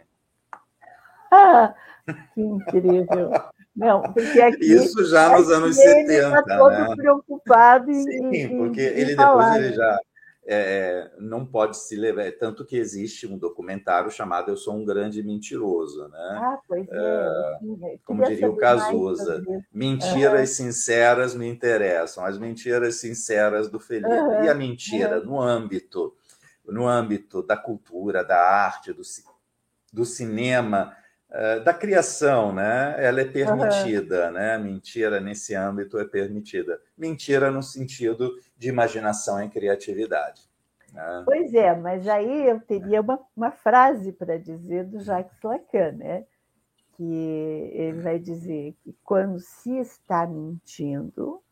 [1.30, 1.74] Ah,
[2.34, 3.30] que incrível.
[3.74, 6.12] Não, porque aqui, Isso já nos anos 70.
[6.12, 6.94] Ele está todo né?
[6.94, 9.54] preocupado em, Sim, em, porque em ele falar.
[9.54, 9.98] depois ele já
[10.44, 12.30] é, não pode se levar.
[12.32, 16.18] Tanto que existe um documentário chamado Eu Sou um Grande Mentiroso, né?
[16.18, 16.94] Ah, pois é.
[16.94, 19.42] é como diria o Cazuza,
[19.72, 20.66] mentiras uhum.
[20.66, 24.08] sinceras me interessam, as mentiras sinceras do Felipe.
[24.08, 24.44] Uhum.
[24.44, 25.26] E a mentira uhum.
[25.26, 26.14] no âmbito,
[26.66, 29.02] no âmbito da cultura, da arte, do,
[29.92, 30.94] do cinema,
[31.64, 32.94] da criação, né?
[32.98, 34.54] Ela é permitida, né?
[34.54, 36.78] A mentira nesse âmbito é permitida.
[36.96, 40.42] Mentira no sentido de imaginação e criatividade.
[40.92, 41.22] Né?
[41.24, 46.24] Pois é, mas aí eu teria uma, uma frase para dizer do Jacques Lacan, né?
[46.96, 51.42] que ele vai dizer que quando se está mentindo,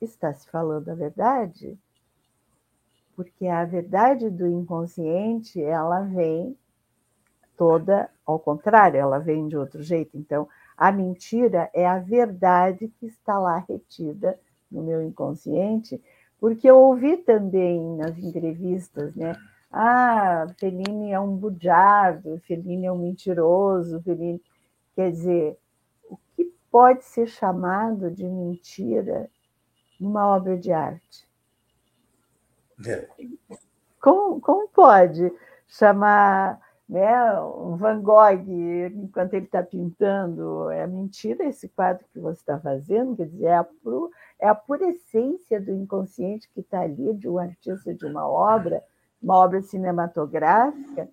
[0.00, 1.78] está se falando a verdade,
[3.14, 6.56] porque a verdade do inconsciente ela vem
[7.56, 10.16] toda ao contrário, ela vem de outro jeito.
[10.16, 14.38] Então, a mentira é a verdade que está lá retida
[14.70, 16.00] no meu inconsciente
[16.42, 19.32] porque eu ouvi também nas entrevistas, né?
[19.70, 24.42] Ah, Fellini é um budiado, Fellini é um mentiroso, Fellini...
[24.96, 25.56] Quer dizer,
[26.10, 29.30] o que pode ser chamado de mentira
[30.00, 31.28] numa obra de arte?
[32.84, 33.08] É.
[34.00, 35.32] Como, como pode
[35.68, 38.46] chamar né, um Van Gogh,
[38.94, 43.16] enquanto ele está pintando, é mentira esse quadro que você está fazendo?
[43.16, 43.66] Quer dizer, é a,
[44.40, 48.82] é a pura essência do inconsciente que está ali, de um artista de uma obra,
[49.22, 51.08] uma obra cinematográfica.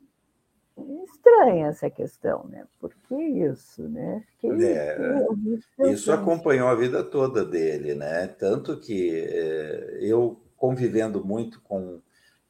[1.04, 2.66] Estranha essa questão, né?
[2.80, 4.24] Por que isso, né?
[4.44, 8.28] é, isso acompanhou a vida toda dele, né?
[8.28, 12.00] Tanto que é, eu convivendo muito com,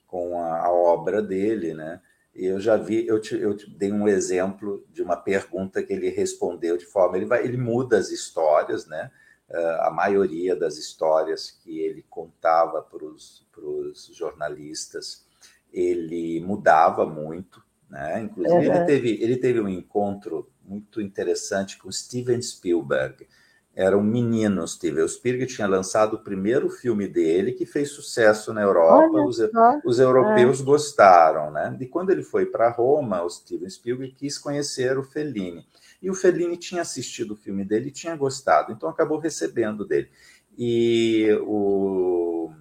[0.07, 1.99] com a, a, obra dele, né?
[2.45, 6.09] Eu já vi, eu te, eu te dei um exemplo de uma pergunta que ele
[6.09, 9.11] respondeu de forma, ele vai, ele muda as histórias, né?
[9.49, 15.25] uh, a maioria das histórias que ele contava para os jornalistas,
[15.71, 18.21] ele mudava muito, né?
[18.21, 18.75] Inclusive, uhum.
[18.75, 23.27] ele, teve, ele teve um encontro muito interessante com Steven Spielberg.
[23.75, 28.61] Era um menino, Steven Spielberg tinha lançado o primeiro filme dele, que fez sucesso na
[28.61, 29.39] Europa, os,
[29.85, 30.63] os, europeus é.
[30.63, 31.77] gostaram, né?
[31.79, 35.65] E quando ele foi para Roma, o Steven Spielberg quis conhecer o Fellini.
[36.01, 40.09] E o Fellini tinha assistido o filme dele e tinha gostado, então acabou recebendo dele.
[40.57, 42.51] E o,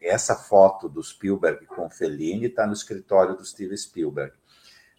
[0.00, 4.32] essa foto do Spielberg com o Fellini está no escritório do Steven Spielberg.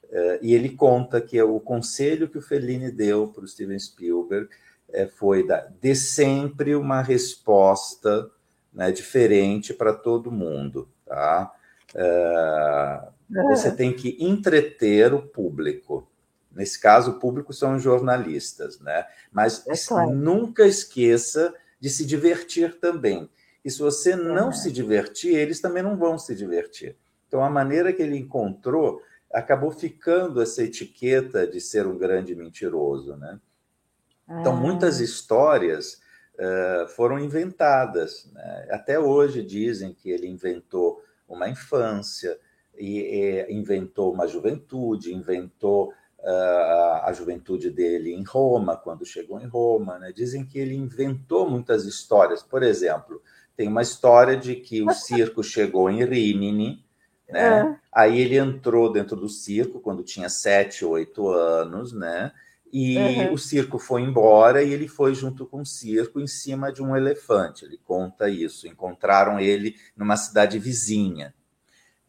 [0.03, 4.47] Uh, e ele conta que o conselho que o Fellini deu para o Steven Spielberg
[4.93, 8.29] uh, foi dar, dê sempre uma resposta
[8.73, 10.87] né, diferente para todo mundo.
[11.05, 11.51] Tá?
[11.93, 13.13] Uh,
[13.49, 16.07] você tem que entreter o público.
[16.51, 19.07] Nesse caso, o público são os jornalistas, né?
[19.31, 20.11] Mas é claro.
[20.11, 23.29] nunca esqueça de se divertir também.
[23.65, 26.95] E se você não se divertir, eles também não vão se divertir.
[27.27, 29.01] Então, a maneira que ele encontrou
[29.33, 33.39] acabou ficando essa etiqueta de ser um grande mentiroso, né?
[34.29, 35.03] Então, muitas ah.
[35.03, 36.01] histórias
[36.35, 38.29] uh, foram inventadas.
[38.33, 38.67] Né?
[38.71, 42.37] Até hoje dizem que ele inventou uma infância,
[42.77, 45.89] e, e inventou uma juventude, inventou
[46.19, 49.99] uh, a juventude dele em Roma, quando chegou em Roma.
[49.99, 50.11] Né?
[50.11, 52.41] Dizem que ele inventou muitas histórias.
[52.41, 53.21] Por exemplo,
[53.55, 56.83] tem uma história de que o circo chegou em Rimini,
[57.29, 57.61] né?
[57.61, 57.75] É.
[57.91, 62.31] Aí ele entrou dentro do circo quando tinha sete, oito anos, né?
[62.75, 63.33] E uhum.
[63.33, 66.97] o circo foi embora e ele foi junto com o circo em cima de um
[66.97, 67.65] elefante.
[67.65, 68.67] Ele conta isso.
[68.67, 71.35] Encontraram ele numa cidade vizinha.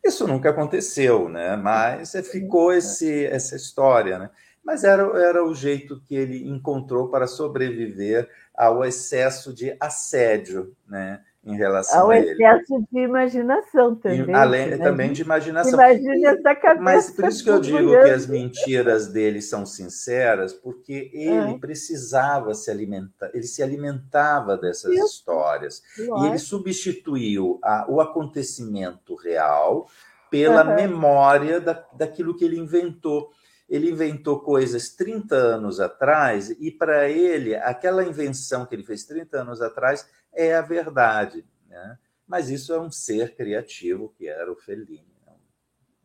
[0.03, 1.55] Isso nunca aconteceu, né?
[1.55, 4.31] Mas é, ficou esse, essa história, né?
[4.65, 11.21] Mas era, era o jeito que ele encontrou para sobreviver ao excesso de assédio, né?
[11.47, 12.31] Em relação Ao a ele.
[12.33, 14.35] excesso de imaginação também.
[14.35, 15.75] além imagina, também de imaginação.
[15.75, 16.83] Imagina essa cabeça.
[16.83, 21.59] Mas por isso que eu digo que as mentiras dele são sinceras, porque ele é.
[21.59, 25.05] precisava se alimentar, ele se alimentava dessas isso.
[25.05, 25.83] histórias.
[25.99, 29.87] E ele substituiu a, o acontecimento real
[30.31, 30.75] pela uhum.
[30.75, 33.31] memória da, daquilo que ele inventou
[33.69, 39.41] ele inventou coisas 30 anos atrás e para ele aquela invenção que ele fez 30
[39.41, 41.45] anos atrás é a verdade.
[41.69, 41.99] Né?
[42.27, 45.15] Mas isso é um ser criativo que era o Fellini.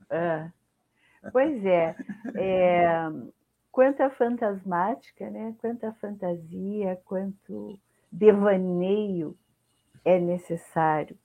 [0.10, 0.50] É.
[1.32, 1.96] Pois é.
[2.36, 2.88] é.
[3.72, 5.56] Quanta fantasmática, né?
[5.60, 7.80] quanta fantasia, quanto
[8.12, 9.38] devaneio
[10.04, 11.18] é necessário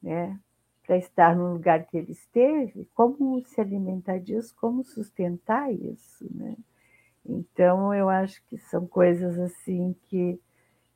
[0.00, 0.38] né?
[0.86, 6.26] para estar no lugar que ele esteve, como se alimentar disso, como sustentar isso.
[6.32, 6.56] Né?
[7.26, 10.40] Então, eu acho que são coisas assim que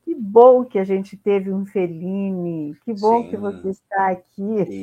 [0.05, 3.31] que bom que a gente teve um Fellini, que bom Sim.
[3.31, 4.82] que você está aqui.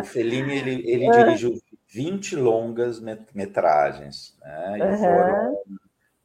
[0.00, 1.54] o Fellini ele, ele dirigiu
[1.86, 3.00] 20 longas
[3.32, 4.78] metragens, né?
[4.78, 4.96] e uhum.
[4.98, 5.58] foram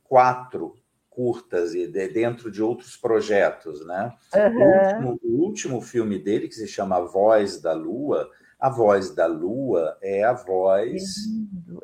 [0.03, 0.76] quatro
[1.10, 3.86] curtas e de, dentro de outros projetos.
[3.86, 4.11] Né?
[4.34, 4.57] Uhum.
[4.57, 8.30] O, último, o último filme dele, que se chama Voz da Lua,
[8.60, 11.03] a voz da Lua é a voz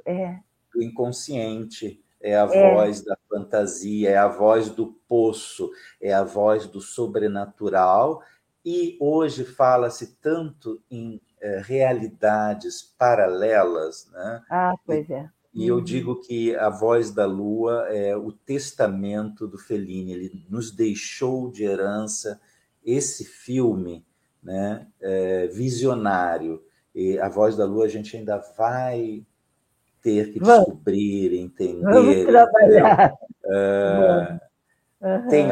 [0.06, 0.40] é.
[0.74, 2.74] do inconsciente é a é.
[2.74, 5.70] voz da fantasia, é a voz do poço,
[6.02, 8.22] é a voz do sobrenatural.
[8.66, 14.44] E hoje fala-se tanto em é, realidades paralelas, né?
[14.50, 15.30] Ah, pois é.
[15.54, 15.84] E eu uhum.
[15.84, 20.14] digo que a voz da lua é o testamento do Fellini.
[20.14, 22.40] Ele nos deixou de herança
[22.86, 24.06] esse filme,
[24.42, 26.62] né, é, visionário.
[26.94, 29.26] E a voz da lua a gente ainda vai
[30.02, 30.66] ter que Vamos.
[30.66, 31.86] descobrir, entender.
[33.46, 34.40] Uh,
[35.02, 35.28] uhum.
[35.30, 35.50] Tem,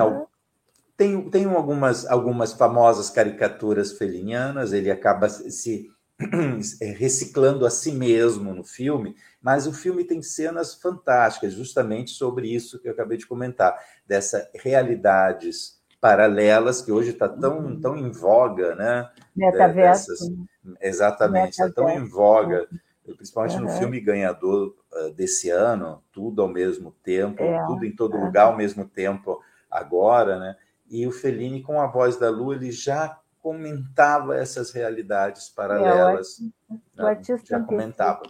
[0.98, 5.90] tem, tem algumas, algumas famosas caricaturas felinianas, ele acaba se
[6.98, 12.80] reciclando a si mesmo no filme, mas o filme tem cenas fantásticas, justamente sobre isso
[12.80, 13.78] que eu acabei de comentar,
[14.08, 17.82] dessas realidades paralelas que hoje está tão, uhum.
[17.82, 19.10] tão em voga, né?
[19.36, 20.12] Metaverso.
[20.12, 20.32] Dessas,
[20.80, 22.68] exatamente, está tão em voga
[23.14, 23.64] principalmente uhum.
[23.64, 28.23] no filme ganhador uh, desse ano, tudo ao mesmo tempo, é, tudo em todo é.
[28.23, 30.56] lugar ao mesmo tempo agora, né?
[30.90, 36.40] E o Fellini, com a voz da Lua, ele já comentava essas realidades paralelas.
[36.40, 37.10] É, o, né?
[37.10, 38.22] artista já comentava.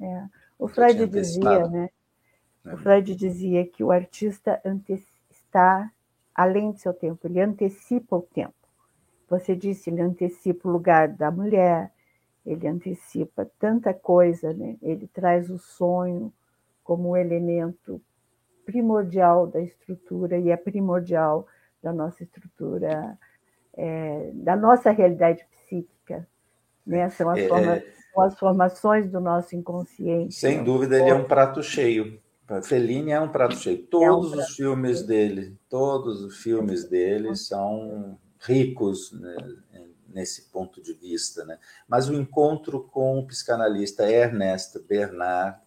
[0.00, 0.24] É.
[0.58, 1.90] O Freud dizia, né?
[2.64, 2.76] O é.
[2.76, 4.60] Freud dizia que o artista
[5.30, 5.90] está
[6.34, 8.54] além do seu tempo, ele antecipa o tempo.
[9.28, 11.90] Você disse, ele antecipa o lugar da mulher,
[12.46, 14.76] ele antecipa tanta coisa, né?
[14.80, 16.32] ele traz o sonho
[16.84, 18.00] como um elemento
[18.64, 21.46] primordial da estrutura e é primordial
[21.82, 23.18] da nossa estrutura,
[23.76, 26.26] é, da nossa realidade psíquica.
[26.86, 27.08] Né?
[27.10, 27.82] São as é, formas,
[28.14, 30.34] com as formações do nosso inconsciente.
[30.34, 32.20] Sem dúvida, ele é um prato cheio.
[32.62, 33.84] Fellini é um prato cheio.
[33.86, 35.08] Todos é um os filmes cheio.
[35.08, 39.36] dele, todos os filmes dele são ricos né,
[40.16, 41.58] nesse ponto de vista, né?
[41.86, 45.58] Mas o encontro com o psicanalista Ernest Bernard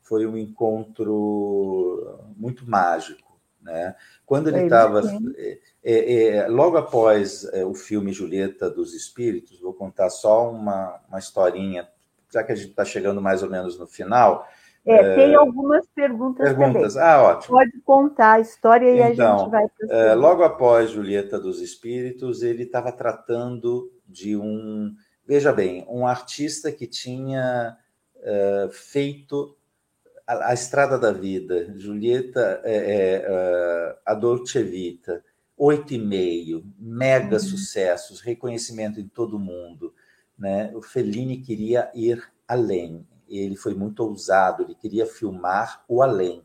[0.00, 3.96] foi um encontro muito mágico, né?
[4.24, 5.02] Quando ele estava
[5.36, 11.00] é, é, é, logo após é, o filme Julieta dos Espíritos, vou contar só uma,
[11.08, 11.88] uma historinha,
[12.32, 14.46] já que a gente está chegando mais ou menos no final.
[14.86, 16.48] É, tem algumas perguntas.
[16.48, 17.08] Perguntas, também.
[17.08, 17.56] ah, ótimo.
[17.56, 19.66] Pode contar a história e então, a gente vai.
[19.90, 24.94] É, logo após Julieta dos Espíritos, ele estava tratando de um,
[25.26, 27.76] veja bem, um artista que tinha
[28.16, 29.56] uh, feito
[30.26, 35.24] a, a, Estrada da Vida, Julieta, é, é, uh, a Dolce Vita,
[35.56, 37.40] oito e meio, mega uhum.
[37.40, 39.94] sucessos, reconhecimento em todo mundo.
[40.38, 40.70] Né?
[40.74, 43.06] O Fellini queria ir além.
[43.28, 46.44] Ele foi muito ousado, ele queria filmar o além.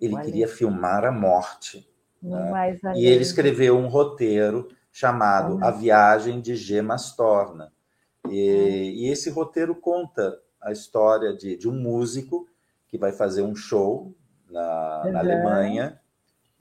[0.00, 0.56] Ele o queria além.
[0.56, 1.88] filmar a morte.
[2.22, 2.78] Né?
[2.96, 5.64] E ele escreveu um roteiro chamado uhum.
[5.64, 7.72] A Viagem de Gemas Torna.
[8.28, 12.48] E, e, esse roteiro conta a história de, de, um músico
[12.88, 14.14] que vai fazer um show
[14.50, 15.12] na, uhum.
[15.12, 16.00] na Alemanha,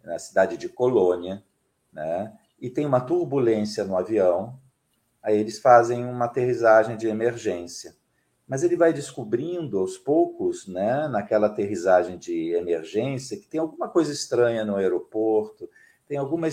[0.04, 1.44] na cidade de Colônia,
[1.91, 2.34] né?
[2.60, 4.60] e tem uma turbulência no avião,
[5.22, 7.95] aí eles fazem uma aterrissagem de emergência.
[8.48, 14.12] Mas ele vai descobrindo aos poucos, né, naquela aterrissagem de emergência, que tem alguma coisa
[14.12, 15.70] estranha no aeroporto,
[16.07, 16.47] tem alguma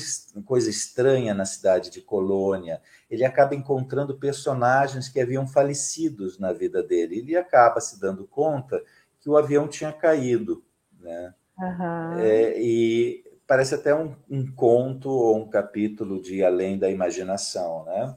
[0.44, 2.82] coisa estranha na cidade de Colônia.
[3.08, 7.18] Ele acaba encontrando personagens que haviam falecidos na vida dele.
[7.18, 8.82] Ele acaba se dando conta
[9.20, 10.64] que o avião tinha caído.
[11.00, 11.34] Né?
[11.58, 12.18] Uhum.
[12.18, 17.84] É, e parece até um, um, conto ou um capítulo de Além da Imaginação.
[17.84, 18.16] Né?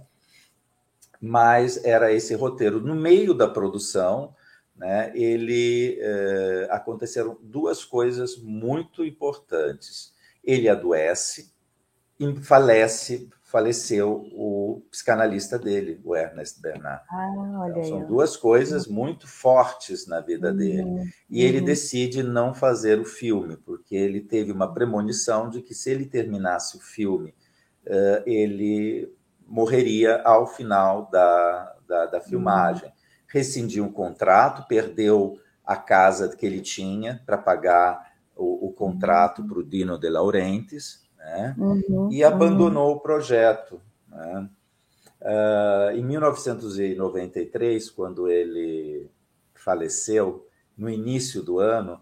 [1.22, 2.82] Mas era esse roteiro.
[2.82, 4.34] No meio da produção,
[4.76, 11.52] né, ele é, aconteceram duas coisas muito importantes ele adoece
[12.20, 17.04] e falece, faleceu o psicanalista dele, o Ernest Bernard.
[17.10, 20.58] Ah, então, são duas coisas muito fortes na vida uhum.
[20.58, 21.14] dele.
[21.30, 21.48] E uhum.
[21.48, 26.06] ele decide não fazer o filme, porque ele teve uma premonição de que se ele
[26.06, 27.36] terminasse o filme,
[27.86, 29.14] uh, ele
[29.46, 32.90] morreria ao final da, da, da filmagem.
[32.90, 32.96] Uhum.
[33.28, 38.07] Rescindiu um contrato, perdeu a casa que ele tinha para pagar
[38.38, 41.56] o, o contrato para o Dino De Laurentiis, né?
[41.58, 42.98] Uhum, e abandonou uhum.
[42.98, 43.82] o projeto.
[44.08, 44.50] Né?
[45.22, 49.10] Uh, em 1993, quando ele
[49.54, 50.48] faleceu,
[50.78, 52.00] no início do ano,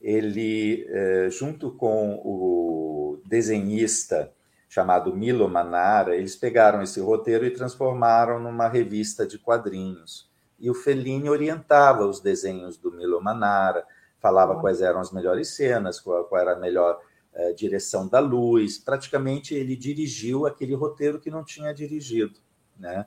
[0.00, 4.32] ele, uh, junto com o desenhista
[4.68, 10.28] chamado Milo Manara, eles pegaram esse roteiro e transformaram numa revista de quadrinhos.
[10.58, 13.86] E o Fellini orientava os desenhos do Milo Manara,
[14.20, 17.00] falava quais eram as melhores cenas, qual, qual era a melhor
[17.34, 18.78] é, direção da luz.
[18.78, 22.38] Praticamente ele dirigiu aquele roteiro que não tinha dirigido,
[22.78, 23.06] né?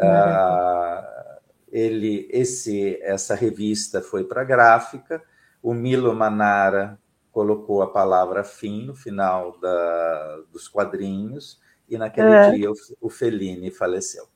[0.00, 1.38] Ah,
[1.70, 5.22] ele, esse, essa revista foi para a gráfica.
[5.62, 6.98] O Milo Manara
[7.32, 12.50] colocou a palavra fim no final da, dos quadrinhos e naquele é.
[12.52, 14.26] dia o, o Fellini faleceu.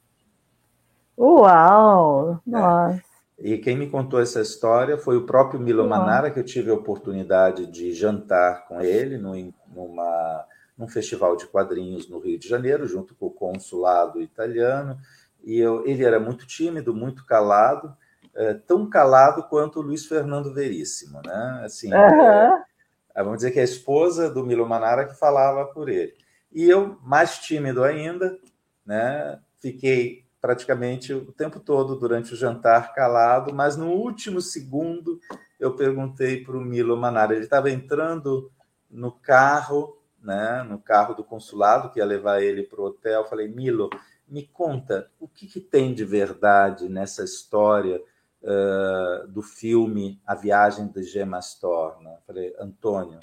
[1.16, 2.40] Uau!
[2.48, 3.11] É.
[3.42, 6.74] E quem me contou essa história foi o próprio Milo Manara, que eu tive a
[6.74, 10.46] oportunidade de jantar com ele numa,
[10.78, 14.96] num festival de quadrinhos no Rio de Janeiro, junto com o consulado italiano.
[15.42, 17.96] E eu, ele era muito tímido, muito calado,
[18.32, 21.62] é, tão calado quanto o Luiz Fernando Veríssimo, né?
[21.64, 22.62] Assim, uhum.
[23.12, 26.14] é, vamos dizer que é a esposa do Milo Manara que falava por ele.
[26.52, 28.38] E eu, mais tímido ainda,
[28.86, 29.40] né?
[29.58, 35.20] Fiquei praticamente o tempo todo durante o jantar calado, mas no último segundo
[35.58, 38.50] eu perguntei para o Milo Manara, ele estava entrando
[38.90, 43.46] no carro, né, no carro do consulado que ia levar ele para o hotel, falei,
[43.46, 43.88] Milo,
[44.26, 48.02] me conta, o que, que tem de verdade nessa história
[48.42, 52.18] uh, do filme A Viagem de Gemas Torna?
[52.26, 53.20] Falei, Antônio,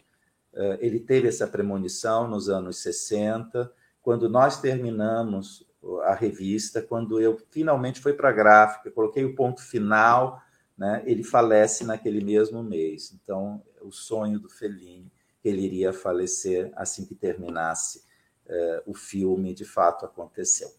[0.54, 3.70] uh, ele teve essa premonição nos anos 60,
[4.02, 5.69] quando nós terminamos
[6.04, 10.42] a revista, quando eu finalmente fui para a gráfica, coloquei o ponto final,
[10.78, 13.14] né, ele falece naquele mesmo mês.
[13.14, 15.12] Então, o sonho do Fellini,
[15.44, 18.04] ele iria falecer assim que terminasse
[18.46, 20.70] eh, o filme, de fato aconteceu.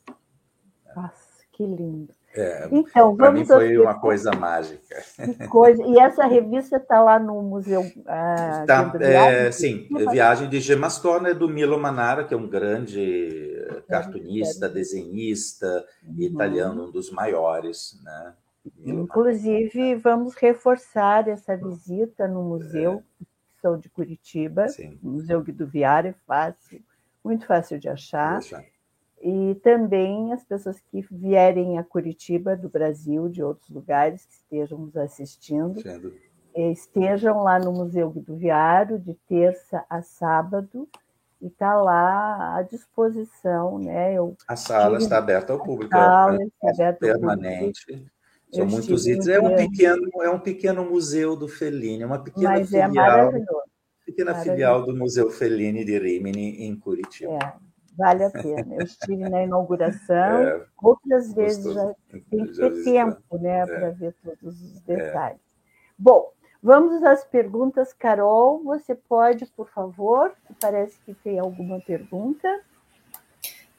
[0.95, 2.15] Nossa, que lindo.
[2.33, 5.03] É, então, para mim foi uma coisa mágica.
[5.51, 5.83] Coisa.
[5.83, 7.85] E essa revista está lá no Museu.
[8.07, 13.51] Ah, tá, é, sim, Viagem de Gemastorna é do Milo Manara, que é um grande
[13.89, 16.23] cartunista, desenhista uhum.
[16.23, 18.01] italiano, um dos maiores.
[18.05, 18.35] Né?
[18.85, 23.03] Inclusive, vamos reforçar essa visita no Museu
[23.65, 23.77] é.
[23.77, 24.99] de Curitiba, Sim.
[25.03, 26.81] Museu Guido Viara, é fácil,
[27.25, 28.41] muito fácil de achar.
[29.21, 34.79] E também as pessoas que vierem a Curitiba, do Brasil, de outros lugares, que estejam
[34.79, 35.83] nos assistindo,
[36.55, 40.89] estejam lá no Museu Guido Viário, de terça a sábado,
[41.41, 43.79] e está lá à disposição.
[43.79, 44.15] Né?
[44.15, 47.81] Eu a sala está aberta ao público, a sala é está aberta permanente.
[47.91, 48.21] Ao público.
[48.53, 49.29] São Eu muitos itens.
[49.29, 53.37] É um pequeno, é um pequeno museu do Fellini, é uma pequena Mas é filial,
[53.37, 53.45] é
[54.05, 57.35] pequena filial do Museu Fellini de Rimini em Curitiba.
[57.35, 57.53] É,
[57.97, 58.77] vale a pena.
[58.77, 63.67] Eu estive na inauguração, é, outras vezes já tem que ter tempo, né, é.
[63.67, 64.97] para ver todos os é.
[64.97, 65.41] detalhes.
[65.99, 68.63] Bom, Vamos às perguntas, Carol.
[68.65, 70.33] Você pode, por favor?
[70.61, 72.49] Parece que tem alguma pergunta.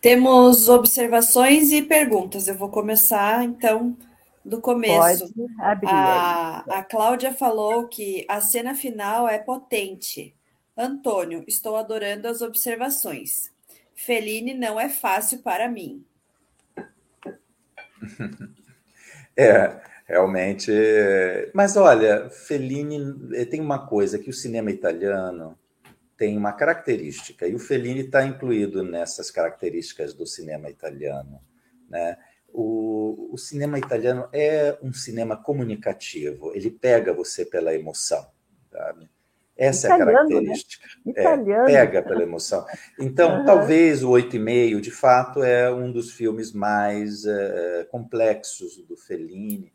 [0.01, 2.47] Temos observações e perguntas.
[2.47, 3.95] Eu vou começar, então,
[4.43, 5.31] do começo.
[5.31, 5.89] Pode abrir.
[5.89, 10.35] A, a Cláudia falou que a cena final é potente.
[10.75, 13.51] Antônio, estou adorando as observações.
[14.05, 16.05] Feline não é fácil para mim.
[19.37, 20.69] É, Realmente.
[21.53, 22.99] Mas olha, Fellini
[23.33, 25.57] eh, tem uma coisa que o cinema italiano
[26.17, 31.41] tem uma característica, e o Fellini está incluído nessas características do cinema italiano.
[31.89, 32.17] Né?
[32.49, 38.29] O, o, cinema italiano é um cinema comunicativo, ele pega você pela emoção.
[38.69, 39.09] Sabe?
[39.63, 40.27] Essa italiano, é a né?
[40.29, 40.87] característica.
[41.05, 41.13] Né?
[41.15, 42.65] É, pega pela emoção.
[42.99, 43.45] Então, uhum.
[43.45, 48.97] talvez o Oito e Meio, de fato, é um dos filmes mais é, complexos do
[48.97, 49.71] Fellini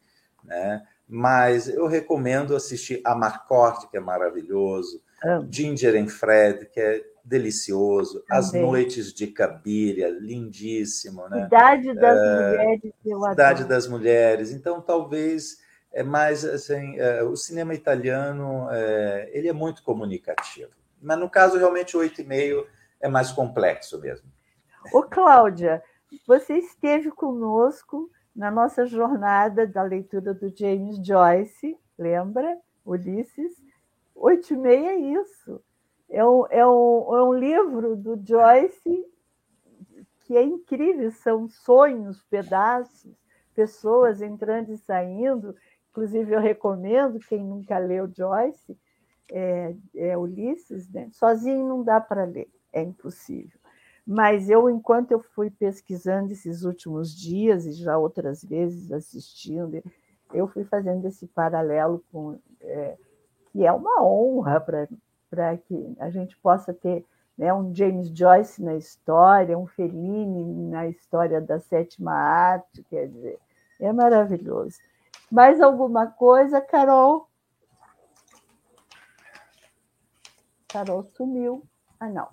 [0.47, 0.83] né?
[1.09, 5.01] Mas eu recomendo assistir a Marcotte, que é maravilhoso,
[5.51, 8.39] Ginger and Fred, que é delicioso, Também.
[8.39, 11.45] As Noites de Cabiria, lindíssimo, né?
[11.45, 13.69] Cidade das é, Mulheres, eu Cidade adoro.
[13.69, 14.51] das Mulheres.
[14.53, 15.59] Então, talvez
[15.97, 20.71] é mais assim, é, o cinema italiano é, ele é muito comunicativo,
[21.01, 22.67] mas no caso realmente oito e meio
[23.01, 24.31] é mais complexo mesmo.
[24.93, 25.83] Ô Cláudia,
[26.27, 32.59] você esteve conosco na nossa jornada da leitura do James Joyce, lembra?
[32.85, 33.55] Ulisses.
[34.15, 35.63] Oito e meia é isso.
[36.11, 39.07] É um, é, um, é um livro do Joyce
[40.21, 43.15] que é incrível, são sonhos, pedaços,
[43.55, 45.57] pessoas entrando e saindo.
[45.97, 48.77] Inclusive, eu recomendo, quem nunca leu Joyce,
[49.33, 51.09] é, é Ulisses, né?
[51.11, 53.59] sozinho não dá para ler, é impossível.
[54.07, 59.83] Mas eu, enquanto eu fui pesquisando esses últimos dias e já outras vezes assistindo,
[60.35, 62.99] eu fui fazendo esse paralelo com é,
[63.51, 67.07] que é uma honra para que a gente possa ter
[67.39, 73.39] né, um James Joyce na história, um Fellini na história da sétima arte, quer dizer,
[73.81, 74.77] é maravilhoso.
[75.31, 77.29] Mais alguma coisa, Carol?
[80.69, 81.63] Carol sumiu.
[81.99, 82.29] Ah, não.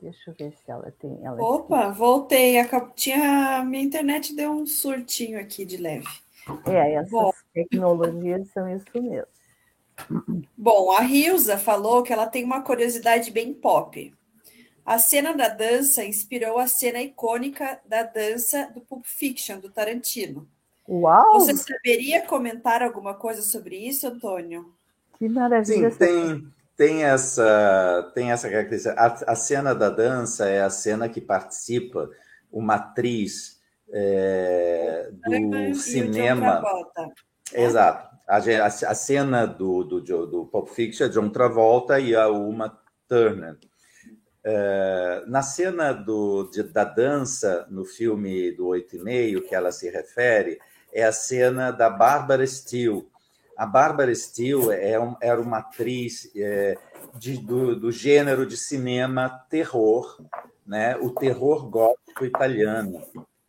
[0.00, 1.18] Deixa eu ver se ela tem.
[1.24, 1.98] Ela Opa, aqui.
[1.98, 2.54] voltei.
[2.94, 3.64] Tinha...
[3.64, 6.06] Minha internet deu um surtinho aqui de leve.
[6.66, 7.32] É, essas Bom.
[7.52, 9.26] tecnologias são isso mesmo.
[10.56, 14.14] Bom, a Rilza falou que ela tem uma curiosidade bem pop.
[14.88, 20.48] A cena da dança inspirou a cena icônica da dança do Pulp Fiction, do Tarantino.
[20.88, 21.40] Uau!
[21.40, 24.72] Você saberia comentar alguma coisa sobre isso, Antônio?
[25.18, 25.90] Que maravilha!
[25.90, 28.94] Sim, tem, tem essa, tem essa característica.
[28.98, 32.08] A, a, cena da dança é a cena que participa
[32.50, 33.60] uma atriz
[33.90, 36.62] é, do cinema.
[37.52, 38.08] Exato.
[38.26, 42.80] A, a, a, cena do, do, do Pulp Fiction é John Travolta e a Uma
[43.06, 43.58] Turner.
[44.50, 49.70] É, na cena do, de, da dança no filme do Oito e Meio, que ela
[49.70, 50.58] se refere,
[50.90, 53.06] é a cena da Barbara Steele,
[53.54, 56.78] a Bárbara Steele é um, era uma atriz é,
[57.18, 60.18] de, do, do, gênero de cinema terror,
[60.64, 60.96] né?
[60.96, 63.02] o terror gótico italiano,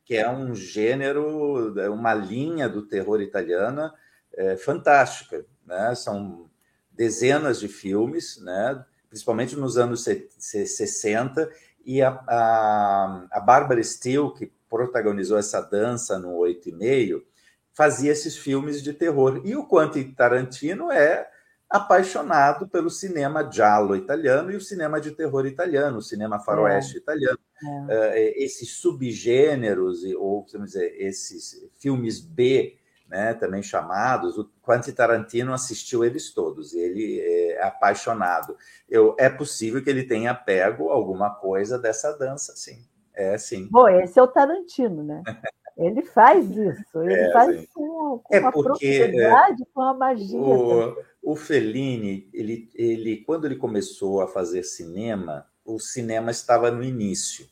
[0.04, 3.90] que é um gênero, uma linha do terror italiano
[4.34, 5.46] é, fantástica.
[5.66, 5.96] Né?
[5.96, 6.50] São
[6.92, 8.84] dezenas de filmes, né?
[9.10, 10.06] Principalmente nos anos
[10.38, 11.49] 60,
[11.86, 17.26] e a, a, a Bárbara Steele, que protagonizou essa dança no Oito e Meio,
[17.73, 19.41] fazia esses filmes de terror.
[19.44, 21.27] E o Quentin Tarantino é
[21.69, 26.99] apaixonado pelo cinema giallo italiano e o cinema de terror italiano, o cinema faroeste é.
[26.99, 27.40] italiano.
[27.64, 27.68] É.
[27.68, 32.79] Uh, esses subgêneros, ou vamos dizer, esses filmes B,
[33.10, 38.56] né, também chamados, o Quentin Tarantino assistiu eles todos, ele é apaixonado.
[38.88, 42.86] Eu, é possível que ele tenha pego alguma coisa dessa dança, sim.
[43.14, 43.68] É, sim.
[43.72, 45.23] Bom, esse é o Tarantino, né?
[45.76, 50.38] Ele faz isso, ele é, faz com, com é uma porque, propriedade, com a magia.
[50.38, 56.84] O, o Fellini, ele, ele, quando ele começou a fazer cinema, o cinema estava no
[56.84, 57.48] início.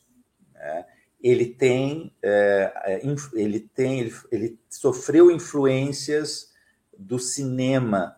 [0.52, 0.84] Né?
[1.20, 3.00] Ele tem, é, é
[3.34, 6.52] ele tem, ele, ele, sofreu influências
[6.96, 8.16] do cinema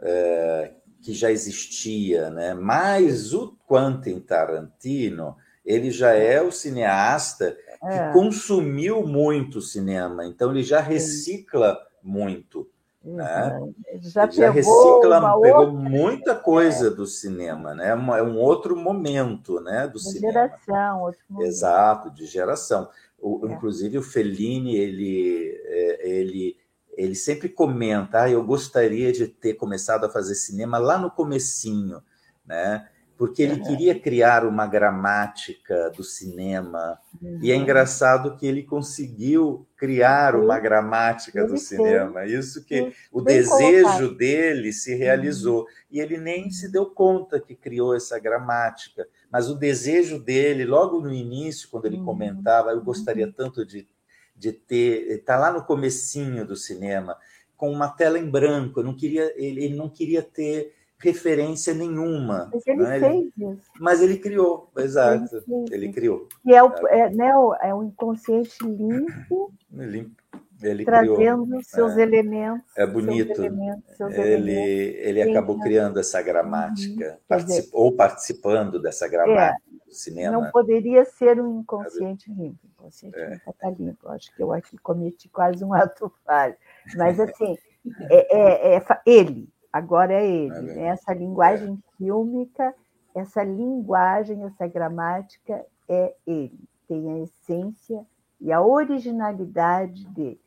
[0.00, 2.54] é, que já existia, né?
[2.54, 8.12] Mas o Quentin Tarantino, ele já é o cineasta que é.
[8.12, 12.68] consumiu muito cinema, então ele já recicla muito.
[13.02, 13.72] Né?
[14.02, 15.72] Já, já recicla, pegou outra...
[15.72, 16.90] muita coisa é.
[16.90, 17.88] do cinema, né?
[17.88, 20.32] É um outro momento, né, do de cinema.
[20.32, 21.48] Geração, outro momento.
[21.48, 22.90] Exato, de geração.
[23.18, 23.52] O, é.
[23.52, 26.56] Inclusive o Fellini, ele, é, ele,
[26.94, 32.02] ele sempre comenta, ah, eu gostaria de ter começado a fazer cinema lá no comecinho,
[32.44, 32.86] né?
[33.20, 36.98] Porque ele queria criar uma gramática do cinema.
[37.20, 37.38] Uhum.
[37.42, 37.60] E é uhum.
[37.60, 42.24] engraçado que ele conseguiu criar uma gramática do cinema.
[42.24, 45.64] Isso que o desejo dele se realizou.
[45.64, 45.66] Uhum.
[45.90, 49.06] E ele nem se deu conta que criou essa gramática.
[49.30, 53.86] Mas o desejo dele, logo no início, quando ele comentava, eu gostaria tanto de,
[54.34, 57.18] de ter, está lá no comecinho do cinema,
[57.54, 58.80] com uma tela em branco.
[58.80, 62.50] Eu não queria, ele, ele não queria ter referência nenhuma.
[62.52, 63.00] Mas ele né?
[63.00, 63.70] fez isso.
[63.80, 65.36] Mas ele criou, exato.
[65.48, 66.28] Ele, ele criou.
[66.44, 67.30] E é o, é, né,
[67.62, 70.20] é o inconsciente limpo, limpo.
[70.62, 72.70] Ele trazendo criou, seus é, elementos.
[72.76, 73.34] É bonito.
[73.34, 75.06] Seus elementos, ele, elementos.
[75.06, 77.18] ele acabou criando essa gramática, uhum.
[77.26, 80.32] particip, ou participando dessa gramática é, do cinema.
[80.38, 82.58] Não poderia ser um inconsciente limpo.
[82.62, 83.30] O inconsciente é.
[83.30, 84.08] limpo está limpo.
[84.10, 86.56] Acho que eu aqui cometi quase um ato falho.
[86.94, 87.56] Mas, assim,
[88.10, 90.56] é, é, é ele, agora é ele.
[90.56, 90.86] É né?
[90.88, 91.96] Essa linguagem é.
[91.96, 92.74] fílmica,
[93.14, 96.60] essa linguagem, essa gramática é ele.
[96.88, 98.04] Tem a essência
[98.40, 100.40] e a originalidade dele.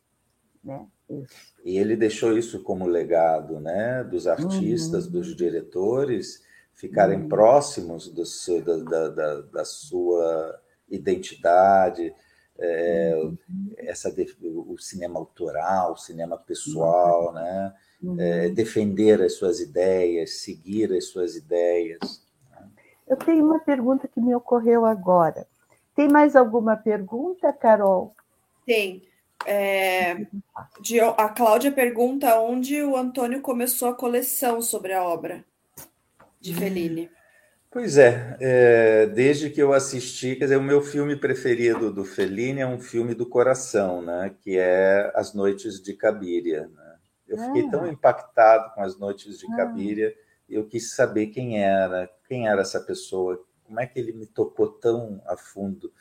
[0.64, 0.88] Né?
[1.10, 1.54] Isso.
[1.64, 4.04] E ele deixou isso como legado né?
[4.04, 5.12] dos artistas, uhum.
[5.12, 6.44] dos diretores,
[6.74, 7.30] ficarem uhum.
[7.30, 10.60] próximos do seu, da, da, da, sua
[10.90, 12.14] identidade,
[12.58, 13.38] é, uhum.
[13.78, 14.14] essa,
[14.44, 17.74] o cinema autoral, o cinema pessoal, né?
[18.04, 18.20] Uhum.
[18.20, 22.22] é, defender as suas ideias, seguir as suas ideias.
[23.08, 25.48] Eu tenho uma pergunta que me ocorreu agora.
[25.96, 28.16] Tem mais alguma pergunta, Carol?
[28.66, 29.04] Tem.
[29.46, 30.26] É,
[30.80, 35.44] de, a Cláudia pergunta onde o Antônio começou a coleção sobre a obra
[36.40, 37.10] de Fellini.
[37.70, 42.62] Pois é, é, desde que eu assisti, quer dizer, o meu filme preferido do Fellini
[42.62, 46.68] é um filme do coração, né, que é As Noites de Cabiria.
[46.68, 46.83] Né?
[47.28, 47.90] Eu fiquei tão ah.
[47.90, 49.56] impactado com as noites de ah.
[49.58, 50.14] Cabiria,
[50.50, 54.68] eu quis saber quem era, quem era essa pessoa, como é que ele me tocou
[54.68, 55.92] tão a fundo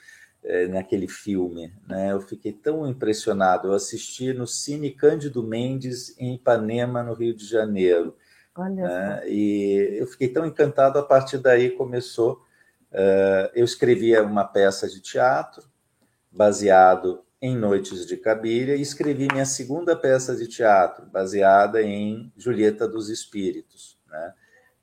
[0.44, 2.12] é, naquele filme, né?
[2.12, 3.68] Eu fiquei tão impressionado.
[3.68, 8.16] Eu assisti no Cine Cândido Mendes em Ipanema, no Rio de Janeiro.
[8.54, 9.22] Olha né?
[9.28, 10.98] E eu fiquei tão encantado.
[10.98, 12.42] A partir daí começou.
[12.90, 15.64] Uh, eu escrevia uma peça de teatro
[16.30, 22.86] baseado em Noites de Cabiria e escrevi minha segunda peça de teatro, baseada em Julieta
[22.86, 23.98] dos Espíritos.
[24.08, 24.34] Né?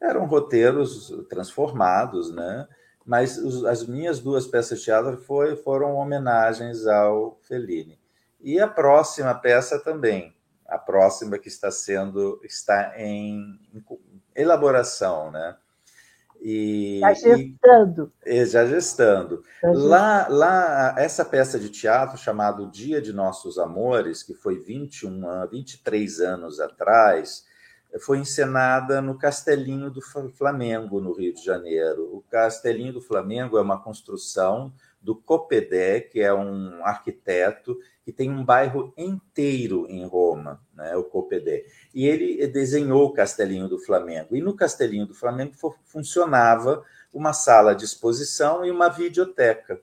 [0.02, 2.68] Eram roteiros transformados, né?
[3.06, 7.98] mas as minhas duas peças de teatro foi, foram homenagens ao Fellini.
[8.42, 10.36] E a próxima peça também,
[10.68, 13.84] a próxima que está sendo está em, em
[14.36, 15.56] elaboração, né?
[16.42, 18.12] E, já gestando.
[18.26, 19.44] E, já gestando.
[19.64, 26.22] Lá, lá, essa peça de teatro chamada Dia de Nossos Amores, que foi 21, 23
[26.22, 27.46] anos atrás,
[28.00, 30.02] foi encenada no Castelinho do
[30.32, 32.04] Flamengo, no Rio de Janeiro.
[32.14, 34.72] O Castelinho do Flamengo é uma construção
[35.02, 41.04] do Copedé, que é um arquiteto que tem um bairro inteiro em Roma, né, o
[41.04, 41.66] Copedé.
[41.94, 44.36] E ele desenhou o Castelinho do Flamengo.
[44.36, 45.54] E no Castelinho do Flamengo
[45.86, 49.82] funcionava uma sala de exposição e uma videoteca.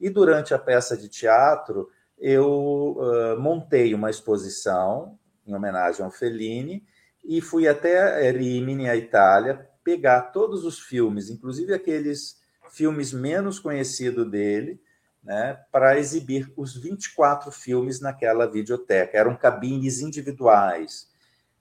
[0.00, 6.84] E durante a peça de teatro, eu uh, montei uma exposição em homenagem ao Fellini
[7.24, 12.38] e fui até Rimini, a Itália, pegar todos os filmes, inclusive aqueles
[12.70, 14.80] filmes menos conhecidos dele,
[15.22, 19.16] né, para exibir os 24 filmes naquela videoteca.
[19.16, 21.08] Eram cabines individuais.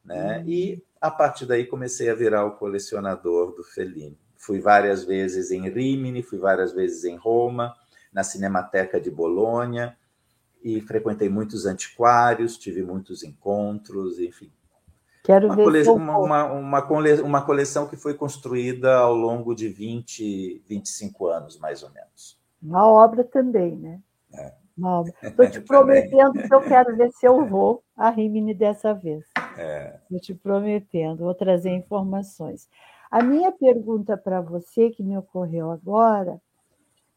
[0.05, 0.39] Né?
[0.39, 0.47] Uhum.
[0.47, 4.17] E a partir daí comecei a virar o colecionador do Fellini.
[4.38, 7.75] Fui várias vezes em Rimini, fui várias vezes em Roma,
[8.13, 9.97] na Cinemateca de Bolonha,
[10.63, 14.51] e frequentei muitos antiquários, tive muitos encontros, enfim.
[15.27, 15.89] Quero uma ver cole...
[15.89, 17.21] uma, uma, uma, cole...
[17.21, 22.39] uma coleção que foi construída ao longo de 20, 25 anos, mais ou menos.
[22.63, 23.99] Uma obra também, né?
[24.33, 24.53] É.
[25.21, 29.25] Estou te prometendo que eu quero ver se eu vou a Rimini dessa vez.
[29.35, 30.19] Estou é.
[30.21, 32.69] te prometendo, vou trazer informações.
[33.11, 36.39] A minha pergunta para você, que me ocorreu agora,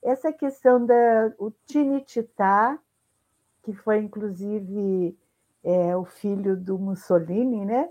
[0.03, 2.77] essa questão da o Tinititá,
[3.63, 5.17] que foi inclusive
[5.63, 7.89] é, o filho do Mussolini, né?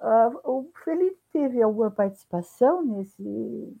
[0.00, 3.76] Uh, o Felipe teve alguma participação nesse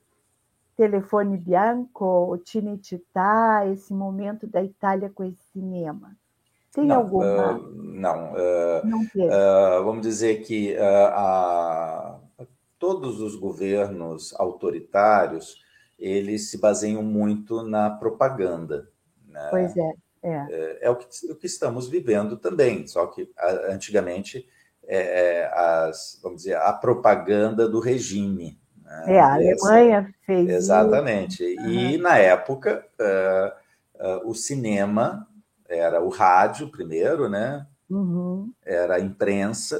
[0.76, 6.16] telefone bianco, o Cinecittà, esse momento da Itália com esse cinema?
[6.72, 7.56] Tem não, alguma?
[7.56, 8.32] Uh, não.
[8.32, 12.18] Uh, não vamos dizer que a,
[12.78, 15.62] todos os governos autoritários
[15.98, 18.88] eles se baseiam muito na propaganda.
[19.26, 19.48] Né?
[19.50, 19.92] Pois é.
[20.22, 23.30] É, é, é o, que, o, que, estamos vivendo também, só que
[23.68, 24.48] antigamente
[24.88, 28.58] é, é, as, vamos dizer, a propaganda do regime.
[28.82, 29.16] Né?
[29.16, 31.44] É, a Alemanha fez Exatamente.
[31.44, 31.66] Isso.
[31.68, 32.02] E uhum.
[32.02, 35.28] na época, uh, uh, o cinema
[35.68, 37.66] era o rádio primeiro, né?
[37.90, 38.50] Uhum.
[38.64, 39.78] Era a imprensa,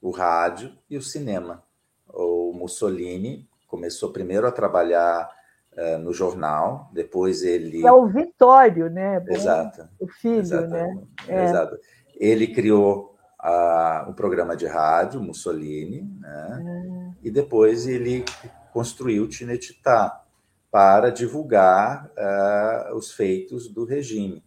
[0.00, 1.62] o rádio e o cinema.
[2.06, 5.30] O Mussolini começou primeiro a trabalhar
[5.72, 7.84] uh, no jornal, depois ele.
[7.86, 9.24] É o Vitório, né?
[9.26, 9.88] Exato.
[9.98, 11.02] O filho, né?
[11.26, 11.44] É.
[11.44, 11.78] Exato.
[12.14, 13.13] Ele criou
[13.44, 17.14] uh, um programa de rádio, Mussolini, né?
[17.20, 17.28] É.
[17.28, 18.24] E depois ele
[18.72, 20.24] construiu o Tinetitá
[20.70, 24.44] para divulgar uh, os feitos do regime.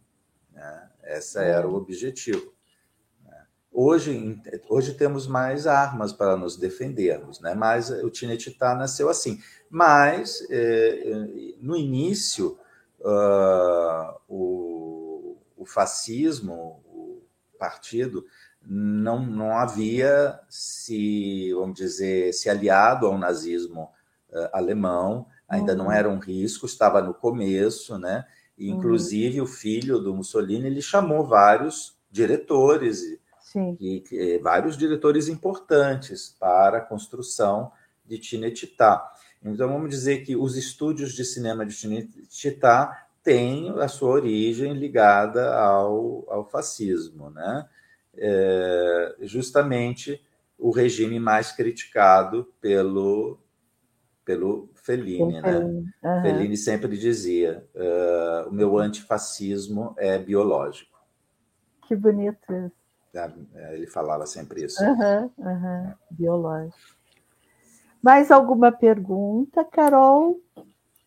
[0.52, 0.90] Né?
[1.06, 1.50] Esse é.
[1.52, 2.58] era o objetivo.
[3.80, 7.54] Hoje, hoje temos mais armas para nos defendermos, né?
[7.54, 9.40] mas o Tinetitá nasceu assim.
[9.70, 12.58] Mas, eh, no início,
[13.02, 17.22] uh, o, o, fascismo, o
[17.60, 18.26] partido,
[18.70, 23.90] não, não havia se, vamos dizer, se aliado ao nazismo
[24.30, 25.78] uh, alemão, ainda uhum.
[25.78, 28.26] não era um risco, estava no começo, né?
[28.58, 28.78] E, uhum.
[28.78, 29.46] inclusive, uhum.
[29.46, 33.02] o filho do Mussolini, ele chamou vários diretores
[33.80, 37.72] e, e, vários diretores importantes para a construção
[38.06, 39.10] de Tinetitá.
[39.42, 45.56] Então, vamos dizer que os estúdios de cinema de Tinetitá têm a sua origem ligada
[45.56, 47.68] ao, ao fascismo, né?
[48.18, 50.22] É, justamente
[50.58, 53.40] o regime mais criticado pelo,
[54.26, 55.60] pelo Fellini, né?
[55.60, 56.22] Uhum.
[56.22, 60.98] Fellini sempre dizia: uh, o meu antifascismo é biológico.
[61.88, 62.88] Que bonito isso.
[63.56, 64.84] É, ele falava sempre isso.
[64.84, 65.94] Uhum, uhum.
[66.12, 66.98] Biológico.
[68.02, 70.40] Mais alguma pergunta, Carol?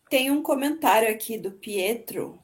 [0.09, 2.37] Tem um comentário aqui do Pietro.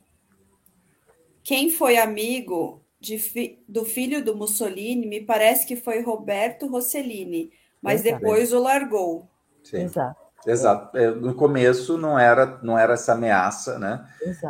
[1.44, 2.81] Quem foi amigo
[3.16, 7.52] fi do filho do Mussolini me parece que foi Roberto Rossellini,
[7.82, 9.30] mas depois o largou.
[9.64, 9.84] Sim.
[9.84, 10.28] Exato.
[10.46, 10.98] Exato.
[10.98, 14.08] É, no começo não era, não era essa ameaça né,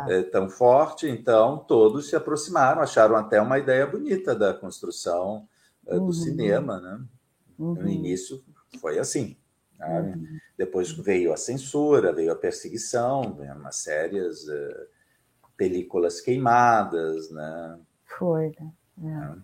[0.08, 5.48] é, tão forte, então todos se aproximaram, acharam até uma ideia bonita da construção
[5.86, 6.12] é, do uhum.
[6.12, 6.80] cinema.
[6.80, 7.00] Né?
[7.58, 7.74] Uhum.
[7.74, 8.42] No início
[8.80, 9.36] foi assim.
[9.78, 10.00] Né?
[10.00, 10.38] Uhum.
[10.56, 14.86] Depois veio a censura, veio a perseguição, veio umas sérias uh,
[15.56, 17.30] películas queimadas.
[17.30, 17.78] Né?
[18.16, 18.52] Foi.
[18.98, 19.42] Né?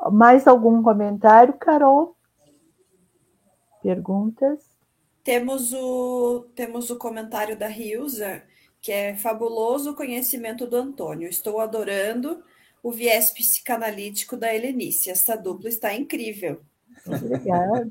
[0.00, 0.10] É.
[0.10, 2.16] Mais algum comentário, Carol?
[3.82, 4.60] Perguntas?
[5.24, 8.42] Temos o, temos o comentário da Riusa,
[8.80, 11.28] que é fabuloso o conhecimento do Antônio.
[11.28, 12.42] Estou adorando
[12.82, 15.10] o viés psicanalítico da Helenice.
[15.10, 16.60] Esta dupla está incrível.
[17.06, 17.90] Obrigada.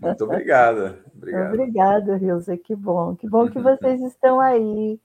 [0.00, 1.04] Muito obrigada.
[1.14, 1.54] Obrigado.
[1.54, 2.56] Obrigada, Rilza.
[2.56, 3.14] Que bom.
[3.16, 5.00] Que bom que vocês estão aí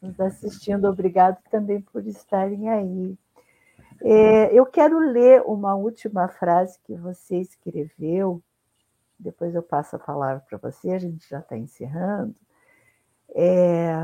[0.00, 0.86] nos assistindo.
[0.86, 3.18] Obrigado também por estarem aí.
[4.02, 8.42] É, eu quero ler uma última frase que você escreveu
[9.18, 12.34] depois eu passo a palavra para você, a gente já está encerrando.
[13.34, 13.94] É,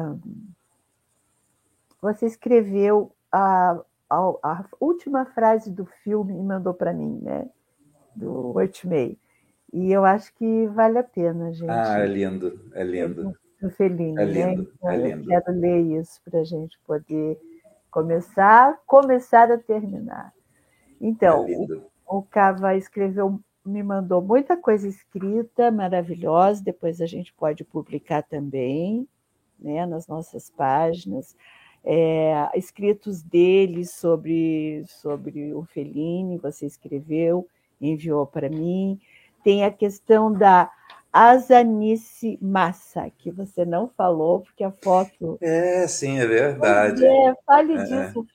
[2.00, 7.48] você escreveu a, a, a, última frase do filme e mandou para mim, né?
[8.16, 9.18] Do 8 May.
[9.72, 11.70] E eu acho que vale a pena, gente.
[11.70, 13.34] Ah, é lindo, é lindo.
[13.60, 14.68] Do Fellini, é lindo, né?
[14.74, 15.32] então, é lindo.
[15.32, 17.38] Eu quero ler isso para a gente poder
[17.92, 20.32] começar, começar a terminar.
[21.00, 27.32] Então, é o, o Cava escreveu me mandou muita coisa escrita, maravilhosa, depois a gente
[27.32, 29.06] pode publicar também,
[29.56, 31.36] né, nas nossas páginas,
[31.84, 37.46] é, escritos dele sobre, sobre o Fellini, você escreveu,
[37.80, 39.00] enviou para mim.
[39.44, 40.70] Tem a questão da
[41.12, 45.36] Azanice Massa, que você não falou, porque a foto.
[45.40, 47.04] É, sim, é verdade.
[47.04, 47.84] É, fale é.
[47.84, 48.26] disso.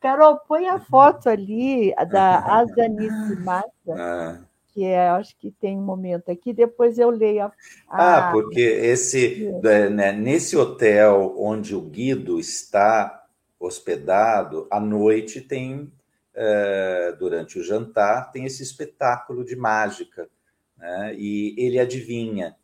[0.00, 3.70] Carol, põe a foto ali da Azanice Massa.
[3.88, 4.38] Ah
[4.72, 7.52] que é, acho que tem um momento aqui, depois eu leio a.
[7.88, 8.28] a...
[8.28, 9.50] Ah, porque esse,
[9.92, 13.24] né, nesse hotel onde o Guido está
[13.58, 15.92] hospedado, à noite tem,
[16.34, 20.28] é, durante o jantar, tem esse espetáculo de mágica,
[20.80, 21.14] né?
[21.14, 22.56] e ele adivinha.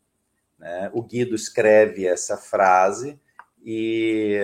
[0.57, 0.89] Né?
[0.93, 3.19] O Guido escreve essa frase
[3.63, 4.39] e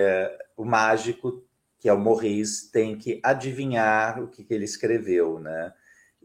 [0.56, 1.44] o mágico,
[1.78, 5.40] que é o Morris, tem que adivinhar o que, que ele escreveu.
[5.40, 5.72] Né?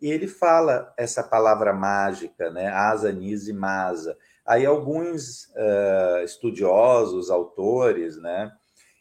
[0.02, 2.68] E ele fala essa palavra mágica, né?
[2.68, 4.18] asa, nise, masa.
[4.46, 8.52] Aí alguns uh, estudiosos, autores, né,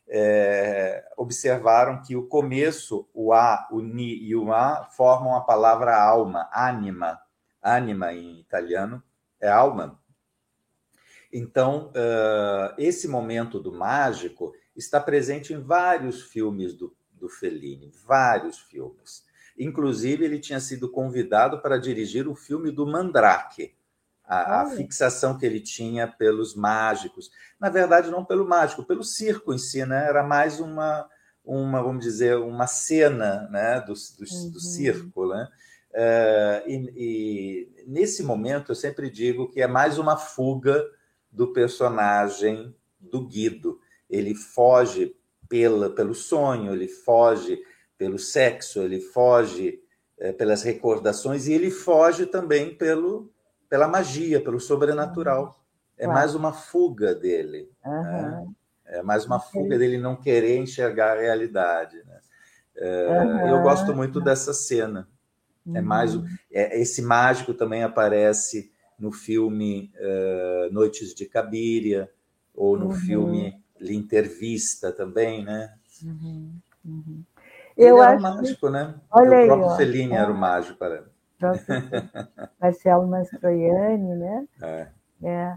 [0.07, 5.97] é, observaram que o começo, o A, o Ni e o A, formam a palavra
[5.97, 7.19] alma, anima.
[7.62, 9.02] Anima em italiano
[9.40, 9.98] é alma.
[11.32, 18.59] Então, uh, esse momento do mágico está presente em vários filmes do, do Fellini, vários
[18.59, 19.26] filmes.
[19.59, 23.74] Inclusive, ele tinha sido convidado para dirigir o filme do Mandrake,
[24.24, 27.30] a, a, fixação que ele tinha pelos mágicos.
[27.59, 30.06] Na verdade, não pelo mágico, pelo circo em si, né?
[30.06, 31.09] Era mais uma,
[31.44, 33.80] uma vamos dizer, uma cena né?
[33.80, 34.51] do, do, uhum.
[34.51, 35.48] do circo, né?
[35.94, 40.85] É, e, e, nesse momento eu sempre digo que é mais uma fuga
[41.31, 43.81] do personagem do Guido.
[44.09, 45.15] Ele foge
[45.48, 47.62] pela, pelo sonho, ele foge
[47.97, 49.81] pelo sexo, ele foge
[50.19, 53.31] é, pelas recordações e ele foge também pelo
[53.69, 55.55] pela magia, pelo sobrenatural.
[55.97, 56.19] É claro.
[56.19, 57.70] mais uma fuga dele.
[57.85, 58.02] Uhum.
[58.02, 58.47] Né?
[58.86, 61.97] É mais uma fuga dele não querer enxergar a realidade.
[62.06, 62.20] Né?
[62.77, 63.48] É, uhum.
[63.48, 65.09] Eu gosto muito dessa cena.
[65.69, 65.77] Uhum.
[65.77, 66.19] É mais
[66.51, 72.11] é, esse mágico também aparece no filme uh, Noites de Cabiria
[72.55, 72.95] ou no uhum.
[72.95, 75.73] filme L'Intervista também, né?
[76.03, 76.53] Uhum.
[76.85, 77.23] Uhum.
[77.77, 78.23] Ele Eu era acho...
[78.23, 78.95] mágico, né?
[79.11, 81.05] Olha o aí, próprio Fellini era o mágico, para
[82.61, 84.49] Marcelo Mastroianni, né?
[84.61, 84.89] É.
[85.23, 85.55] é.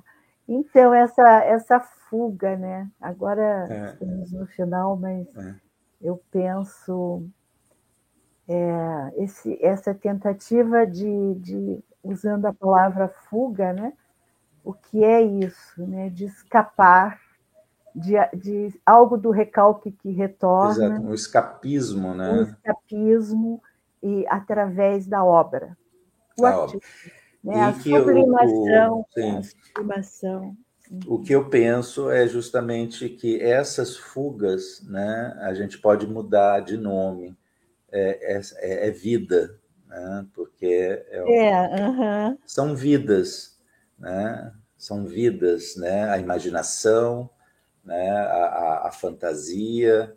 [0.47, 2.87] Então, essa, essa fuga, né?
[2.99, 3.85] Agora é.
[3.93, 5.55] estamos no final, mas é.
[6.01, 7.25] eu penso
[8.47, 13.93] é, esse, essa tentativa de, de, usando a palavra fuga, né?
[14.63, 16.09] O que é isso, né?
[16.09, 17.19] De escapar
[17.95, 20.85] de, de algo do recalque que retorna.
[20.85, 22.31] Exato, um escapismo, né?
[22.31, 23.61] Um escapismo
[24.01, 25.77] e através da obra.
[26.37, 26.81] O da artista, obra.
[27.43, 27.61] Né?
[27.61, 30.57] a sublimação, o, a sublimação.
[31.07, 36.75] O que eu penso é justamente que essas fugas, né, a gente pode mudar de
[36.75, 37.33] nome,
[37.91, 42.37] é, é, é vida, né, porque é, é uh -huh.
[42.45, 43.59] são vidas,
[43.99, 47.29] né, são vidas, né, a imaginação,
[47.83, 50.15] né, a, a, a fantasia,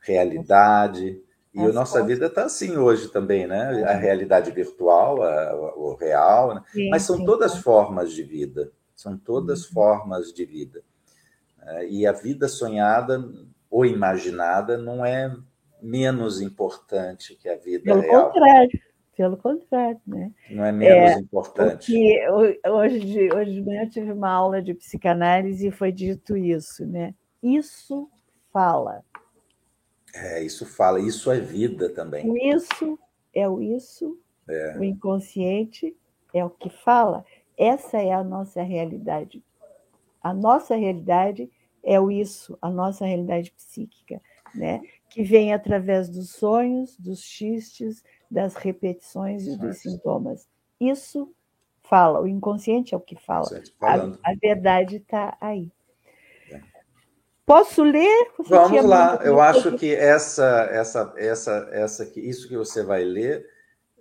[0.00, 1.20] realidade,
[1.56, 3.82] e a nossa vida está assim hoje também, né?
[3.84, 6.62] A realidade virtual, a, o real, né?
[6.70, 7.62] sim, mas são sim, todas sim.
[7.62, 9.72] formas de vida, são todas uhum.
[9.72, 10.82] formas de vida.
[11.62, 13.26] É, e a vida sonhada
[13.70, 15.34] ou imaginada não é
[15.86, 18.30] menos importante que a vida pelo real.
[18.30, 18.80] Pelo contrário,
[19.16, 20.32] pelo contrário, né?
[20.50, 21.92] Não é menos é, importante.
[21.92, 26.86] Porque hoje, hoje de manhã eu tive uma aula de psicanálise e foi dito isso,
[26.86, 27.14] né?
[27.42, 28.10] Isso
[28.52, 29.02] fala
[30.16, 32.28] é, isso fala, isso é vida também.
[32.28, 32.98] O isso
[33.34, 34.18] é o isso,
[34.48, 34.78] é.
[34.78, 35.94] o inconsciente
[36.32, 37.24] é o que fala.
[37.56, 39.44] Essa é a nossa realidade.
[40.22, 41.50] A nossa realidade
[41.82, 44.20] é o isso, a nossa realidade psíquica,
[44.54, 44.80] né?
[45.16, 50.46] Que vem através dos sonhos, dos xistes, das repetições e dos sintomas.
[50.78, 51.32] Isso
[51.80, 53.48] fala, o inconsciente é o que fala.
[53.80, 55.72] A, a verdade está aí.
[57.46, 58.30] Posso ler?
[58.36, 59.18] Você Vamos lá.
[59.24, 63.46] Eu acho que essa, essa, essa, essa, isso que você vai ler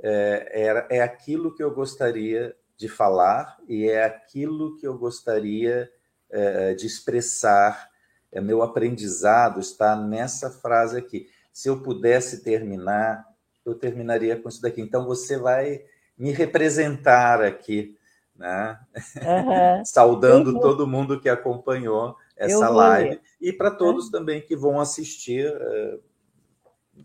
[0.03, 5.89] é, é, é aquilo que eu gostaria de falar e é aquilo que eu gostaria
[6.29, 7.89] é, de expressar.
[8.35, 11.29] É, meu aprendizado está nessa frase aqui.
[11.53, 13.25] Se eu pudesse terminar,
[13.65, 14.81] eu terminaria com isso daqui.
[14.81, 15.85] Então você vai
[16.17, 17.97] me representar aqui,
[18.35, 18.77] né?
[18.93, 19.85] Uhum.
[19.85, 23.21] Saudando todo mundo que acompanhou essa live.
[23.39, 24.11] E para todos é.
[24.11, 26.03] também que vão assistir, uh,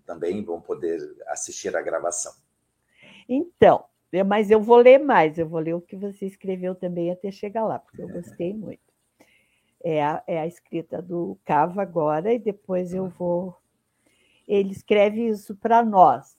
[0.04, 0.98] também vão poder
[1.28, 2.32] assistir a gravação.
[3.28, 3.84] Então,
[4.26, 7.64] mas eu vou ler mais, eu vou ler o que você escreveu também até chegar
[7.64, 8.12] lá, porque eu é.
[8.14, 8.89] gostei muito.
[9.82, 13.56] É a, é a escrita do Cava agora, e depois eu vou.
[14.46, 16.36] Ele escreve isso para nós.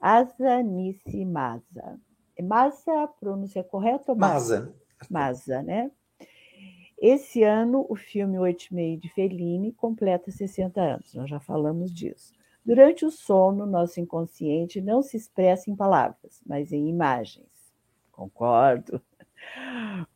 [0.00, 2.00] Asanice Maza.
[2.40, 4.14] Maza, a pronúncia correta?
[4.14, 4.72] Maza.
[5.10, 5.90] Maza, né?
[7.00, 11.92] Esse ano, o filme Oito e Meio de Fellini completa 60 anos, nós já falamos
[11.92, 12.32] disso.
[12.64, 17.46] Durante o sono, nosso inconsciente não se expressa em palavras, mas em imagens.
[18.10, 19.00] Concordo.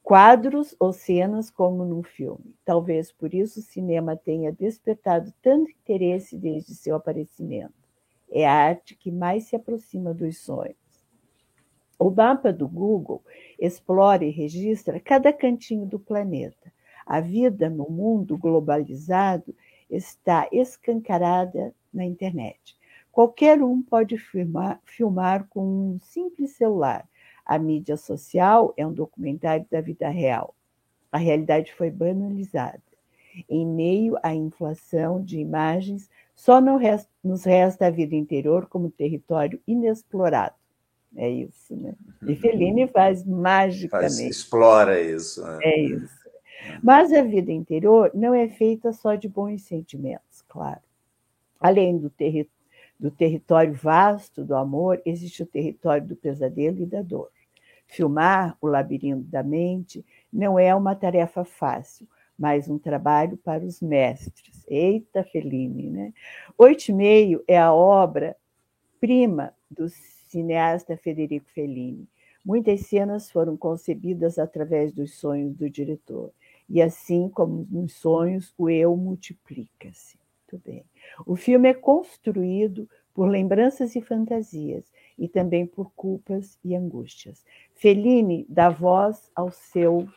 [0.02, 2.54] Quadros ou cenas como num filme.
[2.64, 7.74] Talvez por isso o cinema tenha despertado tanto interesse desde seu aparecimento.
[8.30, 10.76] É a arte que mais se aproxima dos sonhos.
[11.98, 13.22] O mapa do Google
[13.60, 16.72] explora e registra cada cantinho do planeta.
[17.06, 19.54] A vida no mundo globalizado
[19.88, 22.76] está escancarada na internet.
[23.12, 27.06] Qualquer um pode filmar, filmar com um simples celular.
[27.44, 30.54] A mídia social é um documentário da vida real.
[31.10, 32.80] A realidade foi banalizada.
[33.48, 39.60] Em meio à inflação de imagens, só resta, nos resta a vida interior como território
[39.66, 40.54] inexplorado.
[41.16, 41.94] É isso, né?
[42.26, 44.16] E Fellini faz magicamente.
[44.16, 45.42] Faz, explora isso.
[45.42, 45.58] Né?
[45.62, 46.22] É isso.
[46.82, 50.80] Mas a vida interior não é feita só de bons sentimentos, claro.
[51.60, 52.61] Além do território
[53.02, 57.32] do território vasto do amor, existe o território do pesadelo e da dor.
[57.84, 62.06] Filmar o labirinto da mente não é uma tarefa fácil,
[62.38, 64.64] mas um trabalho para os mestres.
[64.68, 66.14] Eita, Fellini, né?
[66.56, 68.36] Oito e meio é a obra
[69.00, 69.88] prima do
[70.28, 72.06] cineasta Federico Fellini.
[72.44, 76.30] Muitas cenas foram concebidas através dos sonhos do diretor.
[76.68, 80.16] E assim como nos sonhos, o eu multiplica-se.
[80.52, 80.84] Muito bem.
[81.26, 87.44] O filme é construído por lembranças e fantasias, e também por culpas e angústias.
[87.74, 90.08] Fellini dá voz ao seu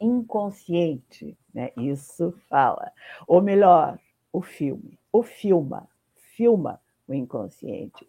[0.00, 1.70] inconsciente, né?
[1.76, 2.90] Isso fala.
[3.26, 3.98] Ou melhor,
[4.32, 8.08] o filme, o filma, filma o inconsciente.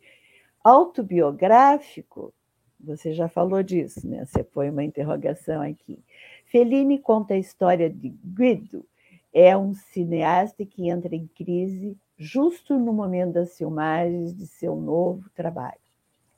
[0.64, 2.34] Autobiográfico,
[2.80, 4.26] você já falou disso, né?
[4.26, 6.04] Você põe uma interrogação aqui.
[6.46, 8.86] Fellini conta a história de Guido,
[9.34, 15.30] é um cineasta que entra em crise justo no momento das filmagens de seu novo
[15.34, 15.80] trabalho.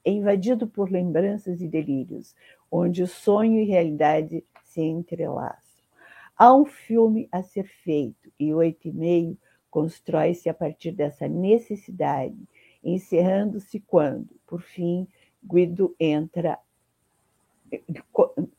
[0.03, 2.35] É invadido por lembranças e delírios,
[2.71, 5.83] onde sonho e realidade se entrelaçam.
[6.37, 9.37] Há um filme a ser feito e oito e meio
[9.69, 12.37] constrói-se a partir dessa necessidade,
[12.81, 15.05] encerrando-se quando, por fim,
[15.43, 16.57] Guido entra,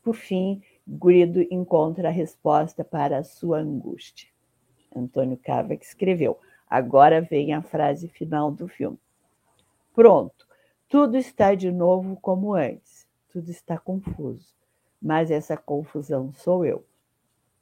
[0.03, 4.29] por fim, Guido encontra a resposta para a sua angústia.
[4.95, 6.39] Antônio Cava que escreveu.
[6.69, 8.97] Agora vem a frase final do filme.
[9.93, 10.47] Pronto,
[10.87, 13.05] tudo está de novo como antes.
[13.27, 14.55] Tudo está confuso.
[15.01, 16.85] Mas essa confusão sou eu.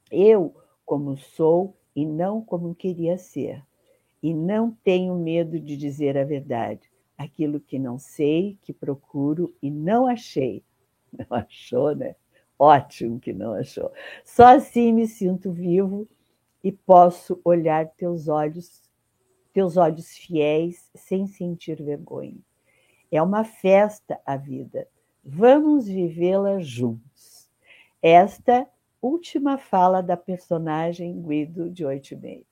[0.08, 0.54] Eu
[0.84, 3.60] como sou e não como queria ser.
[4.22, 6.88] E não tenho medo de dizer a verdade.
[7.18, 10.62] Aquilo que não sei, que procuro e não achei.
[11.12, 12.14] Não achou, né?
[12.58, 13.92] Ótimo que não achou.
[14.24, 16.08] Só assim me sinto vivo
[16.64, 18.82] e posso olhar teus olhos,
[19.52, 22.38] teus olhos fiéis, sem sentir vergonha.
[23.10, 24.88] É uma festa a vida.
[25.24, 27.48] Vamos vivê-la juntos.
[28.02, 28.66] Esta
[29.00, 32.46] última fala da personagem Guido de Oito e meio.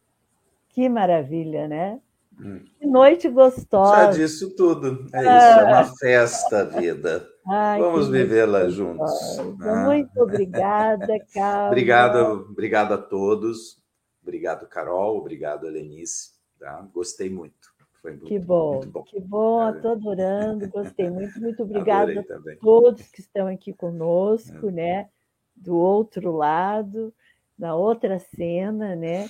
[0.68, 2.00] Que maravilha, né?
[2.38, 2.64] Hum.
[2.78, 4.06] Que noite gostosa.
[4.06, 5.06] Já disse tudo.
[5.12, 5.22] É ah.
[5.22, 7.33] isso, é uma festa a vida.
[7.46, 9.36] Ai, Vamos vivê-la juntos.
[9.58, 9.84] Né?
[9.84, 11.66] Muito obrigada, Carol.
[11.66, 13.82] obrigado, obrigado a todos.
[14.22, 15.18] Obrigado, Carol.
[15.18, 16.32] Obrigado, Helenice.
[16.58, 16.80] Tá?
[16.92, 17.74] Gostei muito.
[18.00, 19.02] Foi muito, que bom, muito bom.
[19.02, 24.72] que bom, estou adorando, gostei muito, muito obrigada a todos que estão aqui conosco, é.
[24.72, 25.08] né?
[25.56, 27.14] Do outro lado,
[27.58, 29.26] na outra cena, né?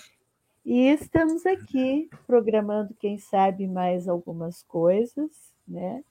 [0.65, 5.31] E estamos aqui programando, quem sabe, mais algumas coisas,
[5.69, 6.03] né?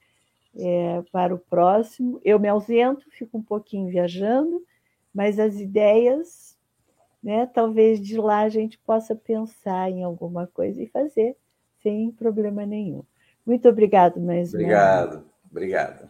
[0.56, 2.20] É, para o próximo.
[2.24, 4.64] Eu me ausento, fico um pouquinho viajando,
[5.12, 6.56] mas as ideias,
[7.22, 7.46] né?
[7.46, 11.36] Talvez de lá a gente possa pensar em alguma coisa e fazer
[11.82, 13.02] sem problema nenhum.
[13.44, 15.24] Muito obrigado mais Obrigado, uma...
[15.50, 16.08] obrigado.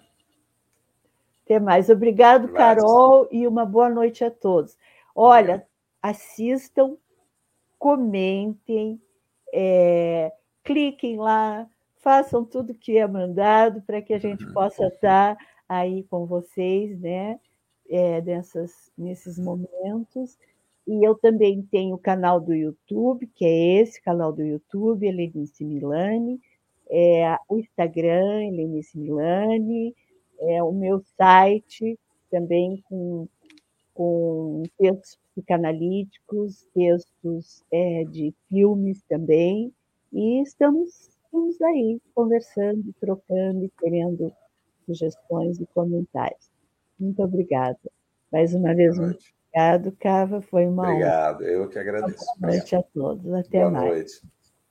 [1.44, 1.90] Até mais.
[1.90, 4.76] Obrigado, Carol, e uma boa noite a todos.
[5.14, 5.66] Olha,
[6.02, 6.96] assistam
[7.78, 8.98] comentem,
[9.52, 11.68] é, cliquem lá,
[12.04, 14.52] façam tudo que é mandado para que a gente uhum.
[14.52, 15.36] possa estar
[15.66, 17.40] aí com vocês, né?
[17.88, 20.38] É, dessas, nesses momentos.
[20.86, 25.64] E eu também tenho o canal do YouTube, que é esse canal do YouTube, Helenice
[25.64, 26.40] Milani,
[26.90, 29.94] é, o Instagram, Helenice Milani,
[30.38, 31.98] é, o meu site,
[32.30, 33.26] também com,
[33.94, 39.72] com textos psicanalíticos, textos é, de filmes também,
[40.12, 44.32] e estamos, estamos aí conversando, trocando e querendo
[44.86, 46.48] sugestões e comentários.
[46.98, 47.78] Muito obrigada.
[48.30, 49.18] Mais uma vez, muito
[49.52, 50.40] obrigado, Cava.
[50.40, 51.50] Foi uma Obrigado, honra.
[51.50, 52.24] eu que agradeço.
[52.38, 53.32] Boa noite a todos.
[53.32, 53.90] Até Boa mais.
[53.92, 54.22] Noite.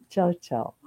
[0.08, 0.83] Tchau, tchau.